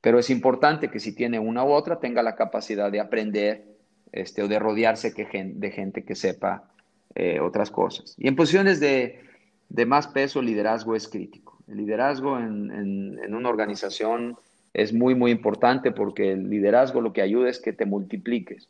pero 0.00 0.18
es 0.18 0.28
importante 0.28 0.90
que 0.90 1.00
si 1.00 1.14
tiene 1.14 1.38
una 1.38 1.64
u 1.64 1.70
otra 1.70 1.98
tenga 1.98 2.22
la 2.22 2.34
capacidad 2.34 2.90
de 2.90 3.00
aprender 3.00 3.73
este, 4.14 4.42
o 4.42 4.48
de 4.48 4.58
rodearse 4.60 5.12
que 5.12 5.26
gen- 5.26 5.58
de 5.58 5.70
gente 5.72 6.04
que 6.04 6.14
sepa 6.14 6.70
eh, 7.16 7.40
otras 7.40 7.70
cosas. 7.70 8.14
Y 8.16 8.28
en 8.28 8.36
posiciones 8.36 8.78
de, 8.78 9.20
de 9.68 9.86
más 9.86 10.06
peso, 10.06 10.40
liderazgo 10.40 10.94
es 10.94 11.08
crítico. 11.08 11.58
El 11.66 11.78
liderazgo 11.78 12.38
en, 12.38 12.70
en- 12.70 13.18
en 13.24 13.34
una 13.34 13.48
organización 13.48 14.36
es 14.72 14.92
muy, 14.92 15.14
muy 15.14 15.30
importante 15.32 15.90
porque 15.90 16.32
el 16.32 16.48
liderazgo 16.48 17.00
lo 17.00 17.12
que 17.12 17.22
ayuda 17.22 17.48
es 17.50 17.58
que 17.60 17.72
te 17.72 17.86
multipliques. 17.86 18.68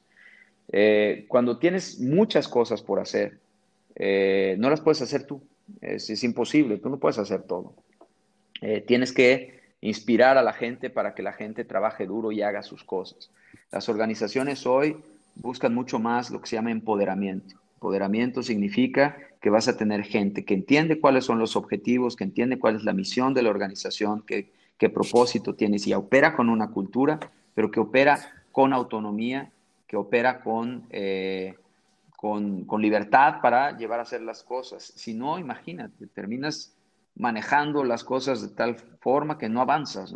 Eh, 0.72 1.26
cuando 1.28 1.58
tienes 1.58 2.00
muchas 2.00 2.48
cosas 2.48 2.82
por 2.82 2.98
hacer, 3.00 3.38
eh, 3.96 4.56
no 4.58 4.70
las 4.70 4.80
puedes 4.80 5.02
hacer 5.02 5.26
tú. 5.26 5.42
Es, 5.80 6.08
es 6.10 6.24
imposible, 6.24 6.78
tú 6.78 6.88
no 6.88 6.98
puedes 6.98 7.18
hacer 7.18 7.42
todo. 7.42 7.74
Eh, 8.62 8.80
tienes 8.86 9.12
que 9.12 9.60
inspirar 9.80 10.38
a 10.38 10.42
la 10.42 10.52
gente 10.54 10.88
para 10.88 11.14
que 11.14 11.22
la 11.22 11.32
gente 11.34 11.64
trabaje 11.64 12.06
duro 12.06 12.32
y 12.32 12.40
haga 12.40 12.62
sus 12.62 12.82
cosas. 12.84 13.30
Las 13.70 13.88
organizaciones 13.88 14.66
hoy 14.66 14.96
buscan 15.36 15.74
mucho 15.74 15.98
más 15.98 16.30
lo 16.30 16.40
que 16.40 16.48
se 16.48 16.56
llama 16.56 16.70
empoderamiento. 16.70 17.56
Empoderamiento 17.74 18.42
significa 18.42 19.16
que 19.40 19.50
vas 19.50 19.68
a 19.68 19.76
tener 19.76 20.04
gente 20.04 20.44
que 20.44 20.54
entiende 20.54 21.00
cuáles 21.00 21.24
son 21.24 21.38
los 21.38 21.54
objetivos, 21.56 22.16
que 22.16 22.24
entiende 22.24 22.58
cuál 22.58 22.76
es 22.76 22.84
la 22.84 22.94
misión 22.94 23.34
de 23.34 23.42
la 23.42 23.50
organización, 23.50 24.24
qué, 24.26 24.50
propósito 24.92 25.54
tienes 25.54 25.86
y 25.86 25.94
opera 25.94 26.36
con 26.36 26.50
una 26.50 26.70
cultura, 26.70 27.18
pero 27.54 27.70
que 27.70 27.80
opera 27.80 28.18
con 28.52 28.74
autonomía, 28.74 29.50
que 29.86 29.96
opera 29.96 30.42
con, 30.42 30.86
eh, 30.90 31.54
con, 32.16 32.64
con, 32.66 32.82
libertad 32.82 33.40
para 33.40 33.76
llevar 33.78 34.00
a 34.00 34.02
hacer 34.02 34.20
las 34.20 34.42
cosas. 34.42 34.92
Si 34.94 35.14
no, 35.14 35.38
imagínate, 35.38 36.06
terminas 36.08 36.76
manejando 37.16 37.84
las 37.84 38.04
cosas 38.04 38.42
de 38.42 38.48
tal 38.54 38.76
forma 38.76 39.38
que 39.38 39.48
no 39.48 39.62
avanzas. 39.62 40.14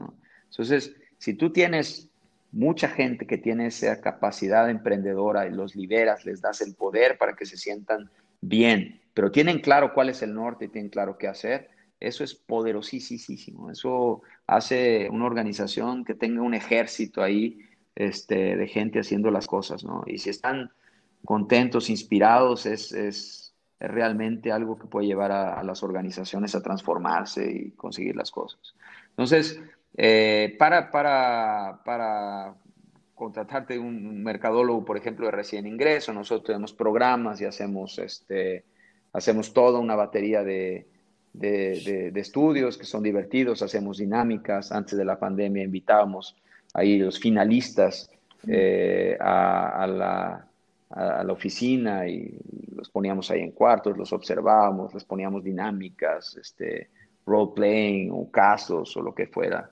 Entonces, 0.50 0.94
si 1.18 1.34
tú 1.34 1.50
tienes 1.50 2.07
mucha 2.52 2.88
gente 2.88 3.26
que 3.26 3.38
tiene 3.38 3.66
esa 3.66 4.00
capacidad 4.00 4.68
emprendedora 4.70 5.46
y 5.46 5.50
los 5.50 5.76
liberas, 5.76 6.24
les 6.24 6.40
das 6.40 6.60
el 6.60 6.74
poder 6.74 7.18
para 7.18 7.34
que 7.34 7.46
se 7.46 7.56
sientan 7.56 8.10
bien, 8.40 9.00
pero 9.14 9.30
tienen 9.30 9.60
claro 9.60 9.92
cuál 9.92 10.08
es 10.08 10.22
el 10.22 10.34
norte 10.34 10.68
tienen 10.68 10.90
claro 10.90 11.18
qué 11.18 11.28
hacer, 11.28 11.70
eso 12.00 12.22
es 12.22 12.34
poderosísimo. 12.34 13.70
Eso 13.70 14.22
hace 14.46 15.08
una 15.10 15.26
organización 15.26 16.04
que 16.04 16.14
tenga 16.14 16.42
un 16.42 16.54
ejército 16.54 17.22
ahí 17.22 17.58
este, 17.96 18.56
de 18.56 18.66
gente 18.68 19.00
haciendo 19.00 19.30
las 19.30 19.48
cosas, 19.48 19.82
¿no? 19.82 20.04
Y 20.06 20.18
si 20.18 20.30
están 20.30 20.70
contentos, 21.24 21.90
inspirados, 21.90 22.66
es 22.66 23.54
realmente 23.80 24.50
algo 24.52 24.78
que 24.78 24.86
puede 24.86 25.06
llevar 25.06 25.32
a, 25.32 25.54
a, 25.54 25.64
las 25.64 25.82
organizaciones 25.82 26.54
a 26.54 26.62
transformarse 26.62 27.50
y 27.50 27.70
conseguir 27.72 28.16
las 28.16 28.30
cosas. 28.30 28.74
Entonces, 29.10 29.60
eh, 29.96 30.54
para, 30.58 30.90
para, 30.90 31.80
para 31.84 32.54
contratarte 33.14 33.78
un 33.78 34.22
mercadólogo, 34.22 34.84
por 34.84 34.96
ejemplo, 34.96 35.26
de 35.26 35.32
recién 35.32 35.66
ingreso, 35.66 36.12
nosotros 36.12 36.46
tenemos 36.46 36.72
programas 36.72 37.40
y 37.40 37.44
hacemos, 37.44 37.98
este, 37.98 38.64
hacemos 39.12 39.52
toda 39.52 39.80
una 39.80 39.96
batería 39.96 40.44
de, 40.44 40.86
de, 41.32 42.10
de, 42.12 42.20
estudios 42.20 42.78
que 42.78 42.84
son 42.84 43.02
divertidos, 43.02 43.62
hacemos 43.62 43.98
dinámicas. 43.98 44.72
Antes 44.72 44.96
de 44.96 45.04
la 45.04 45.18
pandemia 45.18 45.64
invitábamos 45.64 46.36
ahí 46.74 46.98
los 46.98 47.18
finalistas 47.18 48.10
eh, 48.46 49.16
a, 49.20 49.82
a, 49.82 49.86
la, 49.86 50.46
a, 50.90 51.24
la, 51.24 51.32
oficina 51.32 52.06
y 52.06 52.38
los 52.74 52.88
poníamos 52.88 53.30
ahí 53.30 53.40
en 53.40 53.50
cuartos, 53.50 53.96
los 53.96 54.12
observábamos, 54.12 54.94
les 54.94 55.04
poníamos 55.04 55.42
dinámicas, 55.42 56.36
este, 56.36 56.88
role 57.26 57.52
playing 57.54 58.10
o 58.12 58.30
casos 58.30 58.96
o 58.96 59.02
lo 59.02 59.14
que 59.14 59.26
fuera. 59.26 59.68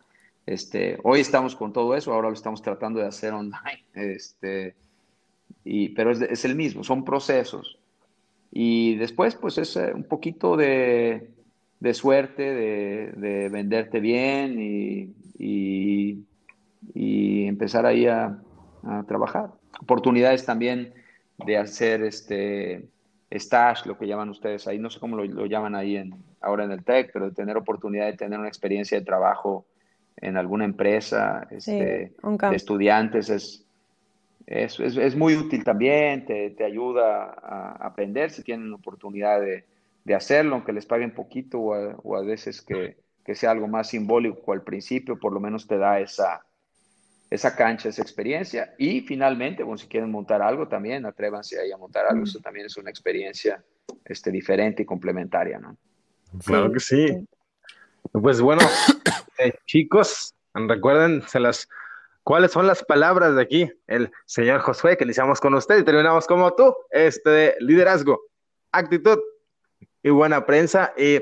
Este, 0.47 0.97
hoy 1.03 1.21
estamos 1.21 1.57
con 1.57 1.73
todo 1.73 1.97
eso, 1.97 2.15
ahora 2.15 2.29
lo 2.29 2.35
estamos 2.35 2.63
tratando 2.63 3.01
de 3.01 3.07
hacer 3.07 3.33
online, 3.33 3.85
este, 3.95 4.77
y, 5.65 5.89
pero 5.89 6.13
es, 6.13 6.45
el 6.45 6.55
mismo, 6.55 6.85
son 6.85 7.05
procesos. 7.05 7.79
Y 8.53 8.95
después, 8.95 9.35
pues 9.35 9.59
es 9.59 9.77
eh, 9.77 9.93
un 9.93 10.05
poquito 10.05 10.57
de, 10.57 11.33
suerte, 11.93 12.43
de, 12.43 13.13
de, 13.17 13.49
venderte 13.49 13.99
bien 13.99 14.57
y, 14.61 15.13
empezar 17.49 17.87
ahí 17.87 18.07
a, 18.07 18.39
trabajar. 19.09 19.51
Oportunidades 19.81 20.45
también 20.45 20.95
de 21.45 21.57
hacer 21.57 22.03
este 22.05 22.87
stash, 23.33 23.85
lo 23.85 23.99
que 23.99 24.07
llaman 24.07 24.29
ustedes 24.29 24.69
ahí, 24.69 24.79
no 24.79 24.91
sé 24.91 25.01
cómo 25.01 25.17
lo, 25.17 25.47
llaman 25.47 25.75
ahí 25.75 25.97
en, 25.97 26.15
ahora 26.41 26.65
en 26.65 26.71
el 26.71 26.85
TEC, 26.85 27.11
pero 27.13 27.31
de 27.31 27.35
tener 27.35 27.57
oportunidad 27.57 28.07
de 28.07 28.13
tener 28.13 28.39
una 28.39 28.49
experiencia 28.49 28.97
de 28.99 29.05
trabajo 29.05 29.67
en 30.19 30.37
alguna 30.37 30.65
empresa 30.65 31.47
este, 31.51 32.13
sí, 32.13 32.37
de 32.51 32.57
estudiantes 32.57 33.29
es, 33.29 33.67
es, 34.47 34.81
es, 34.81 34.97
es, 34.97 35.17
muy 35.17 35.37
útil 35.37 35.65
también, 35.65 36.25
te, 36.25 36.51
te 36.51 36.65
ayuda 36.65 37.25
a, 37.25 37.87
aprender 37.87 38.31
si 38.31 38.43
tienen 38.43 38.73
oportunidad 38.73 39.41
de, 39.41 39.65
de, 40.05 40.15
hacerlo, 40.15 40.55
aunque 40.55 40.73
les 40.73 40.87
paguen 40.87 41.15
poquito 41.15 41.59
o 41.59 41.75
a, 41.75 41.97
o 42.03 42.17
a 42.17 42.23
veces 42.23 42.63
que, 42.63 42.97
que, 43.25 43.35
sea 43.35 43.51
algo 43.51 43.69
más 43.69 43.89
simbólico 43.89 44.53
al 44.53 44.63
principio, 44.63 45.19
por 45.19 45.33
lo 45.33 45.41
menos 45.41 45.67
te 45.67 45.77
da 45.77 46.01
esa, 46.01 46.47
esa 47.29 47.57
cancha, 47.57 47.89
esa 47.89 48.03
experiencia. 48.03 48.75
Y 48.79 49.01
finalmente, 49.01 49.63
bueno, 49.63 49.79
si 49.79 49.89
quieren 49.89 50.11
montar 50.11 50.43
algo 50.43 50.69
también, 50.69 51.05
atrévanse 51.07 51.61
ahí 51.61 51.73
a 51.73 51.77
montar 51.77 52.07
algo, 52.07 52.25
eso 52.25 52.39
también 52.39 52.67
es 52.67 52.77
una 52.77 52.91
experiencia 52.91 53.63
este, 54.05 54.31
diferente 54.31 54.83
y 54.83 54.87
complementaria, 54.87 55.59
¿no? 55.59 55.77
Claro 56.45 56.73
que 56.73 56.81
sí. 56.81 57.27
Pues 58.13 58.41
bueno, 58.41 58.63
eh, 59.39 59.53
chicos, 59.67 60.35
recuerden 60.55 61.23
cuáles 62.23 62.53
son 62.53 62.67
las 62.67 62.85
palabras 62.85 63.37
de 63.37 63.43
aquí. 63.43 63.71
El 63.87 64.11
señor 64.25 64.61
Josué, 64.61 64.97
que 64.97 65.05
iniciamos 65.05 65.41
con 65.41 65.55
usted 65.55 65.79
y 65.79 65.85
terminamos 65.85 66.27
como 66.27 66.55
tú, 66.55 66.75
este 66.91 67.57
liderazgo, 67.61 68.21
actitud 68.73 69.19
y 70.03 70.11
buena 70.11 70.45
prensa. 70.47 70.93
Y 70.97 71.21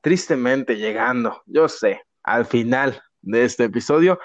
tristemente 0.00 0.76
llegando, 0.76 1.42
yo 1.46 1.68
sé, 1.68 2.02
al 2.22 2.46
final 2.46 3.02
de 3.22 3.44
este 3.44 3.64
episodio, 3.64 4.18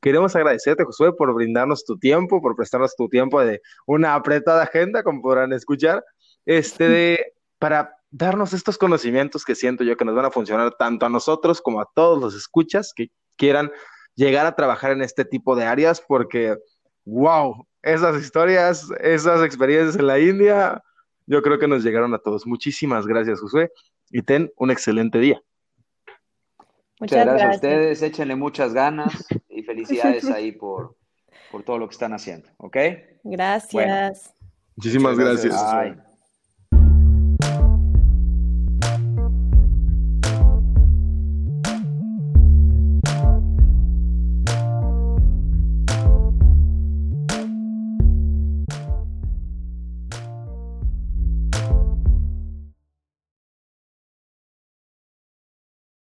queremos 0.00 0.34
agradecerte, 0.34 0.84
Josué, 0.84 1.12
por 1.12 1.32
brindarnos 1.34 1.84
tu 1.84 1.98
tiempo, 1.98 2.40
por 2.40 2.56
prestarnos 2.56 2.96
tu 2.96 3.08
tiempo 3.08 3.40
de 3.44 3.60
una 3.86 4.14
apretada 4.14 4.64
agenda, 4.64 5.02
como 5.02 5.22
podrán 5.22 5.52
escuchar, 5.52 6.04
este, 6.46 6.88
de, 6.88 7.34
para 7.58 7.99
darnos 8.10 8.52
estos 8.52 8.76
conocimientos 8.76 9.44
que 9.44 9.54
siento 9.54 9.84
yo 9.84 9.96
que 9.96 10.04
nos 10.04 10.14
van 10.14 10.26
a 10.26 10.30
funcionar 10.30 10.74
tanto 10.76 11.06
a 11.06 11.08
nosotros 11.08 11.60
como 11.60 11.80
a 11.80 11.88
todos 11.94 12.20
los 12.20 12.34
escuchas 12.34 12.92
que 12.94 13.10
quieran 13.36 13.70
llegar 14.14 14.46
a 14.46 14.56
trabajar 14.56 14.92
en 14.92 15.02
este 15.02 15.24
tipo 15.24 15.56
de 15.56 15.64
áreas, 15.64 16.02
porque, 16.06 16.56
wow, 17.04 17.66
esas 17.82 18.20
historias, 18.20 18.88
esas 19.00 19.42
experiencias 19.44 19.96
en 19.96 20.06
la 20.06 20.18
India, 20.18 20.82
yo 21.26 21.42
creo 21.42 21.58
que 21.58 21.68
nos 21.68 21.84
llegaron 21.84 22.12
a 22.14 22.18
todos. 22.18 22.46
Muchísimas 22.46 23.06
gracias, 23.06 23.40
Josué, 23.40 23.70
y 24.10 24.22
ten 24.22 24.52
un 24.56 24.70
excelente 24.70 25.18
día. 25.18 25.40
Muchas, 26.98 27.24
gracias, 27.24 27.26
gracias, 27.26 27.50
a 27.50 27.54
ustedes, 27.54 28.02
échenle 28.02 28.36
muchas 28.36 28.74
ganas 28.74 29.26
y 29.48 29.62
felicidades 29.62 30.26
ahí 30.26 30.52
por, 30.52 30.96
por 31.50 31.62
todo 31.62 31.78
lo 31.78 31.88
que 31.88 31.92
están 31.92 32.12
haciendo, 32.12 32.48
¿ok? 32.58 32.76
Gracias. 33.24 33.72
Bueno, 33.72 34.10
muchísimas 34.76 35.18
gracias. 35.18 35.54
gracias. 35.54 36.09